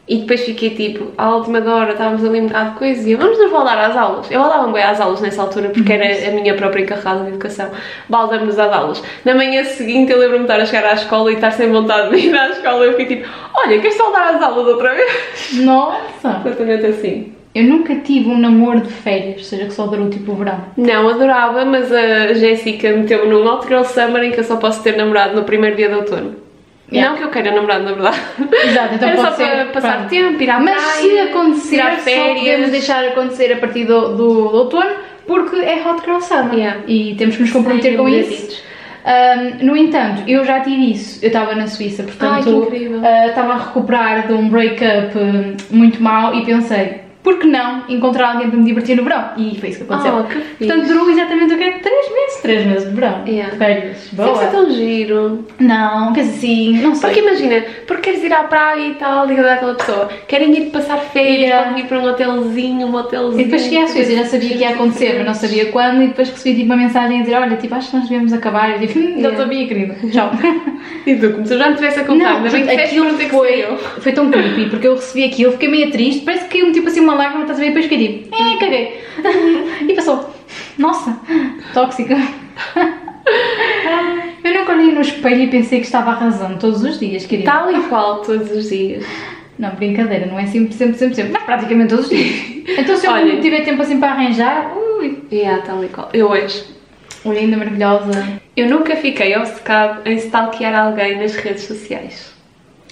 e 0.08 0.16
depois 0.18 0.40
fiquei 0.42 0.70
tipo, 0.70 1.12
à 1.18 1.34
última 1.36 1.60
da 1.60 1.74
hora 1.74 1.92
estávamos 1.92 2.24
ali 2.24 2.40
um 2.40 2.46
bocado 2.46 2.70
de 2.70 2.76
coisa 2.78 3.08
e 3.08 3.12
eu, 3.12 3.18
vamos 3.18 3.38
nos 3.38 3.50
voltar 3.50 3.78
às 3.78 3.96
aulas. 3.96 4.30
Eu 4.30 4.40
voltava 4.40 4.72
bem 4.72 4.82
às 4.82 5.00
aulas 5.00 5.20
nessa 5.20 5.42
altura 5.42 5.68
porque 5.68 5.92
era 5.92 6.28
a 6.28 6.30
minha 6.32 6.54
própria 6.54 6.82
encarregada 6.82 7.24
de 7.24 7.28
educação. 7.28 7.70
Voltamos 8.08 8.58
às 8.58 8.72
aulas. 8.72 9.02
Na 9.24 9.34
manhã 9.34 9.62
seguinte 9.64 10.10
eu 10.10 10.18
lembro-me 10.18 10.46
de 10.46 10.50
estar 10.50 10.60
a 10.62 10.66
chegar 10.66 10.90
à 10.90 10.94
escola 10.94 11.30
e 11.30 11.34
estar 11.34 11.50
sem 11.50 11.70
vontade 11.70 12.10
de 12.10 12.26
ir 12.26 12.34
à 12.34 12.48
escola. 12.48 12.86
Eu 12.86 12.96
fiquei 12.96 13.18
tipo, 13.18 13.28
olha, 13.54 13.80
queres 13.80 13.98
voltar 13.98 14.34
às 14.34 14.42
aulas 14.42 14.66
outra 14.66 14.94
vez? 14.94 15.52
Nossa! 15.60 16.40
Exatamente 16.44 16.86
assim. 16.86 17.32
Eu 17.54 17.64
nunca 17.64 17.94
tive 17.96 18.30
um 18.30 18.38
namoro 18.38 18.80
de 18.80 18.90
férias, 18.90 19.46
seja, 19.46 19.66
que 19.66 19.72
só 19.72 19.86
durou 19.86 20.08
tipo 20.08 20.32
o 20.32 20.36
verão. 20.36 20.64
Não, 20.76 21.08
adorava, 21.08 21.64
mas 21.64 21.92
a 21.92 22.32
Jéssica 22.32 22.92
meteu-me 22.92 23.30
num 23.30 23.46
Hot 23.46 23.66
Girl 23.66 23.82
Summer 23.82 24.22
em 24.22 24.30
que 24.30 24.40
eu 24.40 24.44
só 24.44 24.56
posso 24.56 24.82
ter 24.82 24.96
namorado 24.96 25.34
no 25.34 25.44
primeiro 25.44 25.76
dia 25.76 25.88
de 25.88 25.94
outono. 25.94 26.47
Yeah. 26.90 27.10
Não 27.10 27.18
que 27.18 27.24
eu 27.24 27.30
queira 27.30 27.50
namorado, 27.54 27.84
na 27.84 27.92
verdade. 27.92 28.18
Exato, 28.64 28.94
então 28.94 29.10
pode 29.16 29.20
só 29.20 29.30
ser, 29.32 29.46
para 29.46 29.66
passar 29.66 29.96
pronto. 29.98 30.08
tempo, 30.08 30.42
ir 30.42 30.50
à 30.50 30.58
Mas 30.58 30.80
se 30.82 31.08
praia, 31.08 31.24
acontecer, 31.24 31.68
tirar 31.76 31.96
só 31.98 32.04
podemos 32.04 32.40
férias. 32.40 32.70
deixar 32.70 33.04
acontecer 33.04 33.52
a 33.52 33.56
partir 33.56 33.84
do, 33.84 34.08
do, 34.16 34.48
do 34.48 34.56
outono, 34.56 34.90
porque 35.26 35.56
é 35.56 35.82
Hot 35.86 36.02
Girl 36.02 36.20
Summer. 36.20 36.54
Yeah. 36.54 36.80
E 36.86 37.14
temos 37.16 37.36
que 37.36 37.42
nos 37.42 37.52
comprometer 37.52 37.96
com 37.96 38.08
isso. 38.08 38.62
Ahm, 39.04 39.64
no 39.64 39.76
entanto, 39.76 40.22
eu 40.26 40.44
já 40.44 40.60
tive 40.60 40.92
isso. 40.92 41.22
Eu 41.22 41.28
estava 41.28 41.54
na 41.54 41.66
Suíça, 41.66 42.02
portanto, 42.02 42.68
ah, 43.02 43.26
estava 43.28 43.52
a 43.54 43.58
recuperar 43.58 44.26
de 44.26 44.32
um 44.32 44.48
break-up 44.48 45.16
hum, 45.16 45.56
muito 45.70 46.02
mau 46.02 46.34
e 46.34 46.44
pensei, 46.44 47.02
por 47.28 47.38
que 47.38 47.46
não 47.46 47.82
encontrar 47.90 48.32
alguém 48.32 48.48
para 48.48 48.58
me 48.58 48.64
divertir 48.64 48.96
no 48.96 49.04
verão? 49.04 49.32
E 49.36 49.54
foi 49.60 49.68
isso 49.68 49.84
que 49.84 49.84
aconteceu. 49.84 50.18
Oh, 50.18 50.24
que 50.24 50.34
fixe. 50.36 50.54
portanto, 50.66 50.86
durou 50.88 51.10
exatamente 51.10 51.52
o 51.52 51.58
quê? 51.58 51.74
Três 51.82 52.10
meses, 52.10 52.36
três 52.40 52.66
meses 52.66 52.88
de 52.88 52.94
verão. 52.94 53.22
Yeah. 53.26 53.54
Férias. 53.56 54.08
Deve 54.12 54.28
ser 54.30 54.34
Boa. 54.38 54.46
tão 54.46 54.70
giro. 54.70 55.44
Não, 55.60 56.12
quer 56.14 56.22
dizer 56.22 56.72
não 56.80 56.94
sei. 56.94 57.10
Porque 57.10 57.20
imagina, 57.20 57.64
porque 57.86 58.02
queres 58.10 58.24
ir 58.24 58.32
à 58.32 58.44
praia 58.44 58.86
e 58.88 58.94
tal, 58.94 59.26
liga 59.26 59.42
daquela 59.42 59.74
pessoa. 59.74 60.08
Querem 60.26 60.56
ir 60.56 60.70
passar 60.70 60.96
férias, 60.98 61.38
Yeah. 61.38 61.68
podem 61.68 61.84
ir 61.84 61.86
para 61.88 61.98
um 62.00 62.04
hotelzinho, 62.06 62.86
um 62.86 62.94
hotelzinho. 62.94 63.40
E 63.40 63.44
depois 63.44 63.62
cheguei 63.62 63.82
à 63.82 63.88
Suíça, 63.88 64.12
já 64.14 64.24
sabia 64.24 64.48
que 64.48 64.58
ia 64.58 64.70
acontecer, 64.70 65.14
mas 65.18 65.26
não 65.26 65.34
sabia 65.34 65.66
quando, 65.66 66.02
e 66.02 66.06
depois 66.08 66.30
recebi 66.30 66.54
tipo, 66.60 66.66
uma 66.72 66.76
mensagem 66.76 67.18
a 67.18 67.22
dizer: 67.22 67.34
Olha, 67.36 67.56
tipo, 67.56 67.74
acho 67.74 67.90
que 67.90 67.96
nós 67.98 68.08
devemos 68.08 68.32
acabar. 68.32 68.70
Eu 68.70 68.78
digo: 68.78 68.92
Já 68.94 69.08
Yeah. 69.28 69.36
sabia, 69.36 69.66
querida. 69.68 69.96
Tchau. 70.10 70.30
E 71.06 71.16
tu, 71.16 71.30
como 71.32 71.46
se 71.46 71.54
eu 71.54 71.58
já 71.58 71.70
me 71.70 71.74
tivesse 71.76 72.00
a 72.00 72.04
contar, 72.04 72.36
ainda 72.36 72.50
bem 72.50 72.64
que 72.66 72.70
aquilo 72.70 73.06
não 73.06 73.18
foi, 73.18 73.64
foi 74.00 74.12
tão 74.12 74.30
creepy, 74.30 74.68
porque 74.70 74.86
eu 74.86 74.94
recebi 74.94 75.24
aquilo, 75.24 75.52
fiquei 75.52 75.68
meio 75.68 75.90
triste, 75.90 76.24
parece 76.24 76.44
que 76.44 76.50
caiu-me 76.50 76.72
tipo 76.72 76.86
assim 76.86 77.00
uma 77.00 77.14
lágrima, 77.18 77.42
estás 77.42 77.58
a 77.58 77.62
ver? 77.62 77.66
E 77.66 77.70
depois 77.74 77.86
fiquei 77.86 78.08
tipo: 78.22 78.34
É, 78.34 78.56
caguei. 78.58 79.00
E 79.88 79.94
passou. 79.94 80.34
Nossa, 80.78 81.18
tóxica. 81.74 82.16
Eu 84.44 84.54
nunca 84.54 84.72
olhei 84.72 84.92
no 84.92 85.00
espelho 85.00 85.42
e 85.42 85.46
pensei 85.48 85.80
que 85.80 85.86
estava 85.86 86.12
arrasando 86.12 86.58
todos 86.58 86.82
os 86.82 86.98
dias, 86.98 87.26
querida. 87.26 87.50
Tal 87.50 87.70
e 87.70 87.80
qual 87.88 88.22
todos 88.22 88.50
os 88.50 88.68
dias. 88.70 89.04
Não, 89.58 89.70
brincadeira, 89.74 90.26
não 90.26 90.38
é 90.38 90.46
sempre, 90.46 90.72
sempre, 90.72 90.96
sempre, 90.96 91.16
sempre, 91.16 91.32
mas 91.32 91.42
praticamente 91.42 91.90
todos 91.90 92.04
os 92.06 92.10
dias. 92.10 92.58
Então 92.78 92.96
se 92.96 93.06
eu 93.06 93.12
Olha. 93.12 93.34
não 93.34 93.40
tiver 93.40 93.64
tempo 93.64 93.80
assim 93.80 93.98
para 93.98 94.12
arranjar, 94.12 94.72
ui, 94.76 95.22
Yeah, 95.32 95.62
tal 95.62 95.82
e 95.82 95.88
qual. 95.88 96.10
Eu 96.12 96.28
hoje. 96.28 96.64
linda, 97.24 97.56
maravilhosa. 97.56 98.10
Eu 98.54 98.68
nunca 98.68 98.94
fiquei 98.94 99.34
obcecado 99.36 100.06
em 100.06 100.16
stalkear 100.16 100.78
alguém 100.78 101.16
nas 101.18 101.34
redes 101.34 101.62
sociais. 101.64 102.30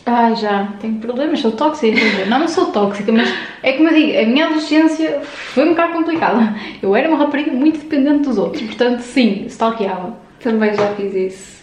Ai, 0.08 0.36
já, 0.36 0.68
tenho 0.80 0.94
problemas, 1.00 1.40
sou 1.40 1.50
tóxica. 1.50 1.96
Não, 2.28 2.38
não 2.38 2.46
sou 2.48 2.66
tóxica, 2.66 3.10
mas 3.10 3.28
é 3.62 3.72
como 3.72 3.88
eu 3.88 3.94
digo, 3.94 4.18
a 4.18 4.22
minha 4.24 4.46
adolescência 4.46 5.18
foi 5.22 5.64
um 5.64 5.70
bocado 5.70 5.94
complicada. 5.94 6.54
Eu 6.80 6.94
era 6.94 7.08
uma 7.08 7.18
rapariga 7.18 7.50
muito 7.50 7.80
dependente 7.80 8.22
dos 8.28 8.38
outros, 8.38 8.62
portanto, 8.62 9.00
sim, 9.00 9.44
stalkeava. 9.48 10.16
Também 10.40 10.72
já 10.74 10.94
fiz 10.94 11.12
isso. 11.14 11.56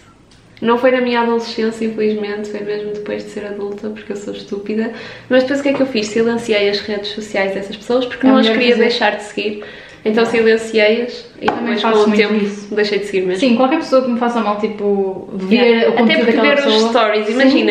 Não 0.62 0.78
foi 0.78 0.92
na 0.92 1.00
minha 1.02 1.22
adolescência, 1.22 1.86
infelizmente, 1.86 2.50
foi 2.50 2.60
mesmo 2.62 2.92
depois 2.92 3.24
de 3.24 3.30
ser 3.32 3.46
adulta, 3.46 3.90
porque 3.90 4.12
eu 4.12 4.16
sou 4.18 4.34
estúpida. 4.34 4.92
Mas 5.30 5.44
depois 5.44 5.60
o 5.62 5.64
que 5.64 5.70
é 5.70 5.74
que 5.74 5.82
eu 5.82 5.86
fiz? 5.88 6.08
Silenciei 6.08 6.70
as 6.70 6.80
redes 6.82 7.10
sociais 7.12 7.54
dessas 7.54 7.76
pessoas 7.78 8.06
porque 8.06 8.28
É 8.28 8.30
não 8.30 8.38
as 8.38 8.48
queria 8.50 8.72
fazer. 8.72 8.82
deixar 8.82 9.16
de 9.16 9.24
seguir. 9.24 9.64
Então 10.06 10.26
silenciei-as 10.26 11.26
e 11.42 11.46
Também 11.46 11.78
faço 11.78 12.04
o 12.04 12.08
muito 12.10 12.18
tempo 12.18 12.34
isso. 12.36 12.76
deixei 12.76 13.00
de 13.00 13.06
seguir 13.06 13.22
mesmo. 13.26 13.40
Sim, 13.40 13.56
qualquer 13.56 13.78
pessoa 13.80 14.04
que 14.04 14.12
me 14.12 14.20
faça 14.20 14.42
mal, 14.42 14.58
tipo, 14.60 15.30
ver 15.34 15.56
Yeah. 15.56 15.88
o 15.90 15.94
Até 15.94 16.02
conteúdo 16.02 16.18
porque 16.26 16.32
daquela 16.38 16.56
ver 16.56 16.64
pessoa. 16.64 16.76
os 16.76 16.90
stories, 16.90 17.28
Sim. 17.28 17.66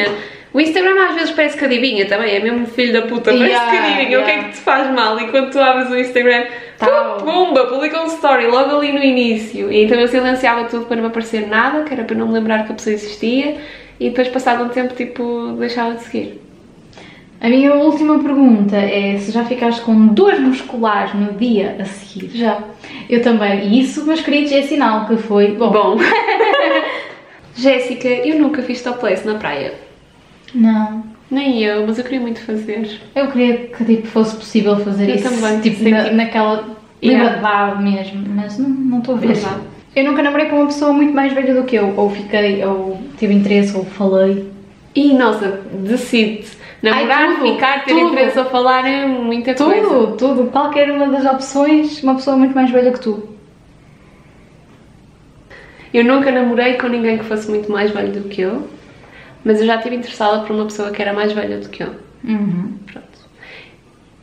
O 0.54 0.60
Instagram 0.60 1.08
às 1.08 1.14
vezes 1.14 1.30
parece 1.30 1.56
que 1.56 1.64
adivinha 1.64 2.06
também, 2.06 2.34
é 2.34 2.40
mesmo 2.40 2.66
filho 2.66 2.92
da 2.92 3.02
puta, 3.02 3.32
parece 3.32 3.44
Yeah, 3.44 3.72
adivinha 3.72 4.20
o 4.20 4.24
que 4.24 4.30
é 4.30 4.34
yeah. 4.34 4.48
que 4.48 4.54
te 4.54 4.60
faz 4.60 4.90
mal 4.92 5.18
e 5.18 5.28
quando 5.28 5.50
tu 5.50 5.58
abres 5.58 5.90
o 5.90 5.96
Instagram, 5.96 6.44
Tal. 6.76 7.16
pum, 7.16 7.24
pumba, 7.24 7.66
publica 7.66 8.02
um 8.02 8.06
story 8.06 8.46
logo 8.48 8.76
ali 8.76 8.92
no 8.92 9.02
início. 9.02 9.72
E 9.72 9.84
então 9.84 9.98
eu 9.98 10.06
silenciava 10.08 10.64
tudo 10.64 10.84
para 10.84 10.96
não 10.96 11.06
aparecer 11.06 11.48
nada, 11.48 11.84
que 11.84 11.94
era 11.94 12.04
para 12.04 12.16
não 12.16 12.28
me 12.28 12.34
lembrar 12.34 12.66
que 12.66 12.72
a 12.72 12.74
pessoa 12.74 12.92
existia 12.92 13.56
e 13.98 14.10
depois 14.10 14.28
passado 14.28 14.64
um 14.64 14.68
tempo 14.68 14.94
tipo 14.94 15.56
deixava 15.58 15.94
de 15.94 16.02
seguir. 16.02 16.40
A 17.40 17.48
minha 17.48 17.74
última 17.74 18.22
pergunta 18.22 18.76
é 18.76 19.18
se 19.18 19.32
já 19.32 19.44
ficaste 19.44 19.80
com 19.80 20.06
dores 20.08 20.38
musculares 20.38 21.14
no 21.14 21.32
dia 21.32 21.76
a 21.80 21.84
seguir. 21.84 22.30
Já. 22.34 22.62
Eu 23.10 23.20
também. 23.20 23.68
E 23.68 23.80
isso, 23.80 24.04
meus 24.06 24.20
queridos, 24.20 24.52
é 24.52 24.62
sinal 24.62 25.06
que 25.06 25.16
foi 25.16 25.52
bom. 25.52 25.70
Bom. 25.70 25.96
Jéssica, 27.56 28.08
eu 28.08 28.38
nunca 28.38 28.62
fiz 28.62 28.80
topless 28.82 29.26
na 29.26 29.34
praia. 29.34 29.74
Não. 30.54 31.04
Nem 31.30 31.62
eu, 31.62 31.86
mas 31.86 31.96
eu 31.98 32.04
queria 32.04 32.20
muito 32.20 32.40
fazer. 32.42 33.00
Eu 33.14 33.28
queria 33.30 33.56
que 33.68 33.84
tipo, 33.84 34.06
fosse 34.06 34.36
possível 34.36 34.76
fazer 34.80 35.08
Eu 35.08 35.14
isso. 35.16 35.24
também, 35.30 35.60
Tipo, 35.60 35.88
na- 35.88 36.10
naquela 36.12 36.76
Yeah. 37.02 37.24
liberdade 37.24 37.82
mesmo. 37.82 38.22
Mas 38.34 38.58
não 38.58 38.68
não 38.68 38.98
estou 38.98 39.14
a 39.14 39.18
ver. 39.18 39.28
Verdade. 39.34 39.60
Eu 39.96 40.04
nunca 40.04 40.22
namorei 40.22 40.46
com 40.46 40.56
uma 40.56 40.66
pessoa 40.66 40.92
muito 40.92 41.12
mais 41.14 41.32
velha 41.32 41.54
do 41.54 41.64
que 41.64 41.76
eu. 41.76 41.94
Ou 41.96 42.10
fiquei, 42.10 42.62
ou 42.64 43.00
tive 43.18 43.34
interesse, 43.34 43.74
ou 43.76 43.84
falei. 43.84 44.50
E 44.94 45.14
nossa, 45.14 45.60
decide 45.72 46.46
namorar, 46.82 47.22
Ai, 47.30 47.34
tudo, 47.36 47.52
ficar, 47.54 47.84
ter 47.84 47.94
tudo. 47.94 48.06
interesse 48.08 48.38
a 48.38 48.44
falar 48.44 48.86
é 48.86 49.06
muita 49.06 49.54
coisa. 49.54 49.88
Tudo, 49.88 50.16
tudo. 50.16 50.50
Qualquer 50.50 50.90
uma 50.90 51.06
das 51.08 51.24
opções, 51.24 52.02
uma 52.02 52.14
pessoa 52.16 52.36
muito 52.36 52.54
mais 52.54 52.70
velha 52.70 52.92
que 52.92 53.00
tu. 53.00 53.26
Eu 55.92 56.04
nunca 56.04 56.30
namorei 56.30 56.74
com 56.74 56.88
ninguém 56.88 57.18
que 57.18 57.24
fosse 57.24 57.50
muito 57.50 57.70
mais 57.70 57.90
velho 57.90 58.12
do 58.12 58.28
que 58.28 58.40
eu, 58.40 58.66
mas 59.44 59.60
eu 59.60 59.66
já 59.66 59.76
estive 59.76 59.96
interessada 59.96 60.42
por 60.44 60.54
uma 60.54 60.64
pessoa 60.66 60.90
que 60.90 61.00
era 61.02 61.12
mais 61.12 61.32
velha 61.32 61.58
do 61.58 61.68
que 61.68 61.82
eu. 61.82 61.94
Uhum. 62.24 62.74
Pronto. 62.90 63.06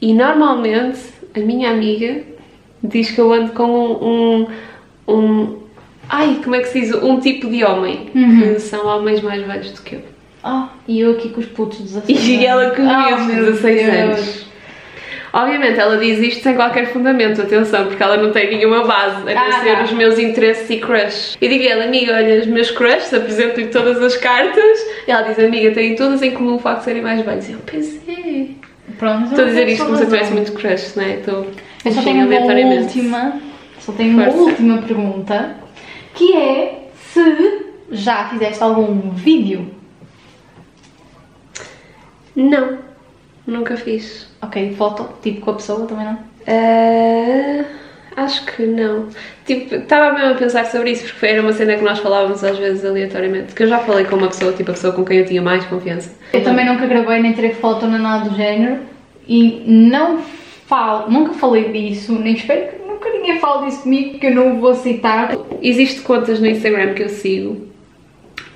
E 0.01 0.13
normalmente 0.13 0.99
a 1.35 1.39
minha 1.39 1.69
amiga 1.71 2.21
diz 2.83 3.11
que 3.11 3.19
eu 3.19 3.31
ando 3.33 3.51
com 3.51 3.63
um. 3.65 4.47
um, 5.07 5.13
um- 5.13 5.57
ai, 6.07 6.39
como 6.43 6.55
é 6.55 6.59
que 6.59 6.67
se 6.69 6.79
diz? 6.81 6.93
Um 6.95 7.19
tipo 7.19 7.49
de 7.49 7.63
homem, 7.63 8.09
Uhum. 8.15 8.53
que 8.53 8.59
são 8.61 8.85
homens 8.87 9.21
mais 9.21 9.45
velhos 9.45 9.71
do 9.71 9.81
que 9.81 9.95
eu. 9.95 10.01
Ah, 10.43 10.69
e 10.87 11.01
eu 11.01 11.11
aqui 11.11 11.29
com 11.29 11.41
os 11.41 11.45
putos 11.47 11.77
de 11.79 11.83
16 11.83 12.27
E 12.27 12.45
ela 12.45 12.71
com 12.73 12.81
Ah, 12.89 13.15
os 13.19 13.25
meu 13.27 13.45
16 13.45 13.81
Deus. 13.81 13.93
anos. 13.95 14.48
Obviamente, 15.31 15.79
ela 15.79 15.97
diz 15.97 16.19
isto 16.19 16.41
sem 16.43 16.55
qualquer 16.55 16.91
fundamento, 16.91 17.41
atenção, 17.41 17.85
porque 17.85 18.01
ela 18.01 18.17
não 18.17 18.31
tem 18.31 18.49
nenhuma 18.49 18.83
base 18.85 19.17
a 19.17 19.35
não 19.35 19.41
Ah, 19.41 19.59
ser 19.63 19.75
tá. 19.77 19.83
os 19.83 19.91
meus 19.91 20.17
interesses 20.17 20.67
e 20.69 20.77
crush. 20.77 21.37
Eu 21.39 21.49
digo 21.49 21.63
ela, 21.65 21.83
amiga, 21.85 22.13
olha, 22.15 22.39
os 22.39 22.47
meus 22.47 22.71
crushes, 22.71 23.13
apresento-lhe 23.13 23.67
todas 23.67 24.01
as 24.01 24.17
cartas. 24.17 24.79
E 25.07 25.11
ela 25.11 25.21
diz, 25.21 25.37
amiga, 25.37 25.71
têm 25.71 25.95
todas 25.95 26.21
em 26.23 26.31
comum 26.31 26.55
o 26.55 26.59
facto 26.59 26.79
de 26.79 26.85
serem 26.85 27.01
mais 27.03 27.21
velhos. 27.23 27.47
E 27.47 27.51
eu 27.53 27.59
pensei. 27.59 28.57
Pronto, 28.97 29.25
Estou 29.29 29.45
a 29.45 29.47
dizer 29.47 29.67
isto 29.69 29.85
como 29.85 29.97
se 29.97 30.03
eu 30.03 30.09
tivesse 30.09 30.33
muito 30.33 30.51
crush, 30.53 30.95
não 30.95 31.03
é? 31.03 31.15
Estou 31.17 31.47
Eu 31.85 31.91
só 31.91 32.01
tenho 32.01 32.25
uma 32.25 32.79
última, 32.81 33.41
só 33.79 33.91
tenho 33.91 34.13
uma 34.13 34.25
Força. 34.25 34.39
última 34.39 34.77
pergunta, 34.81 35.55
que 36.15 36.35
é 36.35 36.85
se 37.13 37.65
já 37.91 38.29
fizeste 38.29 38.63
algum 38.63 39.11
vídeo. 39.11 39.69
Não, 42.35 42.79
nunca 43.45 43.77
fiz. 43.77 44.28
Ok, 44.41 44.75
foto, 44.77 45.09
tipo 45.21 45.41
com 45.41 45.51
a 45.51 45.55
pessoa 45.55 45.85
também 45.85 46.05
não? 46.05 46.17
Ah, 46.47 47.65
acho 48.23 48.45
que 48.45 48.65
não. 48.65 49.07
Tipo, 49.45 49.75
estava 49.75 50.13
mesmo 50.13 50.33
a 50.33 50.37
pensar 50.37 50.65
sobre 50.65 50.91
isso 50.91 51.05
porque 51.05 51.25
era 51.25 51.41
uma 51.41 51.53
cena 51.53 51.75
que 51.75 51.83
nós 51.83 51.99
falávamos 51.99 52.43
às 52.43 52.57
vezes 52.57 52.85
aleatoriamente. 52.85 53.53
Que 53.53 53.63
eu 53.63 53.67
já 53.67 53.79
falei 53.79 54.05
com 54.05 54.15
uma 54.15 54.27
pessoa, 54.27 54.53
tipo 54.53 54.71
a 54.71 54.73
pessoa 54.73 54.93
com 54.93 55.03
quem 55.03 55.19
eu 55.19 55.25
tinha 55.25 55.41
mais 55.41 55.65
confiança. 55.65 56.11
Eu 56.33 56.43
também 56.43 56.65
nunca 56.65 56.85
gravei 56.85 57.19
nem 57.19 57.33
tirei 57.33 57.53
foto 57.53 57.85
nem 57.85 57.99
nada 57.99 58.29
do 58.29 58.35
género 58.35 58.79
e 59.27 59.63
não 59.67 60.19
falo, 60.65 61.11
nunca 61.11 61.33
falei 61.33 61.71
disso, 61.71 62.13
nem 62.13 62.33
espero 62.33 62.71
que 62.71 62.87
nunca 62.87 63.09
ninguém 63.09 63.39
fale 63.39 63.65
disso 63.65 63.83
comigo 63.83 64.11
porque 64.11 64.27
eu 64.27 64.35
não 64.35 64.57
o 64.57 64.59
vou 64.59 64.73
citar. 64.73 65.35
Existem 65.61 66.03
contas 66.03 66.39
no 66.39 66.47
Instagram 66.47 66.93
que 66.93 67.03
eu 67.03 67.09
sigo 67.09 67.68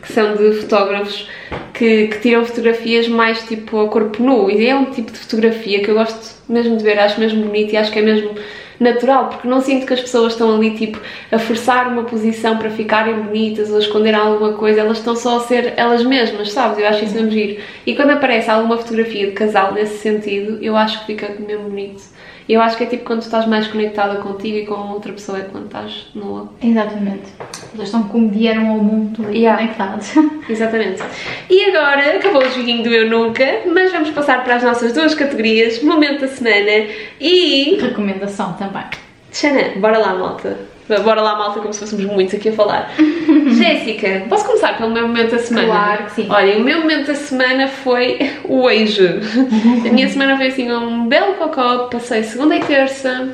que 0.03 0.13
são 0.13 0.35
de 0.35 0.53
fotógrafos 0.53 1.27
que, 1.73 2.07
que 2.07 2.19
tiram 2.19 2.45
fotografias 2.45 3.07
mais 3.07 3.41
tipo 3.47 3.79
a 3.79 3.87
corpo 3.87 4.21
nu 4.21 4.49
e 4.51 4.67
é 4.67 4.75
um 4.75 4.85
tipo 4.85 5.11
de 5.11 5.17
fotografia 5.17 5.81
que 5.81 5.89
eu 5.89 5.95
gosto 5.95 6.35
mesmo 6.47 6.77
de 6.77 6.83
ver, 6.83 6.99
acho 6.99 7.19
mesmo 7.19 7.43
bonito 7.43 7.73
e 7.73 7.77
acho 7.77 7.91
que 7.91 7.99
é 7.99 8.01
mesmo 8.01 8.31
natural, 8.79 9.29
porque 9.29 9.47
não 9.47 9.61
sinto 9.61 9.85
que 9.85 9.93
as 9.93 10.01
pessoas 10.01 10.33
estão 10.33 10.55
ali 10.55 10.71
tipo 10.71 10.99
a 11.31 11.39
forçar 11.39 11.87
uma 11.87 12.03
posição 12.03 12.57
para 12.57 12.69
ficarem 12.69 13.15
bonitas 13.15 13.69
ou 13.69 13.77
a 13.77 13.79
esconder 13.79 14.13
alguma 14.13 14.53
coisa, 14.53 14.81
elas 14.81 14.97
estão 14.97 15.15
só 15.15 15.37
a 15.37 15.39
ser 15.41 15.73
elas 15.77 16.03
mesmas, 16.03 16.51
sabes? 16.51 16.77
Eu 16.77 16.87
acho 16.87 17.05
isso 17.05 17.15
mesmo 17.15 17.31
giro. 17.31 17.61
E 17.85 17.95
quando 17.95 18.11
aparece 18.11 18.49
alguma 18.49 18.77
fotografia 18.77 19.27
de 19.27 19.31
casal 19.31 19.73
nesse 19.73 19.99
sentido, 19.99 20.59
eu 20.61 20.75
acho 20.75 20.99
que 20.99 21.05
fica 21.07 21.33
mesmo 21.39 21.69
bonito. 21.69 22.03
Eu 22.47 22.61
acho 22.61 22.75
que 22.77 22.83
é 22.83 22.87
tipo 22.87 23.05
quando 23.05 23.21
estás 23.21 23.45
mais 23.47 23.67
conectada 23.67 24.15
contigo 24.21 24.57
e 24.57 24.65
com 24.65 24.73
outra 24.91 25.13
pessoa 25.13 25.39
é 25.39 25.41
quando 25.43 25.65
estás 25.65 26.07
nua. 26.13 26.49
Exatamente. 26.61 27.31
Eles 27.73 27.85
estão 27.85 28.03
como 28.03 28.29
vieram 28.29 28.69
ao 28.69 28.77
mundo 28.77 29.29
e 29.31 29.39
Yeah. 29.39 29.61
conectados. 29.61 30.11
Exatamente. 30.49 31.01
E 31.49 31.65
agora 31.65 32.17
acabou 32.17 32.41
o 32.43 32.49
joguinho 32.51 32.83
do 32.83 32.89
Eu 32.89 33.09
Nunca, 33.09 33.61
mas 33.73 33.91
vamos 33.91 34.09
passar 34.11 34.43
para 34.43 34.55
as 34.55 34.63
nossas 34.63 34.91
duas 34.93 35.15
categorias, 35.15 35.81
Momento 35.81 36.21
da 36.21 36.27
Semana 36.27 36.87
e. 37.19 37.77
Recomendação 37.81 38.53
também. 38.53 38.83
Xana, 39.31 39.69
bora 39.77 39.97
lá, 39.97 40.13
malta. 40.13 40.57
Bora 41.01 41.21
lá, 41.21 41.35
malta, 41.35 41.59
como 41.59 41.73
se 41.73 41.79
fôssemos 41.79 42.05
muitos 42.05 42.35
aqui 42.35 42.49
a 42.49 42.53
falar. 42.53 42.91
Jéssica, 43.57 44.25
posso 44.29 44.45
começar 44.45 44.77
pelo 44.77 44.91
meu 44.91 45.07
momento 45.07 45.31
da 45.31 45.39
semana? 45.39 45.67
Claro 45.67 46.05
que 46.05 46.11
sim. 46.11 46.27
Olha, 46.29 46.57
o 46.57 46.63
meu 46.63 46.81
momento 46.81 47.07
da 47.07 47.15
semana 47.15 47.67
foi 47.67 48.19
hoje. 48.43 49.19
A 49.87 49.93
minha 49.93 50.07
semana 50.07 50.37
foi 50.37 50.47
assim 50.47 50.71
um 50.71 51.07
belo 51.07 51.35
cocó, 51.35 51.87
passei 51.87 52.23
segunda 52.23 52.55
e 52.55 52.59
terça 52.59 53.29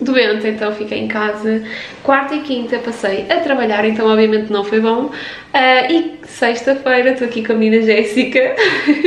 doente, 0.00 0.46
então 0.48 0.72
fiquei 0.72 0.98
em 0.98 1.08
casa. 1.08 1.62
Quarta 2.02 2.34
e 2.34 2.40
quinta 2.40 2.78
passei 2.78 3.26
a 3.28 3.36
trabalhar, 3.40 3.84
então 3.84 4.08
obviamente 4.08 4.50
não 4.50 4.64
foi 4.64 4.80
bom. 4.80 5.10
Ah, 5.52 5.90
e 5.90 6.18
sexta-feira 6.24 7.10
estou 7.10 7.28
aqui 7.28 7.44
com 7.44 7.52
a 7.52 7.56
menina 7.56 7.82
Jéssica. 7.82 8.56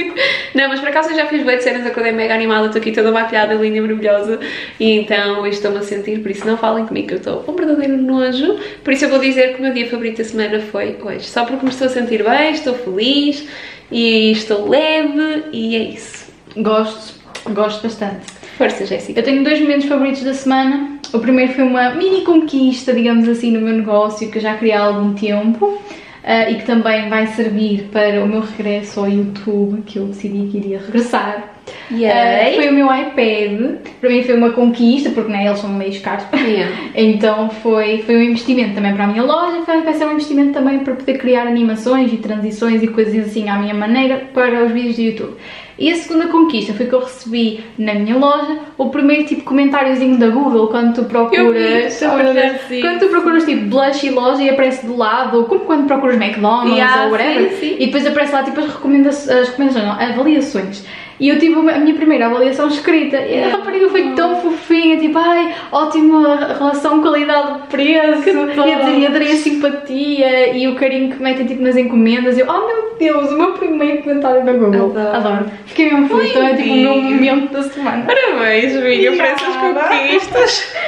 não, 0.54 0.70
mas 0.70 0.80
por 0.80 0.90
acaso 0.90 1.10
eu 1.10 1.16
já 1.16 1.26
fiz 1.26 1.44
de 1.44 1.62
cenas, 1.62 1.86
acordei 1.86 2.12
mega 2.12 2.34
animada, 2.34 2.68
estou 2.68 2.80
aqui 2.80 2.92
toda 2.92 3.12
maquilhada, 3.12 3.54
linda, 3.56 3.82
maravilhosa. 3.82 4.40
E 4.80 5.00
então 5.00 5.42
hoje 5.42 5.56
estou-me 5.58 5.78
a 5.78 5.82
sentir, 5.82 6.20
por 6.20 6.30
isso 6.30 6.46
não 6.46 6.58
falem 6.58 6.86
comigo 6.86 7.08
que 7.08 7.14
eu 7.16 7.18
estou 7.18 7.46
um 7.48 7.56
verdadeiro 7.56 7.98
nojo. 7.98 8.60
Por 8.84 8.94
isso 8.94 9.06
eu 9.06 9.10
vou 9.10 9.20
dizer 9.20 9.54
que 9.54 9.60
o 9.60 9.62
meu 9.64 9.74
dia 9.74 9.90
favorito 9.90 10.18
da 10.18 10.24
semana 10.24 10.60
foi 10.60 10.98
hoje. 11.02 11.26
Só 11.26 11.46
porque 11.46 11.66
me 11.66 11.72
estou 11.72 11.88
a 11.88 11.90
sentir 11.90 12.24
bem, 12.24 12.52
estou 12.52 12.76
feliz 12.76 13.48
e 13.92 14.32
estou 14.32 14.70
leve 14.70 15.46
e 15.52 15.76
é 15.76 15.80
isso. 15.80 16.32
Gosto, 16.56 17.20
gosto 17.52 17.82
bastante. 17.82 18.43
Força, 18.64 18.86
Jéssica. 18.86 19.20
Eu 19.20 19.24
tenho 19.26 19.44
dois 19.44 19.60
momentos 19.60 19.88
favoritos 19.88 20.24
da 20.24 20.34
semana. 20.34 20.98
O 21.12 21.20
primeiro 21.20 21.52
foi 21.52 21.66
uma 21.66 21.90
mini 21.96 22.22
conquista, 22.22 22.94
digamos 22.94 23.28
assim, 23.28 23.52
no 23.52 23.60
meu 23.60 23.76
negócio 23.76 24.32
que 24.32 24.38
eu 24.38 24.42
já 24.42 24.56
queria 24.56 24.80
há 24.80 24.86
algum 24.86 25.14
tempo 25.14 25.82
ah, 26.24 26.50
e 26.50 26.56
que 26.56 26.66
também 26.66 27.10
vai 27.10 27.28
servir 27.28 27.90
para 27.92 28.24
o 28.24 28.28
meu 28.28 28.40
regresso 28.40 29.02
ao 29.02 29.10
YouTube, 29.10 29.82
que 29.82 30.00
eu 30.00 30.06
decidi 30.06 30.48
que 30.50 30.60
iria 30.60 30.80
regressar. 30.80 31.54
Yay. 31.92 32.54
Ah, 32.54 32.56
foi 32.56 32.70
o 32.70 32.74
meu 32.74 32.86
iPad. 32.86 33.82
Para 34.00 34.10
mim 34.10 34.24
foi 34.24 34.38
uma 34.38 34.52
conquista, 34.52 35.10
porque 35.10 35.30
né, 35.30 35.46
eles 35.46 35.60
são 35.60 35.70
meio 35.70 36.02
caros. 36.02 36.24
Yeah. 36.34 36.74
Então 36.96 37.50
foi, 37.50 38.02
foi 38.04 38.16
um 38.16 38.22
investimento 38.22 38.76
também 38.76 38.94
para 38.94 39.04
a 39.04 39.08
minha 39.08 39.24
loja, 39.24 39.62
vai, 39.68 39.82
vai 39.82 39.94
ser 39.94 40.06
um 40.06 40.14
investimento 40.14 40.54
também 40.54 40.80
para 40.80 40.96
poder 40.96 41.18
criar 41.18 41.48
animações 41.48 42.14
e 42.14 42.18
transições 42.18 42.82
e 42.82 42.88
coisas 42.88 43.28
assim 43.28 43.50
à 43.50 43.58
minha 43.58 43.74
maneira 43.74 44.30
para 44.34 44.64
os 44.64 44.72
vídeos 44.72 44.96
do 44.96 45.02
YouTube. 45.02 45.34
E 45.78 45.92
a 45.92 45.96
segunda 45.96 46.28
conquista 46.28 46.74
foi 46.74 46.86
que 46.86 46.94
eu 46.94 47.00
recebi 47.00 47.64
na 47.78 47.96
minha 47.96 48.16
loja 48.18 48.60
o 48.78 48.90
primeiro 48.90 49.26
tipo 49.26 49.42
comentáriozinho 49.44 50.18
da 50.18 50.28
Google 50.28 50.68
quando 50.68 50.94
tu 50.94 51.02
vi, 51.04 51.08
procuras. 51.10 51.94
fancy. 52.42 52.82
quando 52.82 53.00
tu 53.00 53.08
procuras 53.10 53.46
tipo 53.46 53.66
blush 53.66 54.04
e 54.06 54.10
loja 54.12 54.44
e 54.44 54.50
aparece 54.50 54.86
do 54.86 54.96
lado, 54.96 55.46
como 55.46 55.62
quando 55.62 55.88
procuras 55.88 56.16
McDonald's 56.16 56.78
Yeah, 56.78 57.06
ou 57.06 57.12
whatever, 57.12 57.50
sim, 57.52 57.58
sim. 57.60 57.76
e 57.80 57.86
depois 57.88 58.06
aparece 58.06 58.34
lá 58.34 58.44
tipo 58.44 58.60
as 58.60 58.68
recomendações, 58.68 59.30
as 59.30 59.50
recomendações, 59.50 59.86
não, 59.86 59.94
avaliações. 59.94 60.86
E 61.20 61.30
eu 61.30 61.40
tive 61.40 61.56
a 61.56 61.80
minha 61.80 61.96
primeira 61.96 62.26
avaliação 62.26 62.68
escrita 62.68 63.18
e 63.18 63.44
a 63.44 63.50
rapariga 63.50 63.90
foi 63.90 64.14
tão 64.14 64.36
fofinha, 64.42 64.98
tipo, 64.98 65.18
ai, 65.18 65.54
ótima 65.72 66.36
relação 66.58 67.02
qualidade-preço, 67.02 68.30
e 68.30 69.00
e 69.00 69.06
adorei 69.06 69.32
a 69.32 69.38
simpatia 69.38 70.58
e 70.58 70.68
o 70.68 70.76
carinho 70.76 71.16
que 71.16 71.22
metem 71.22 71.46
tipo 71.46 71.62
nas 71.62 71.78
encomendas. 71.78 72.38
Eu, 72.38 72.48
oh 72.50 72.68
meu 72.68 72.96
Deus, 72.98 73.32
o 73.32 73.38
meu 73.38 73.54
primeiro 73.54 74.02
comentário 74.04 74.44
da 74.44 74.54
Google. 74.54 74.92
Adoro. 74.98 75.16
Adoro. 75.16 75.52
Fiquei 75.66 75.92
mesmo 75.92 76.10
feliz, 76.10 76.32
então 76.32 76.48
é 76.48 76.56
tipo 76.56 76.74
o 76.74 76.78
meu 76.78 77.02
momento 77.02 77.54
da 77.54 77.64
semana. 77.64 78.06
Parabéns, 78.06 78.76
amiga, 78.76 79.12
por 79.12 79.26
essas 79.26 79.56
conquistas. 79.56 80.74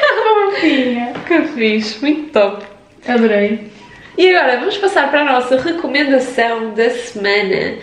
Fofinha. 0.56 1.14
que 1.28 1.42
fixe, 1.42 2.02
muito 2.02 2.32
top. 2.32 2.64
Adorei. 3.08 3.76
E 4.18 4.34
agora 4.34 4.60
vamos 4.60 4.78
passar 4.78 5.10
para 5.10 5.22
a 5.22 5.34
nossa 5.34 5.60
recomendação 5.60 6.74
da 6.74 6.90
semana. 6.90 7.78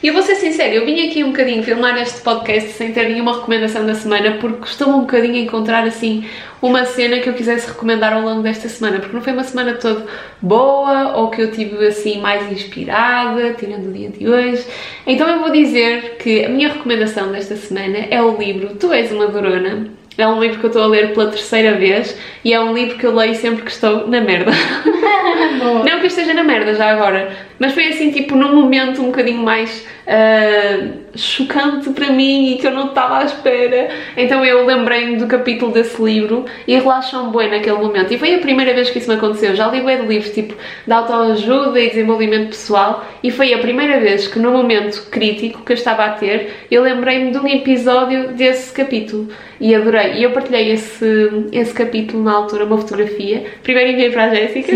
E 0.00 0.06
eu 0.06 0.14
vou 0.14 0.22
ser 0.22 0.36
sincera, 0.36 0.72
eu 0.72 0.86
vim 0.86 1.08
aqui 1.08 1.24
um 1.24 1.32
bocadinho 1.32 1.60
filmar 1.64 1.96
este 2.00 2.20
podcast 2.20 2.70
sem 2.70 2.92
ter 2.92 3.08
nenhuma 3.08 3.34
recomendação 3.34 3.84
da 3.84 3.96
semana 3.96 4.38
porque 4.40 4.58
costumo 4.58 4.96
um 4.96 5.00
bocadinho 5.00 5.36
encontrar 5.36 5.84
assim 5.84 6.24
uma 6.60 6.84
cena 6.84 7.18
que 7.20 7.28
eu 7.28 7.34
quisesse 7.34 7.68
recomendar 7.68 8.12
ao 8.12 8.22
longo 8.22 8.42
desta 8.42 8.68
semana, 8.68 8.98
porque 8.98 9.14
não 9.14 9.22
foi 9.22 9.32
uma 9.32 9.44
semana 9.44 9.74
toda 9.74 10.06
boa 10.42 11.16
ou 11.16 11.30
que 11.30 11.40
eu 11.40 11.50
tive 11.50 11.86
assim 11.86 12.20
mais 12.20 12.50
inspirada, 12.50 13.54
tirando 13.54 13.88
o 13.88 13.92
dia 13.92 14.10
de 14.10 14.28
hoje. 14.28 14.64
Então 15.06 15.28
eu 15.28 15.40
vou 15.40 15.50
dizer 15.50 16.16
que 16.18 16.44
a 16.44 16.48
minha 16.48 16.68
recomendação 16.68 17.30
desta 17.30 17.56
semana 17.56 17.98
é 18.10 18.20
o 18.20 18.36
livro 18.36 18.74
Tu 18.76 18.92
És 18.92 19.12
uma 19.12 19.28
Dorona. 19.28 19.98
É 20.16 20.26
um 20.26 20.40
livro 20.40 20.58
que 20.58 20.66
eu 20.66 20.68
estou 20.68 20.82
a 20.82 20.86
ler 20.88 21.14
pela 21.14 21.30
terceira 21.30 21.76
vez 21.76 22.18
e 22.44 22.52
é 22.52 22.60
um 22.60 22.74
livro 22.74 22.98
que 22.98 23.06
eu 23.06 23.14
leio 23.14 23.36
sempre 23.36 23.62
que 23.62 23.70
estou 23.70 24.08
na 24.08 24.20
merda. 24.20 24.50
Não 25.62 25.84
que 25.84 25.90
eu 25.90 26.06
esteja 26.06 26.34
na 26.34 26.42
merda 26.42 26.74
já 26.74 26.90
agora, 26.90 27.30
mas 27.56 27.72
foi 27.72 27.86
assim, 27.86 28.10
tipo, 28.10 28.34
num 28.34 28.52
momento 28.52 29.00
um 29.00 29.06
bocadinho 29.06 29.40
mais 29.40 29.86
ah, 30.08 30.88
chocante 31.14 31.90
para 31.90 32.10
mim 32.10 32.52
e 32.52 32.58
que 32.58 32.66
eu 32.66 32.70
não 32.70 32.88
estava 32.88 33.18
à 33.18 33.24
espera. 33.24 33.88
Então 34.16 34.44
eu 34.44 34.64
lembrei-me 34.64 35.16
do 35.16 35.26
capítulo 35.26 35.72
desse 35.72 36.00
livro 36.02 36.44
e 36.66 36.74
relaxam 36.74 37.30
bem 37.30 37.50
naquele 37.50 37.78
momento. 37.78 38.12
E 38.12 38.18
foi 38.18 38.34
a 38.34 38.38
primeira 38.38 38.74
vez 38.74 38.90
que 38.90 38.98
isso 38.98 39.08
me 39.08 39.16
aconteceu. 39.16 39.54
Já 39.54 39.68
li 39.68 39.80
bué 39.80 39.96
de 39.96 40.06
livros, 40.06 40.32
tipo, 40.32 40.54
de 40.86 40.92
autoajuda 40.92 41.80
e 41.80 41.88
desenvolvimento 41.88 42.48
pessoal 42.48 43.06
e 43.22 43.30
foi 43.30 43.52
a 43.52 43.58
primeira 43.58 44.00
vez 44.00 44.26
que 44.26 44.38
no 44.38 44.50
momento 44.50 45.08
crítico 45.10 45.62
que 45.62 45.72
eu 45.72 45.76
estava 45.76 46.04
a 46.04 46.10
ter, 46.10 46.66
eu 46.70 46.82
lembrei-me 46.82 47.30
de 47.30 47.38
um 47.38 47.46
episódio 47.46 48.28
desse 48.28 48.72
capítulo 48.72 49.28
e 49.60 49.74
adorei. 49.74 50.14
E 50.14 50.22
eu 50.22 50.30
partilhei 50.30 50.70
esse, 50.72 51.48
esse 51.52 51.72
capítulo 51.72 52.22
na 52.22 52.32
altura, 52.32 52.64
uma 52.64 52.78
fotografia. 52.78 53.44
Primeiro 53.62 53.90
enviei 53.92 54.10
para 54.10 54.24
a 54.24 54.34
Jéssica 54.34 54.72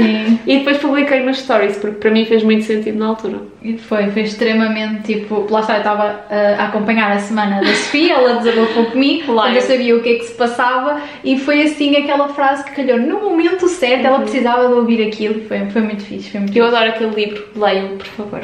e 0.46 0.58
depois 0.58 0.78
publiquei 0.78 1.20
nos 1.20 1.38
stories, 1.38 1.76
porque 1.76 1.96
para 1.96 2.10
mim 2.10 2.24
fez 2.24 2.42
muito 2.42 2.64
sentido 2.64 2.98
na 2.98 3.06
altura. 3.06 3.38
E 3.62 3.78
foi, 3.78 4.10
foi 4.10 4.22
extremamente 4.22 5.02
tipo. 5.14 5.46
Lá 5.50 5.60
está, 5.60 5.74
eu 5.74 5.78
estava 5.78 6.04
uh, 6.28 6.60
a 6.60 6.64
acompanhar 6.64 7.12
a 7.12 7.18
semana 7.18 7.60
da 7.60 7.66
Sofia, 7.74 8.14
ela 8.14 8.34
desabafou 8.40 8.86
comigo, 8.86 9.32
Claro. 9.32 9.54
eu 9.54 9.60
sabia 9.60 9.96
o 9.96 10.02
que 10.02 10.08
é 10.10 10.14
que 10.16 10.24
se 10.24 10.34
passava 10.34 11.00
e 11.24 11.38
foi 11.38 11.62
assim 11.62 11.96
aquela 11.96 12.28
frase 12.28 12.64
que 12.64 12.72
calhou 12.72 12.98
no 12.98 13.20
momento 13.20 13.68
certo, 13.68 14.04
ela 14.06 14.20
precisava 14.20 14.66
de 14.68 14.74
ouvir 14.74 15.06
aquilo, 15.06 15.40
foi, 15.46 15.60
foi 15.70 15.82
muito 15.82 16.02
fixe, 16.02 16.30
foi 16.30 16.40
muito 16.40 16.56
Eu 16.56 16.64
fixe. 16.64 16.76
adoro 16.76 16.90
aquele 16.90 17.14
livro, 17.24 17.44
leiam, 17.56 17.96
por 17.96 18.06
favor. 18.06 18.40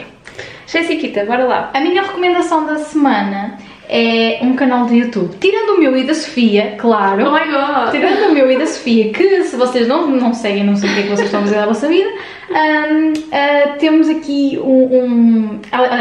Jéssica, 0.66 1.24
bora 1.24 1.44
lá. 1.44 1.70
A 1.74 1.80
minha 1.80 2.02
recomendação 2.02 2.66
da 2.66 2.76
semana 2.78 3.56
é 3.88 4.38
um 4.42 4.54
canal 4.54 4.86
do 4.86 4.94
YouTube. 4.94 5.36
Tirando 5.40 5.76
o 5.76 5.80
meu 5.80 5.96
e 5.96 6.04
da 6.04 6.14
Sofia, 6.14 6.74
claro. 6.76 7.26
Oh 7.26 7.32
my 7.32 7.50
god! 7.50 7.90
Tirando 7.90 8.30
o 8.30 8.34
meu 8.34 8.50
e 8.50 8.58
da 8.58 8.66
Sofia, 8.66 9.10
que 9.12 9.44
se 9.44 9.56
vocês 9.56 9.88
não, 9.88 10.06
não 10.06 10.34
seguem, 10.34 10.62
não 10.62 10.76
sei 10.76 10.90
o 10.90 10.94
que 10.94 11.00
é 11.00 11.02
que 11.04 11.08
vocês 11.08 11.26
estão 11.26 11.40
a 11.40 11.44
fazer 11.44 11.56
da 11.56 11.66
vossa 11.66 11.88
vida, 11.88 12.10
hum, 12.50 13.12
ah, 13.32 13.76
temos 13.78 14.08
aqui 14.08 14.58
um. 14.62 14.94
um 14.94 15.60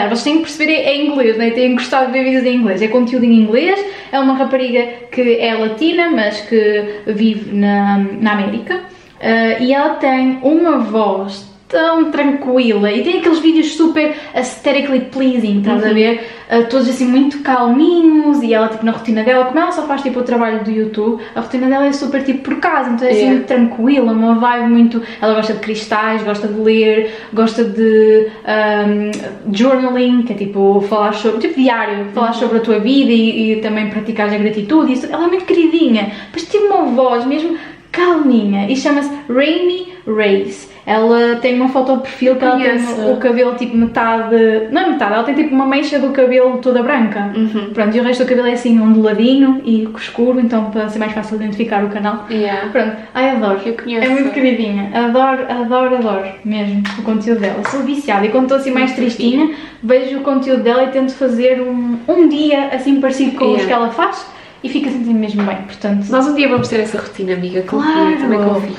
vocês 0.10 0.24
têm 0.24 0.38
que 0.38 0.42
perceber 0.42 0.74
é 0.74 0.96
em 0.96 1.08
inglês, 1.08 1.38
né? 1.38 1.52
têm 1.52 1.76
gostar 1.76 2.06
de 2.06 2.12
ver 2.12 2.26
vídeos 2.26 2.46
em 2.46 2.56
inglês. 2.56 2.82
É 2.82 2.88
conteúdo 2.90 3.24
em 3.24 3.34
inglês, 3.34 3.80
é 4.12 4.20
uma 4.20 4.34
rapariga 4.34 4.86
que 5.10 5.40
é 5.40 5.54
latina, 5.54 6.10
mas 6.10 6.42
que 6.42 6.84
vive 7.08 7.56
na, 7.56 8.00
na 8.20 8.34
América, 8.34 8.82
ah, 9.22 9.60
e 9.62 9.74
ela 9.74 9.96
tem 9.96 10.40
uma 10.42 10.80
voz 10.80 11.47
tão 11.68 12.12
tranquila 12.12 12.92
e 12.92 13.04
tem 13.04 13.20
aqueles 13.20 13.40
vídeos 13.40 13.76
super 13.76 14.16
aesthetically 14.34 15.02
pleasing, 15.12 15.60
estás 15.60 15.84
a 15.84 15.94
ver? 15.94 16.26
Uh, 16.50 16.66
todos 16.70 16.88
assim 16.88 17.06
muito 17.06 17.40
calminhos 17.40 18.42
e 18.42 18.54
ela 18.54 18.70
tipo 18.70 18.86
na 18.86 18.94
rotina 18.94 19.22
dela, 19.22 19.46
como 19.46 19.60
ela 19.60 19.72
só 19.72 19.82
faz 19.84 20.02
tipo 20.02 20.22
o 20.22 20.24
trabalho 20.24 20.64
do 20.64 20.72
YouTube, 20.72 21.22
a 21.36 21.42
rotina 21.42 21.68
dela 21.68 21.86
é 21.86 21.92
super 21.92 22.24
tipo 22.24 22.44
por 22.44 22.56
casa, 22.60 22.92
então 22.92 23.06
é 23.08 23.12
assim 23.12 23.18
Yeah. 23.18 23.36
muito 23.36 23.48
tranquila, 23.48 24.12
uma 24.14 24.36
vibe 24.36 24.70
muito. 24.70 25.02
Ela 25.22 25.34
gosta 25.34 25.54
de 25.54 25.60
cristais, 25.60 26.24
gosta 26.24 26.48
de 26.48 26.60
ler, 26.60 27.12
gosta 27.34 27.64
de 27.66 28.28
um, 28.48 29.54
journaling, 29.54 30.24
que 30.24 30.34
é 30.34 30.36
tipo 30.36 30.80
falar 30.88 31.14
sobre, 31.14 31.40
tipo 31.42 31.60
diário, 31.60 32.06
falar 32.14 32.34
sobre 32.34 32.60
a 32.60 32.62
tua 32.62 32.80
vida 32.80 33.12
e, 33.12 33.54
e 33.54 33.56
também 33.58 33.90
praticar 33.90 34.30
a 34.30 34.38
gratitude. 34.38 34.92
e 34.92 34.94
Isso, 34.94 35.08
ela 35.12 35.26
é 35.26 35.28
muito 35.28 35.46
queridinha, 35.46 36.12
mas 36.32 36.44
tem 36.44 36.68
uma 36.68 36.84
voz 36.84 37.26
mesmo 37.26 37.58
calminha 37.98 38.70
e 38.70 38.76
chama-se 38.76 39.10
Rainy 39.28 39.94
Race. 40.06 40.70
Ela 40.86 41.36
tem 41.42 41.60
uma 41.60 41.68
foto 41.68 41.98
de 41.98 42.04
perfil 42.04 42.38
que 42.38 42.46
ela 42.46 42.58
tem 42.58 43.12
o 43.12 43.18
cabelo 43.18 43.56
tipo 43.56 43.76
metade. 43.76 44.36
Não 44.72 44.84
é 44.84 44.90
metade, 44.92 45.14
ela 45.16 45.24
tem 45.24 45.36
tipo 45.36 45.54
uma 45.54 45.66
mancha 45.66 46.00
do 46.00 46.12
cabelo 46.12 46.60
toda 46.60 46.82
branca. 46.82 47.34
Uhum. 47.36 47.72
Pronto, 47.74 47.98
e 47.98 48.00
o 48.00 48.04
resto 48.04 48.24
do 48.24 48.30
cabelo 48.30 48.48
é 48.48 48.54
assim 48.54 48.80
onduladinho 48.80 49.62
e 49.66 49.86
escuro, 49.98 50.40
então 50.40 50.72
para 50.72 50.88
ser 50.88 51.00
mais 51.00 51.12
fácil 51.12 51.38
de 51.38 51.44
identificar 51.44 51.84
o 51.84 51.90
canal. 51.90 52.26
Yeah. 52.30 52.70
Pronto, 52.70 52.96
ai 53.14 53.32
adoro. 53.32 53.60
Eu 53.66 53.74
conheço. 53.74 54.06
É 54.06 54.10
muito 54.10 54.32
queridinha. 54.32 54.90
Adoro, 54.94 55.46
adoro, 55.50 55.96
adoro 55.98 56.28
mesmo 56.46 56.84
o 57.00 57.02
conteúdo 57.02 57.42
dela. 57.42 57.62
Sou 57.70 57.82
viciada 57.82 58.26
e 58.26 58.30
quando 58.30 58.44
estou 58.44 58.58
assim 58.58 58.72
mais 58.72 58.92
Muito 58.92 59.02
tristinha, 59.02 59.52
vejo 59.84 60.20
o 60.20 60.22
conteúdo 60.22 60.64
dela 60.64 60.84
e 60.84 60.88
tento 60.88 61.12
fazer 61.16 61.60
um, 61.60 61.98
um 62.08 62.30
dia 62.30 62.70
assim 62.72 63.02
parecido 63.02 63.36
com 63.38 63.46
os 63.46 63.58
Yeah. 63.58 63.68
que 63.68 63.74
ela 63.74 63.90
faz 63.90 64.37
e 64.64 64.70
fica 64.70 64.90
sentindo 64.90 65.18
mesmo 65.20 65.44
bem. 65.44 65.58
Portanto, 65.58 66.06
Nós 66.10 66.28
um 66.28 66.36
dia 66.36 66.48
vamos 66.50 66.68
ter 66.68 66.80
essa 66.80 66.98
rotina, 67.00 67.34
amiga. 67.34 67.62
Confia, 67.64 67.92
Claro. 67.94 68.18
também 68.18 68.40
confio. 68.44 68.74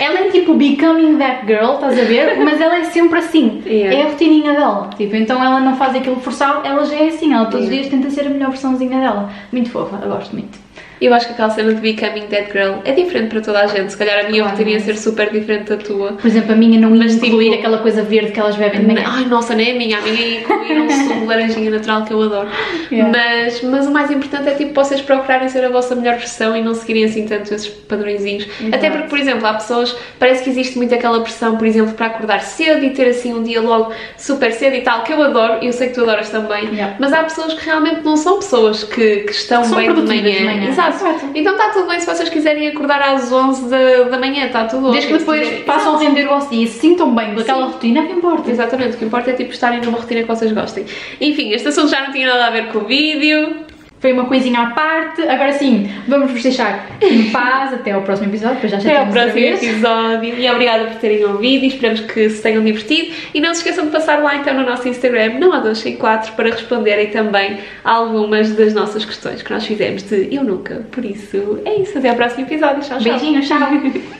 ela 0.00 0.18
é 0.20 0.30
tipo 0.30 0.54
becoming 0.54 1.16
that 1.18 1.46
girl, 1.46 1.74
estás 1.74 1.98
a 1.98 2.02
ver? 2.04 2.36
Mas 2.44 2.60
ela 2.60 2.76
é 2.78 2.84
sempre 2.84 3.18
assim. 3.18 3.62
Yeah. 3.64 3.96
É 3.96 4.02
a 4.02 4.08
rotininha 4.10 4.52
dela. 4.54 4.90
Tipo, 4.96 5.16
então 5.16 5.42
ela 5.42 5.60
não 5.60 5.76
faz 5.76 5.94
aquilo 5.94 6.16
forçado, 6.20 6.66
ela 6.66 6.84
já 6.84 6.96
é 6.96 7.08
assim. 7.08 7.32
Ela 7.32 7.46
todos 7.46 7.66
os 7.66 7.70
Yeah. 7.72 7.88
dias 7.88 8.02
tenta 8.02 8.10
ser 8.14 8.26
a 8.28 8.30
melhor 8.30 8.50
versãozinha 8.50 8.98
dela. 8.98 9.30
Muito 9.52 9.70
fofa, 9.70 9.98
eu 10.02 10.10
gosto 10.10 10.32
muito. 10.32 10.58
Eu 11.00 11.14
acho 11.14 11.26
que 11.26 11.32
aquela 11.32 11.50
cena 11.50 11.72
de 11.74 11.80
Becoming 11.80 12.26
That 12.26 12.52
Girl 12.52 12.74
é 12.84 12.92
diferente 12.92 13.28
para 13.30 13.40
toda 13.40 13.60
a 13.60 13.66
gente. 13.66 13.92
Se 13.92 13.96
calhar 13.98 14.24
a 14.24 14.28
minha 14.28 14.42
Claro. 14.42 14.50
rotina 14.56 14.70
ia 14.70 14.80
ser 14.80 14.96
super 14.98 15.30
diferente 15.30 15.68
da 15.70 15.76
tua. 15.76 16.12
Por 16.12 16.26
exemplo, 16.26 16.52
a 16.52 16.56
minha 16.56 16.78
não 16.78 16.94
ia 16.94 17.02
Mas, 17.04 17.14
incluir 17.16 17.46
tipo, 17.50 17.58
aquela 17.58 17.78
coisa 17.78 18.02
verde 18.02 18.32
que 18.32 18.40
elas 18.40 18.56
bebem 18.56 18.80
de 18.80 18.86
manhã. 18.86 19.04
Ai, 19.06 19.24
nossa, 19.24 19.54
nem 19.54 19.72
a 19.72 19.74
minha. 19.76 19.98
A 19.98 20.02
minha 20.02 20.40
incluir 20.40 20.80
um 20.80 20.90
sumo 20.90 21.20
de 21.20 21.26
laranjinha 21.26 21.70
natural 21.70 22.04
que 22.04 22.12
eu 22.12 22.22
adoro. 22.22 22.48
Yeah. 22.92 23.10
Mas, 23.16 23.62
mas 23.62 23.86
o 23.86 23.90
mais 23.90 24.10
importante 24.10 24.48
é 24.48 24.54
tipo 24.54 24.74
vocês 24.74 25.00
procurarem 25.00 25.48
ser 25.48 25.64
a 25.64 25.68
vossa 25.70 25.94
melhor 25.94 26.16
versão 26.16 26.56
e 26.56 26.62
não 26.62 26.74
seguirem 26.74 27.04
assim 27.04 27.24
tanto 27.26 27.52
esses 27.54 27.68
padrõezinhos. 27.68 28.44
Exato. 28.60 28.74
Até 28.76 28.90
porque, 28.90 29.08
por 29.08 29.18
exemplo, 29.18 29.46
há 29.46 29.54
pessoas, 29.54 29.96
parece 30.18 30.44
que 30.44 30.50
existe 30.50 30.76
muito 30.76 30.94
aquela 30.94 31.20
pressão, 31.22 31.56
por 31.56 31.66
exemplo, 31.66 31.94
para 31.94 32.06
acordar 32.06 32.40
cedo 32.42 32.84
e 32.84 32.90
ter 32.90 33.08
assim 33.08 33.32
um 33.32 33.42
dia 33.42 33.60
logo 33.60 33.92
super 34.18 34.52
cedo 34.52 34.76
e 34.76 34.80
tal, 34.82 35.02
que 35.02 35.12
eu 35.12 35.22
adoro, 35.22 35.58
e 35.62 35.66
eu 35.66 35.72
sei 35.72 35.88
que 35.88 35.94
tu 35.94 36.02
adoras 36.02 36.28
também. 36.30 36.64
Yeah. 36.74 36.96
Mas 36.98 37.12
há 37.12 37.22
pessoas 37.22 37.54
que 37.54 37.64
realmente 37.64 38.02
não 38.04 38.16
são 38.16 38.38
pessoas 38.38 38.84
que, 38.84 39.16
que 39.20 39.32
estão 39.32 39.64
São 39.64 39.78
bem 39.78 39.92
de 39.94 40.02
manhã. 40.02 40.22
de 40.22 40.44
manhã. 40.44 40.68
Exato. 40.68 40.89
Exato. 40.90 41.26
Então 41.34 41.52
está 41.54 41.70
tudo 41.70 41.86
bem 41.88 42.00
se 42.00 42.06
vocês 42.06 42.28
quiserem 42.28 42.68
acordar 42.68 43.00
às 43.02 43.30
11 43.32 43.68
da, 43.68 44.02
da 44.04 44.18
manhã, 44.18 44.46
está 44.46 44.64
tudo 44.66 44.90
Desde 44.90 45.08
que 45.08 45.14
ótimo. 45.14 45.18
depois 45.32 45.40
Se 45.40 45.44
quiserem- 45.46 45.64
passam 45.64 45.96
a 45.96 45.98
render 45.98 46.26
o 46.26 46.28
vosso 46.30 46.50
dia 46.50 46.64
e 46.64 46.66
se 46.66 46.78
sintam 46.80 47.14
bem 47.14 47.34
com 47.34 47.40
aquela 47.40 47.66
Sim. 47.66 47.72
rotina, 47.72 48.02
que 48.06 48.12
importa. 48.12 48.50
Exatamente, 48.50 48.94
o 48.94 48.98
que 48.98 49.04
importa 49.04 49.30
é 49.30 49.34
tipo 49.34 49.52
estarem 49.52 49.80
numa 49.80 49.98
rotina 49.98 50.20
que 50.22 50.28
vocês 50.28 50.52
gostem. 50.52 50.84
Enfim, 51.20 51.52
este 51.52 51.68
assunto 51.68 51.88
já 51.88 52.04
não 52.04 52.12
tinha 52.12 52.26
nada 52.28 52.46
a 52.46 52.50
ver 52.50 52.68
com 52.68 52.78
o 52.78 52.84
vídeo. 52.84 53.56
Foi 54.00 54.12
uma 54.12 54.24
coisinha 54.24 54.60
à 54.60 54.70
parte. 54.70 55.20
Agora 55.22 55.52
sim, 55.52 55.90
vamos 56.08 56.32
vos 56.32 56.42
deixar 56.42 56.88
em 57.02 57.28
paz 57.30 57.74
até 57.74 57.92
ao 57.92 58.00
próximo 58.02 58.28
episódio, 58.28 58.54
depois 58.54 58.72
já 58.72 58.78
Até 58.78 58.96
ao 58.96 59.06
próximo 59.06 59.38
episódio 59.38 60.38
e 60.38 60.50
obrigada 60.50 60.84
por 60.86 60.96
terem 60.96 61.24
ouvido 61.24 61.64
e 61.64 61.68
esperamos 61.68 62.00
que 62.00 62.30
se 62.30 62.42
tenham 62.42 62.64
divertido. 62.64 63.14
E 63.34 63.40
não 63.40 63.54
se 63.54 63.60
esqueçam 63.60 63.84
de 63.84 63.90
passar 63.90 64.22
lá 64.22 64.36
então 64.36 64.54
no 64.54 64.64
nosso 64.64 64.88
Instagram, 64.88 65.38
não 65.38 65.52
há 65.52 65.58
264, 65.58 66.32
para 66.32 66.50
responderem 66.50 67.08
também 67.08 67.58
algumas 67.84 68.52
das 68.52 68.72
nossas 68.72 69.04
questões 69.04 69.42
que 69.42 69.52
nós 69.52 69.66
fizemos 69.66 70.02
de 70.02 70.34
Eu 70.34 70.44
Nunca. 70.44 70.86
Por 70.90 71.04
isso, 71.04 71.60
é 71.64 71.76
isso. 71.76 71.98
Até 71.98 72.08
ao 72.08 72.16
próximo 72.16 72.46
episódio. 72.46 72.80
Tchau, 72.82 72.98
tchau. 72.98 73.12
Beijinhos, 73.12 73.46
tchau. 73.46 73.58